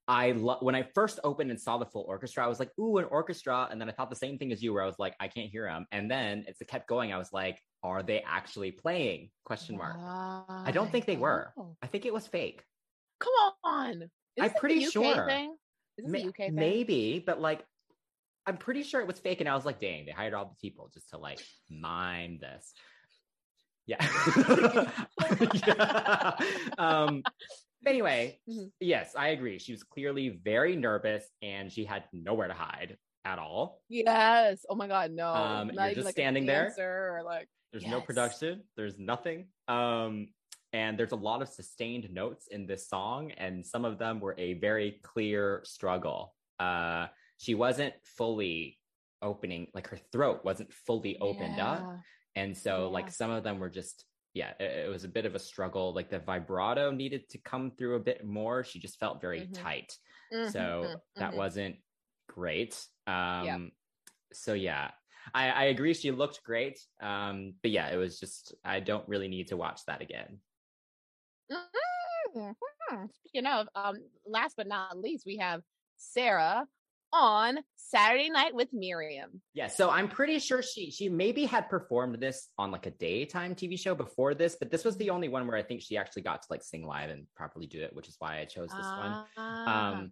I 0.08 0.32
love 0.34 0.62
when 0.64 0.76
I 0.76 0.84
first 0.84 1.20
opened 1.24 1.52
and 1.52 1.62
saw 1.62 1.78
the 1.78 1.86
full 1.88 2.04
orchestra, 2.04 2.44
I 2.46 2.48
was 2.48 2.60
like, 2.60 2.72
"Ooh, 2.80 2.98
an 2.98 3.06
orchestra!" 3.06 3.68
And 3.72 3.82
then 3.82 3.90
I 3.90 3.94
thought 3.94 4.10
the 4.10 4.16
same 4.16 4.38
thing 4.40 4.52
as 4.52 4.64
you, 4.64 4.74
where 4.74 4.84
I 4.84 4.88
was 4.88 5.00
like, 5.00 5.16
"I 5.20 5.28
can't 5.30 5.52
hear 5.52 5.66
them." 5.66 5.88
And 5.92 6.10
then 6.12 6.46
as 6.48 6.62
it 6.62 6.68
kept 6.68 6.88
going, 6.88 7.14
I 7.14 7.18
was 7.20 7.32
like, 7.34 7.62
"Are 7.84 8.04
they 8.04 8.22
actually 8.22 8.72
playing?" 8.72 9.32
Question 9.44 9.78
mark. 9.78 9.98
I 9.98 10.72
don't 10.72 10.92
think 10.92 11.06
they 11.06 11.18
were. 11.18 11.54
Oh, 11.58 11.76
I 11.82 11.88
think 11.88 12.06
it 12.06 12.14
was 12.14 12.28
fake. 12.28 12.64
Come 13.20 13.34
on, 13.64 14.04
Is 14.04 14.10
I'm 14.44 14.52
pretty 14.52 14.86
sure. 14.86 15.26
Thing? 15.28 15.56
Is 15.98 16.06
this 16.06 16.14
Ma- 16.14 16.20
a 16.20 16.30
UK 16.30 16.36
thing? 16.38 16.56
Maybe, 16.56 17.24
but 17.26 17.42
like, 17.42 17.66
I'm 18.46 18.58
pretty 18.58 18.84
sure 18.84 19.02
it 19.02 19.08
was 19.08 19.20
fake. 19.20 19.42
And 19.42 19.50
I 19.50 19.56
was 19.56 19.66
like, 19.66 19.80
dang, 19.82 20.06
they 20.06 20.12
hired 20.12 20.34
all 20.34 20.46
the 20.46 20.56
people 20.62 20.90
just 20.94 21.10
to 21.10 21.18
like 21.18 21.40
mime 21.70 22.40
this. 22.40 22.74
Yeah. 23.86 23.98
Yeah. 25.68 26.36
Um, 26.78 27.24
anyway, 27.86 28.40
Mhm. 28.50 28.72
yes, 28.80 29.16
I 29.16 29.30
agree. 29.30 29.60
She 29.60 29.72
was 29.74 29.84
clearly 29.84 30.30
very 30.30 30.76
nervous 30.76 31.26
and 31.42 31.72
she 31.72 31.86
had 31.86 32.06
nowhere 32.14 32.48
to 32.48 32.54
hide 32.54 32.98
at 33.26 33.40
all. 33.40 33.82
Yes. 33.90 34.66
Oh 34.70 34.76
my 34.76 34.88
God, 34.88 35.12
no. 35.12 35.34
Um, 35.34 35.72
you're 35.74 35.94
just 35.94 36.06
like 36.06 36.14
standing 36.16 36.46
there. 36.46 36.74
or 36.78 37.22
like. 37.24 37.48
There's 37.72 37.86
no 37.86 38.02
production. 38.02 38.64
There's 38.76 38.98
nothing. 38.98 39.48
Um, 39.68 40.30
and 40.74 40.98
there's 40.98 41.12
a 41.12 41.16
lot 41.18 41.42
of 41.42 41.50
sustained 41.50 42.10
notes 42.12 42.48
in 42.48 42.66
this 42.66 42.88
song, 42.90 43.32
and 43.32 43.66
some 43.66 43.86
of 43.86 43.98
them 44.00 44.20
were 44.20 44.36
a 44.38 44.54
very 44.56 45.00
clear 45.04 45.62
struggle. 45.66 46.36
Uh, 46.60 47.08
she 47.38 47.56
wasn't 47.56 47.94
fully 48.04 48.80
opening, 49.22 49.68
like 49.74 49.88
her 49.88 50.00
throat 50.12 50.44
wasn't 50.44 50.72
fully 50.74 51.18
opened 51.20 51.60
up, 51.60 52.00
and 52.36 52.58
so 52.58 52.90
like 52.90 53.12
some 53.12 53.30
of 53.32 53.44
them 53.44 53.60
were 53.60 53.70
just 53.70 54.06
yeah, 54.36 54.52
it, 54.60 54.86
it 54.86 54.90
was 54.90 55.04
a 55.06 55.08
bit 55.08 55.26
of 55.26 55.34
a 55.36 55.40
struggle. 55.40 55.92
Like 55.94 56.10
the 56.10 56.20
vibrato 56.20 56.92
needed 56.92 57.30
to 57.30 57.40
come 57.40 57.72
through 57.72 57.96
a 57.96 58.00
bit 58.00 58.24
more. 58.24 58.64
She 58.64 58.80
just 58.80 59.00
felt 59.00 59.20
very 59.22 59.42
Mhm. 59.42 59.54
tight, 59.54 59.98
Mhm, 60.32 60.52
so 60.52 60.60
mhm, 60.60 61.02
that 61.16 61.34
mhm. 61.34 61.38
wasn't 61.38 61.76
great. 62.34 62.82
Um, 63.08 63.72
so 64.32 64.54
yeah. 64.54 64.92
I, 65.34 65.50
I 65.50 65.64
agree. 65.66 65.94
She 65.94 66.12
looked 66.12 66.44
great. 66.44 66.80
Um, 67.02 67.54
but 67.62 67.72
yeah, 67.72 67.90
it 67.90 67.98
was 67.98 68.20
just 68.20 68.56
I 68.64 68.80
don't 68.80 69.08
really 69.08 69.28
need 69.28 69.48
to 69.48 69.58
watch 69.58 69.82
that 69.86 70.02
again. 70.02 70.40
Mhm. 72.36 73.10
Speaking 73.14 73.46
of, 73.46 73.68
um, 73.76 73.96
last 74.26 74.56
but 74.56 74.68
not 74.68 74.98
least, 74.98 75.26
we 75.26 75.38
have 75.38 75.62
Sarah 75.98 76.66
on 77.12 77.60
Saturday 77.76 78.30
Night 78.30 78.54
with 78.54 78.72
Miriam. 78.72 79.42
Yeah, 79.54 79.68
so 79.68 79.90
I'm 79.90 80.08
pretty 80.08 80.40
sure 80.40 80.62
she 80.62 80.92
she 80.92 81.10
maybe 81.10 81.46
had 81.46 81.70
performed 81.70 82.20
this 82.20 82.50
on 82.58 82.72
like 82.72 82.86
a 82.86 82.92
daytime 82.92 83.56
TV 83.56 83.80
show 83.80 83.96
before 83.96 84.36
this, 84.36 84.58
but 84.60 84.70
this 84.72 84.86
was 84.86 84.96
the 84.98 85.10
only 85.10 85.28
one 85.28 85.48
where 85.48 85.58
I 85.58 85.64
think 85.64 85.82
she 85.82 85.98
actually 85.98 86.22
got 86.22 86.42
to 86.44 86.48
like 86.50 86.64
sing 86.64 86.86
live 86.86 87.10
and 87.10 87.26
properly 87.36 87.68
do 87.68 87.82
it, 87.82 87.96
which 87.96 88.08
is 88.08 88.16
why 88.20 88.40
I 88.40 88.46
chose 88.46 88.70
this 88.70 88.86
one. 88.86 89.26
Ah. 89.38 89.94
Um, 89.94 90.12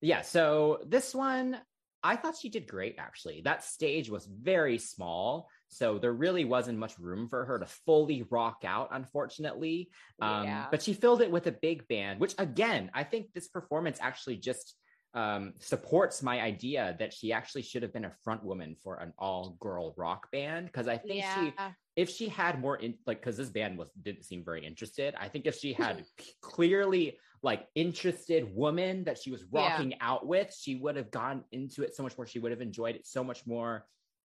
yeah, 0.00 0.22
so 0.22 0.80
this 0.86 1.14
one, 1.14 1.58
I 2.02 2.16
thought 2.16 2.36
she 2.36 2.48
did 2.48 2.68
great 2.68 2.96
actually. 2.98 3.42
That 3.44 3.64
stage 3.64 4.08
was 4.08 4.26
very 4.26 4.78
small, 4.78 5.48
so 5.68 5.98
there 5.98 6.12
really 6.12 6.44
wasn't 6.44 6.78
much 6.78 6.98
room 6.98 7.28
for 7.28 7.44
her 7.44 7.58
to 7.58 7.66
fully 7.66 8.24
rock 8.30 8.62
out, 8.64 8.88
unfortunately. 8.92 9.90
Um, 10.20 10.44
Yeah. 10.44 10.66
But 10.70 10.82
she 10.82 10.94
filled 10.94 11.22
it 11.22 11.30
with 11.30 11.46
a 11.46 11.52
big 11.52 11.86
band, 11.88 12.20
which 12.20 12.34
again, 12.38 12.90
I 12.94 13.04
think 13.04 13.32
this 13.34 13.48
performance 13.48 13.98
actually 14.00 14.36
just 14.36 14.74
um, 15.14 15.54
supports 15.58 16.22
my 16.22 16.40
idea 16.40 16.94
that 16.98 17.12
she 17.12 17.32
actually 17.32 17.62
should 17.62 17.82
have 17.82 17.92
been 17.92 18.04
a 18.04 18.12
front 18.22 18.44
woman 18.44 18.76
for 18.82 18.96
an 18.96 19.12
all 19.18 19.56
girl 19.58 19.94
rock 19.96 20.30
band 20.30 20.66
because 20.66 20.86
I 20.86 20.98
think 20.98 21.24
she 21.24 21.52
yeah. 21.58 21.72
If 21.98 22.08
she 22.08 22.28
had 22.28 22.60
more 22.60 22.76
in 22.76 22.94
like 23.08 23.20
because 23.20 23.36
this 23.36 23.48
band 23.50 23.76
was 23.76 23.90
didn't 24.02 24.22
seem 24.24 24.44
very 24.44 24.64
interested 24.64 25.14
i 25.18 25.28
think 25.28 25.46
if 25.46 25.56
she 25.58 25.72
had 25.72 26.04
c- 26.20 26.32
clearly 26.40 27.18
like 27.42 27.66
interested 27.74 28.54
woman 28.54 29.02
that 29.02 29.18
she 29.18 29.30
was 29.32 29.42
Yeah. 29.52 29.60
rocking 29.60 29.94
out 30.00 30.24
with 30.24 30.54
she 30.54 30.76
would 30.76 30.94
have 30.96 31.10
gone 31.10 31.42
into 31.50 31.82
it 31.82 31.96
so 31.96 32.04
much 32.04 32.16
more 32.16 32.26
she 32.26 32.38
would 32.38 32.52
have 32.52 32.60
enjoyed 32.60 32.94
it 32.94 33.04
so 33.04 33.24
much 33.24 33.44
more 33.46 33.84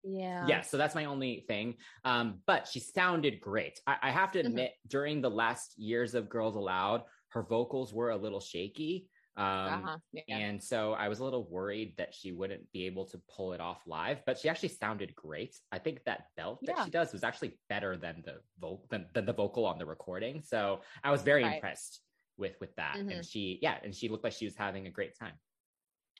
yeah. 0.03 0.45
yeah 0.45 0.61
so 0.61 0.76
that's 0.78 0.93
my 0.93 1.05
only 1.05 1.45
thing 1.47 1.76
um 2.03 2.41
but 2.45 2.68
she 2.68 2.82
sounded 2.82 3.39
great 3.39 3.80
i, 3.88 3.95
I 4.03 4.11
have 4.11 4.32
to 4.34 4.39
Mhm. 4.43 4.47
admit 4.47 4.72
during 4.88 5.22
the 5.22 5.32
last 5.32 5.74
years 5.78 6.16
of 6.16 6.28
girls 6.28 6.57
aloud 6.57 7.03
her 7.30 7.43
vocals 7.43 7.93
were 7.93 8.09
a 8.11 8.18
little 8.18 8.41
shaky 8.41 9.07
um 9.36 9.86
uh-huh. 9.86 9.97
yeah. 10.27 10.38
and 10.38 10.63
so 10.63 10.93
I 10.93 11.07
was 11.09 11.19
a 11.19 11.23
little 11.23 11.49
worried 11.49 11.95
that 11.97 12.13
she 12.13 12.31
wouldn't 12.31 12.71
be 12.71 12.86
able 12.86 13.05
to 13.07 13.21
pull 13.27 13.53
it 13.53 13.59
off 13.61 13.86
live, 13.88 14.23
but 14.25 14.38
she 14.38 14.47
actually 14.49 14.69
sounded 14.69 15.15
great. 15.15 15.59
I 15.71 15.79
think 15.79 16.03
that 16.05 16.27
belt 16.38 16.65
that 16.65 16.77
Yeah. 16.77 16.86
she 16.86 16.91
does 16.91 17.11
was 17.13 17.23
actually 17.23 17.59
better 17.69 17.97
than 17.97 18.21
the 18.25 18.41
vo- 18.59 18.86
than, 18.89 19.09
than 19.13 19.25
the 19.25 19.34
vocal 19.34 19.65
on 19.65 19.77
the 19.79 19.86
recording. 19.86 20.41
So 20.43 20.81
I 21.03 21.11
was 21.11 21.23
very 21.23 21.43
Right. 21.43 21.55
impressed 21.55 22.01
with 22.38 22.55
with 22.61 22.75
that. 22.75 23.01
Mhm. 23.01 23.09
And 23.09 23.25
she 23.25 23.59
yeah, 23.61 23.79
and 23.84 23.93
she 23.95 24.09
looked 24.09 24.23
like 24.23 24.34
she 24.34 24.45
was 24.45 24.55
having 24.55 24.88
a 24.88 24.91
great 24.91 25.15
time. 25.17 25.39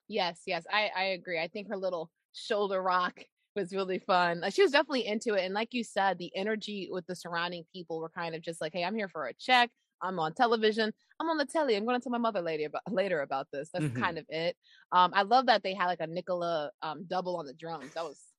Yes, 0.08 0.44
yes, 0.46 0.66
I 0.72 0.90
I 0.96 1.04
agree. 1.06 1.40
I 1.40 1.48
think 1.48 1.70
her 1.70 1.78
little 1.78 2.12
shoulder 2.34 2.82
rock 2.82 3.24
was 3.56 3.74
really 3.74 4.00
fun. 4.00 4.42
Like, 4.42 4.54
she 4.54 4.64
was 4.64 4.72
definitely 4.72 5.06
into 5.06 5.36
it, 5.36 5.42
and 5.46 5.54
like 5.54 5.74
you 5.74 5.84
said, 5.84 6.18
the 6.18 6.36
energy 6.36 6.90
with 6.92 7.06
the 7.08 7.16
surrounding 7.16 7.66
people 7.74 8.00
were 8.00 8.10
kind 8.10 8.36
of 8.36 8.42
just 8.42 8.60
like, 8.62 8.74
"Hey, 8.74 8.84
I'm 8.84 8.96
here 8.96 9.08
for 9.10 9.26
a 9.28 9.34
check. 9.34 9.72
I'm 10.04 10.20
on 10.20 10.34
television. 10.36 10.94
I'm 11.20 11.30
on 11.30 11.38
the 11.38 11.46
telly. 11.46 11.76
I'm 11.76 11.86
going 11.86 12.00
to 12.00 12.04
tell 12.04 12.12
my 12.12 12.20
mother 12.20 12.42
later 12.42 12.68
about 12.68 12.84
later 12.92 13.22
about 13.22 13.48
this." 13.52 13.70
That's 13.74 13.86
Mhm. 13.86 13.96
kind 14.00 14.18
of 14.20 14.26
it. 14.30 14.58
Um, 14.92 15.12
I 15.16 15.24
love 15.24 15.48
that 15.48 15.64
they 15.64 15.74
had 15.74 15.88
like 15.88 16.02
a 16.02 16.08
Nicola 16.08 16.72
um 16.84 17.06
double 17.06 17.38
on 17.38 17.46
the 17.48 17.54
drums. 17.54 17.94
That 17.96 18.04
was 18.04 18.34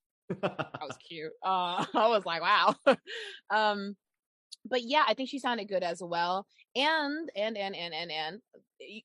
that 0.78 0.86
was 0.86 0.96
cute. 1.08 1.32
Uh, 1.42 1.84
I 1.94 2.08
was 2.08 2.24
like, 2.26 2.42
wow. 2.42 2.74
um, 3.50 3.96
but 4.66 4.82
yeah, 4.82 5.04
I 5.06 5.14
think 5.14 5.28
she 5.28 5.38
sounded 5.38 5.68
good 5.68 5.82
as 5.82 6.02
well. 6.02 6.46
And 6.76 7.30
and 7.36 7.56
and 7.56 7.74
and 7.76 7.94
and 7.94 8.10
and 8.12 8.40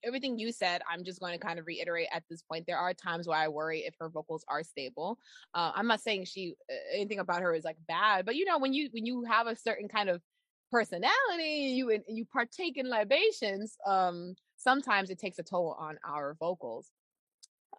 everything 0.04 0.38
you 0.38 0.52
said, 0.52 0.82
I'm 0.90 1.04
just 1.04 1.20
going 1.20 1.38
to 1.38 1.44
kind 1.44 1.58
of 1.58 1.66
reiterate 1.66 2.08
at 2.12 2.24
this 2.30 2.42
point. 2.42 2.66
There 2.66 2.78
are 2.78 2.94
times 2.94 3.26
where 3.28 3.38
I 3.38 3.48
worry 3.48 3.80
if 3.80 3.94
her 4.00 4.08
vocals 4.08 4.44
are 4.48 4.62
stable. 4.62 5.18
Uh, 5.54 5.72
I'm 5.74 5.86
not 5.86 6.00
saying 6.00 6.24
she 6.26 6.54
anything 6.92 7.18
about 7.18 7.42
her 7.42 7.54
is 7.54 7.64
like 7.64 7.76
bad, 7.86 8.26
but 8.26 8.36
you 8.36 8.44
know 8.44 8.58
when 8.58 8.72
you 8.72 8.88
when 8.92 9.06
you 9.06 9.24
have 9.24 9.46
a 9.46 9.56
certain 9.56 9.88
kind 9.88 10.08
of 10.08 10.22
personality, 10.70 11.74
you 11.76 12.02
you 12.08 12.24
partake 12.26 12.76
in 12.76 12.88
libations. 12.88 13.76
Um, 13.86 14.36
sometimes 14.56 15.10
it 15.10 15.18
takes 15.18 15.38
a 15.38 15.42
toll 15.42 15.76
on 15.78 15.98
our 16.04 16.34
vocals. 16.34 16.92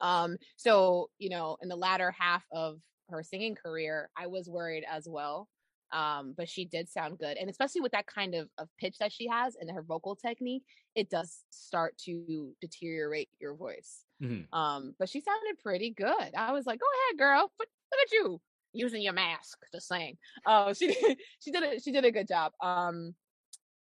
Um, 0.02 0.38
so 0.58 1.10
you 1.20 1.30
know, 1.30 1.58
in 1.62 1.70
the 1.70 1.76
latter 1.76 2.12
half 2.12 2.46
of 2.52 2.82
her 3.10 3.24
singing 3.24 3.56
career, 3.56 4.10
I 4.18 4.28
was 4.28 4.50
worried 4.50 4.86
as 4.90 5.08
well. 5.10 5.50
Um, 5.92 6.34
but 6.38 6.48
she 6.50 6.64
did 6.66 6.88
sound 6.90 7.20
good, 7.20 7.38
and 7.38 7.50
especially 7.50 7.82
with 7.82 7.92
that 7.92 8.08
kind 8.08 8.34
of, 8.36 8.50
of 8.58 8.70
pitch 8.78 8.98
that 9.00 9.12
she 9.12 9.28
has 9.28 9.56
and 9.56 9.70
her 9.72 9.84
vocal 9.84 10.16
technique, 10.16 10.64
it 10.96 11.10
does 11.10 11.46
start 11.50 11.98
to 12.06 12.56
deteriorate 12.62 13.30
your 13.42 13.56
voice. 13.56 14.06
Mhm. 14.20 14.50
Um, 14.54 14.96
but 15.00 15.10
she 15.10 15.20
sounded 15.22 15.60
pretty 15.60 15.92
good. 15.92 16.34
I 16.36 16.54
was 16.54 16.66
like, 16.66 16.80
"Go 16.80 16.86
ahead, 17.08 17.18
girl! 17.20 17.52
But 17.58 17.68
look 17.92 18.02
at 18.02 18.12
you 18.14 18.42
using 18.74 19.02
your 19.02 19.14
mask 19.14 19.58
to 19.74 19.82
sing." 19.82 20.18
Oh, 20.46 20.74
she 20.74 20.94
she 21.40 21.52
did 21.52 21.64
it. 21.64 21.84
She 21.84 21.92
did 21.92 22.06
a 22.06 22.12
good 22.12 22.28
job. 22.28 22.54
Um, 22.62 23.16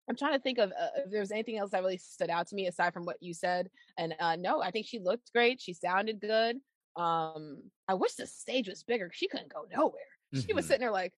I'm 0.09 0.16
trying 0.16 0.32
to 0.32 0.41
think 0.41 0.59
of 0.59 0.70
uh, 0.70 0.88
if 1.05 1.11
there 1.11 1.20
was 1.20 1.30
anything 1.30 1.57
else 1.59 1.70
that 1.70 1.82
really 1.82 1.99
stood 1.99 2.30
out 2.30 2.49
to 2.49 2.57
me 2.57 2.66
aside 2.66 2.93
from 2.93 3.05
what 3.05 3.16
you 3.20 3.32
said. 3.32 3.70
And 3.97 4.14
uh, 4.18 4.36
no, 4.36 4.61
I 4.61 4.70
think 4.72 4.86
she 4.86 4.99
looked 4.99 5.32
great. 5.32 5.61
She 5.61 5.72
sounded 5.72 6.20
good. 6.20 6.57
Um, 6.97 7.62
I 7.86 7.95
wish 7.95 8.14
the 8.14 8.26
stage 8.26 8.66
was 8.68 8.82
bigger. 8.82 9.11
She 9.12 9.28
couldn't 9.28 9.53
go 9.53 9.66
nowhere. 9.72 10.01
She 10.34 10.53
was 10.53 10.64
Mhm. 10.64 10.68
sitting 10.68 10.80
there 10.80 10.91
like, 10.91 11.12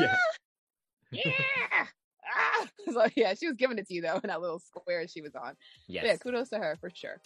yeah. 0.00 0.16
yeah, 1.12 1.32
ah. 2.26 2.66
So 2.92 3.06
yeah, 3.14 3.34
she 3.34 3.46
was 3.46 3.56
giving 3.56 3.78
it 3.78 3.86
to 3.86 3.94
you 3.94 4.02
though 4.02 4.16
in 4.16 4.28
that 4.28 4.40
little 4.40 4.58
square 4.58 5.06
she 5.06 5.20
was 5.20 5.34
on. 5.36 5.54
Yes. 5.86 6.02
But 6.02 6.08
yeah, 6.08 6.16
kudos 6.16 6.48
to 6.50 6.58
her 6.58 6.76
for 6.80 6.90
sure. 6.92 7.20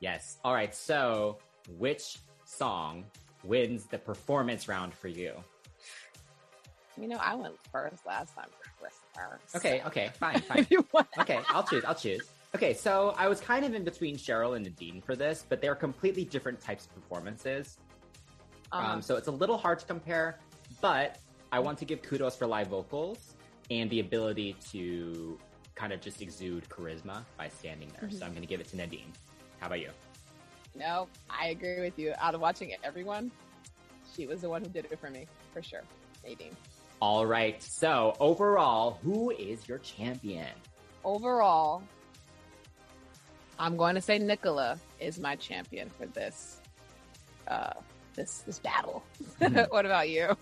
Yes. 0.00 0.38
All 0.44 0.54
right. 0.54 0.74
So, 0.74 1.38
which 1.76 2.16
song 2.44 3.04
wins 3.48 3.86
the 3.86 3.98
performance 3.98 4.68
round 4.68 4.94
for 4.94 5.08
you? 5.08 5.32
You 7.00 7.08
know, 7.08 7.18
I 7.20 7.34
went 7.34 7.54
first 7.72 8.06
last 8.06 8.34
time. 8.34 8.48
Chris 8.78 8.94
first. 9.14 9.56
Okay. 9.56 9.82
Okay. 9.86 10.10
Fine. 10.18 10.40
Fine. 10.40 10.66
Okay, 11.18 11.40
I'll 11.48 11.62
choose. 11.62 11.84
I'll 11.84 11.94
choose. 11.94 12.22
Okay, 12.54 12.72
so 12.72 13.14
I 13.18 13.28
was 13.28 13.40
kind 13.40 13.64
of 13.64 13.74
in 13.74 13.84
between 13.84 14.16
Cheryl 14.16 14.56
and 14.56 14.64
Nadine 14.64 15.02
for 15.02 15.14
this, 15.14 15.44
but 15.48 15.60
they're 15.60 15.74
completely 15.74 16.24
different 16.24 16.60
types 16.60 16.86
of 16.86 16.94
performances. 16.94 17.78
Uh-huh. 18.72 18.94
Um, 18.94 19.02
so 19.02 19.16
it's 19.16 19.28
a 19.28 19.32
little 19.32 19.58
hard 19.58 19.78
to 19.80 19.86
compare, 19.86 20.38
but 20.80 21.18
I 21.52 21.58
want 21.58 21.78
to 21.78 21.84
give 21.84 22.02
kudos 22.02 22.36
for 22.36 22.46
live 22.46 22.68
vocals 22.68 23.34
and 23.70 23.90
the 23.90 24.00
ability 24.00 24.56
to 24.70 25.38
kind 25.74 25.92
of 25.92 26.00
just 26.00 26.22
exude 26.22 26.68
charisma 26.68 27.22
by 27.36 27.48
standing 27.48 27.90
there. 28.00 28.10
So 28.10 28.24
I'm 28.24 28.32
going 28.32 28.42
to 28.42 28.48
give 28.48 28.60
it 28.60 28.68
to 28.68 28.76
Nadine. 28.76 29.12
How 29.60 29.66
about 29.66 29.80
you? 29.80 29.90
No, 30.74 31.08
I 31.30 31.48
agree 31.48 31.80
with 31.80 31.98
you. 31.98 32.14
Out 32.20 32.34
of 32.34 32.40
watching 32.40 32.72
everyone, 32.82 33.30
she 34.14 34.26
was 34.26 34.40
the 34.40 34.48
one 34.48 34.62
who 34.62 34.68
did 34.68 34.86
it 34.90 34.98
for 34.98 35.10
me 35.10 35.26
for 35.52 35.62
sure. 35.62 35.82
Nadine. 36.24 36.56
All 37.00 37.26
right. 37.26 37.62
So 37.62 38.16
overall, 38.20 38.98
who 39.02 39.30
is 39.30 39.68
your 39.68 39.78
champion? 39.78 40.48
Overall, 41.04 41.82
I'm 43.58 43.76
going 43.76 43.94
to 43.94 44.00
say 44.00 44.18
Nicola 44.18 44.78
is 45.00 45.18
my 45.18 45.36
champion 45.36 45.88
for 45.90 46.06
this. 46.06 46.60
Uh, 47.46 47.72
this 48.14 48.38
this 48.40 48.58
battle. 48.58 49.02
Mhm. 49.40 49.70
what 49.70 49.86
about 49.86 50.08
you? 50.10 50.36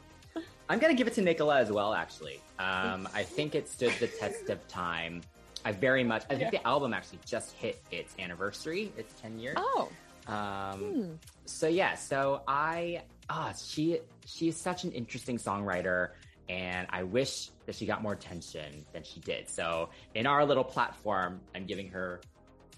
I'm 0.69 0.79
gonna 0.81 0.95
give 0.95 1.07
it 1.07 1.15
to 1.15 1.23
Nicola 1.23 1.59
as 1.61 1.71
well. 1.71 1.95
Actually, 1.95 2.41
um, 2.59 3.09
I 3.15 3.23
think 3.37 3.55
it 3.55 3.69
stood 3.69 3.93
the 4.01 4.09
test 4.09 4.49
of 4.51 4.67
time. 4.67 5.21
I 5.65 5.73
very 5.73 6.03
much. 6.03 6.25
I 6.31 6.35
think 6.37 6.53
Yeah. 6.53 6.59
the 6.63 6.67
album 6.67 6.93
actually 6.95 7.21
just 7.27 7.53
hit 7.53 7.81
its 7.93 8.15
anniversary. 8.19 8.93
It's 8.97 9.15
ten 9.21 9.39
years. 9.39 9.55
Oh, 9.59 9.89
Um, 10.27 10.81
hmm. 10.81 11.13
so 11.45 11.69
yeah. 11.69 11.95
So 11.95 12.43
I. 12.47 13.03
Ah, 13.29 13.53
she 13.61 13.99
she's 14.25 14.57
such 14.57 14.85
an 14.85 14.93
interesting 14.93 15.37
songwriter, 15.37 16.11
and 16.49 16.87
I 16.91 17.03
wish 17.03 17.51
that 17.67 17.75
she 17.75 17.87
got 17.87 18.03
more 18.03 18.13
attention 18.13 18.85
than 18.93 19.03
she 19.03 19.21
did. 19.21 19.49
So 19.49 19.91
in 20.15 20.27
our 20.27 20.45
little 20.45 20.65
platform, 20.65 21.41
I'm 21.55 21.67
giving 21.67 21.89
her 21.89 22.21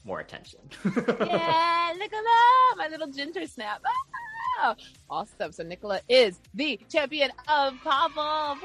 more 0.05 0.21
attention. 0.21 0.61
yeah, 0.85 1.93
Nicola, 1.99 2.75
my 2.77 2.89
little 2.91 3.09
ginger 3.09 3.47
snap. 3.47 3.83
Ah! 4.59 4.75
Awesome. 5.11 5.53
So 5.53 5.63
Nicola 5.63 6.01
is 6.09 6.41
the 6.55 6.81
champion 6.89 7.31
of 7.47 7.75
Pop 7.85 8.13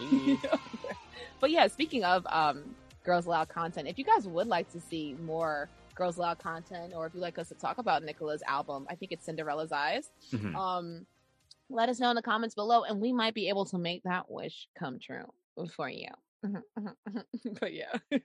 but 1.40 1.50
yeah, 1.50 1.66
speaking 1.66 2.04
of 2.04 2.26
um, 2.30 2.74
Girls 3.04 3.26
Aloud 3.26 3.48
content, 3.48 3.88
if 3.88 3.98
you 3.98 4.04
guys 4.04 4.26
would 4.26 4.46
like 4.46 4.70
to 4.72 4.80
see 4.80 5.16
more 5.24 5.68
Girls 5.94 6.16
Aloud 6.16 6.38
content, 6.38 6.92
or 6.94 7.06
if 7.06 7.14
you'd 7.14 7.20
like 7.20 7.38
us 7.38 7.48
to 7.48 7.54
talk 7.54 7.78
about 7.78 8.02
Nicola's 8.02 8.42
album, 8.46 8.86
I 8.90 8.94
think 8.94 9.12
it's 9.12 9.24
Cinderella's 9.24 9.72
Eyes. 9.72 10.10
Mhm. 10.30 10.54
Um, 10.54 11.06
let 11.70 11.88
us 11.88 11.98
know 11.98 12.10
in 12.10 12.16
the 12.16 12.22
comments 12.22 12.54
below, 12.54 12.84
and 12.84 13.00
we 13.00 13.12
might 13.12 13.34
be 13.34 13.48
able 13.48 13.64
to 13.66 13.78
make 13.78 14.02
that 14.04 14.30
wish 14.30 14.68
come 14.78 14.98
true 14.98 15.32
for 15.74 15.88
you. 15.88 16.08
but 17.60 17.72
yeah. 17.72 17.96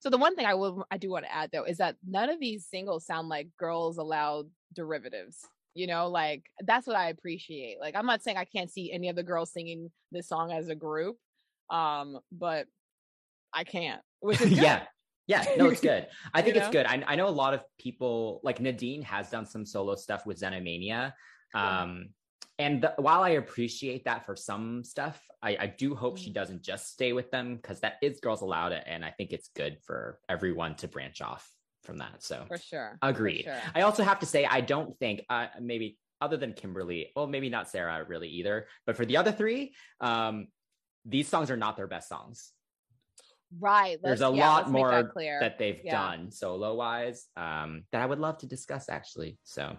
so 0.00 0.10
the 0.10 0.18
one 0.18 0.36
thing 0.36 0.46
I 0.46 0.54
will 0.54 0.86
I 0.90 0.98
do 0.98 1.10
want 1.10 1.24
to 1.24 1.34
add 1.34 1.50
though 1.52 1.64
is 1.64 1.78
that 1.78 1.96
none 2.06 2.30
of 2.30 2.38
these 2.38 2.64
singles 2.66 3.04
sound 3.04 3.28
like 3.28 3.48
Girls 3.58 3.98
Aloud 3.98 4.48
derivatives. 4.72 5.44
You 5.74 5.86
know, 5.86 6.08
like 6.08 6.44
that's 6.60 6.86
what 6.86 6.96
I 6.96 7.08
appreciate. 7.10 7.78
Like 7.80 7.96
I'm 7.96 8.06
not 8.06 8.22
saying 8.22 8.36
I 8.36 8.44
can't 8.44 8.70
see 8.70 8.92
any 8.92 9.08
of 9.08 9.16
the 9.16 9.22
girls 9.22 9.52
singing 9.52 9.90
this 10.12 10.28
song 10.28 10.52
as 10.52 10.68
a 10.68 10.74
group, 10.74 11.16
um, 11.70 12.18
but 12.32 12.66
I 13.52 13.64
can't. 13.64 14.00
Which 14.20 14.40
is 14.40 14.50
yeah. 14.52 14.84
Yeah, 15.26 15.44
no, 15.56 15.66
it's 15.68 15.80
good. 15.80 16.06
I 16.34 16.38
You 16.38 16.44
think 16.44 16.56
it's 16.56 16.66
know? 16.66 16.72
good. 16.72 16.86
I, 16.86 17.02
I 17.06 17.16
know 17.16 17.28
a 17.28 17.30
lot 17.44 17.54
of 17.54 17.64
people, 17.78 18.40
like 18.44 18.60
Nadine 18.60 19.02
has 19.02 19.30
done 19.30 19.46
some 19.46 19.64
solo 19.66 19.94
stuff 19.96 20.26
with 20.26 20.38
Xenomania. 20.40 21.12
Um, 21.54 22.10
And 22.58 22.80
the, 22.82 22.94
while 22.96 23.22
I 23.22 23.30
appreciate 23.30 24.04
that 24.06 24.24
for 24.24 24.34
some 24.34 24.82
stuff, 24.82 25.20
I, 25.42 25.56
I 25.60 25.66
do 25.66 25.94
hope 25.94 26.16
she 26.16 26.30
Mm. 26.30 26.34
doesn't 26.40 26.62
just 26.62 26.88
stay 26.90 27.12
with 27.12 27.30
them 27.30 27.56
because 27.56 27.80
that 27.80 27.94
is 28.00 28.18
Girls 28.20 28.40
Aloud, 28.40 28.72
and 28.72 29.04
I 29.04 29.10
think 29.10 29.32
it's 29.32 29.50
good 29.54 29.76
for 29.84 30.18
everyone 30.28 30.74
to 30.76 30.88
branch 30.88 31.20
off 31.20 31.46
from 31.84 31.98
that. 31.98 32.22
So 32.22 32.46
For 32.48 32.56
sure. 32.58 32.96
for 33.02 33.08
agreed. 33.10 33.44
sure. 33.44 33.60
I 33.74 33.82
also 33.82 34.02
have 34.04 34.20
to 34.20 34.26
say, 34.26 34.46
I 34.46 34.60
don't 34.62 34.98
think 34.98 35.20
uh, 35.28 35.48
maybe 35.60 35.98
other 36.22 36.38
than 36.38 36.54
Kimberley, 36.54 37.12
well, 37.14 37.26
maybe 37.26 37.50
not 37.50 37.68
Sarah 37.68 38.02
really 38.08 38.28
either, 38.28 38.68
but 38.86 38.96
for 38.96 39.04
the 39.04 39.18
other 39.18 39.32
three, 39.32 39.74
um, 40.00 40.46
these 41.04 41.28
songs 41.28 41.50
are 41.50 41.58
not 41.58 41.76
their 41.76 41.86
best 41.86 42.08
songs 42.08 42.52
Right. 43.60 43.98
There's 44.02 44.20
a 44.20 44.32
yeah, 44.32 44.48
lot 44.48 44.64
that 44.66 44.70
more 44.72 45.04
clear. 45.04 45.40
that 45.40 45.58
they've 45.58 45.80
Yeah. 45.82 45.92
done 45.92 46.30
solo 46.30 46.74
wise 46.74 47.28
um, 47.36 47.84
that 47.92 48.02
I 48.02 48.06
would 48.06 48.18
love 48.18 48.38
to 48.38 48.46
discuss 48.46 48.88
actually. 48.88 49.38
So 49.44 49.76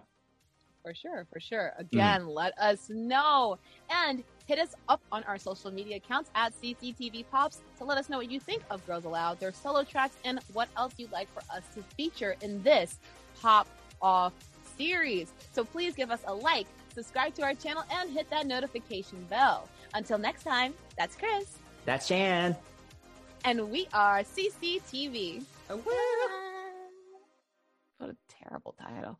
For 0.84 0.94
sure, 0.94 1.26
for 1.30 1.38
sure. 1.38 1.74
Mm. 1.76 1.80
Again, 1.80 2.26
let 2.28 2.56
us 2.58 2.88
know 2.88 3.58
and 3.90 4.24
hit 4.46 4.58
us 4.58 4.74
up 4.88 5.02
on 5.12 5.22
our 5.24 5.36
social 5.36 5.70
media 5.70 5.96
accounts 5.96 6.30
at 6.34 6.54
CCTV 6.60 7.26
Pops 7.30 7.60
to 7.76 7.84
let 7.84 7.98
us 7.98 8.08
know 8.08 8.16
what 8.16 8.30
you 8.30 8.40
think 8.40 8.62
of 8.70 8.84
Girls 8.86 9.04
Aloud, 9.04 9.38
their 9.38 9.52
solo 9.52 9.84
tracks, 9.84 10.16
and 10.24 10.40
what 10.54 10.68
else 10.78 10.94
you'd 10.96 11.12
like 11.12 11.28
for 11.34 11.42
us 11.54 11.62
to 11.74 11.82
feature 11.96 12.36
in 12.40 12.62
this 12.62 12.98
Pop 13.42 13.66
Off 14.00 14.32
series. 14.78 15.32
So 15.52 15.62
please 15.64 15.94
give 15.94 16.10
us 16.10 16.20
a 16.26 16.32
like, 16.32 16.66
subscribe 16.94 17.34
to 17.34 17.42
our 17.42 17.54
channel, 17.54 17.82
and 17.92 18.08
hit 18.10 18.30
that 18.30 18.46
notification 18.46 19.22
bell. 19.28 19.68
Until 19.92 20.16
next 20.16 20.44
time, 20.44 20.72
that's 20.96 21.16
Chris, 21.16 21.58
that's 21.84 22.06
Shan. 22.06 22.56
And 23.44 23.70
we 23.70 23.88
are 23.92 24.20
CCTV. 24.22 25.44
What 27.98 28.10
a 28.10 28.16
terrible 28.28 28.74
title. 28.80 29.18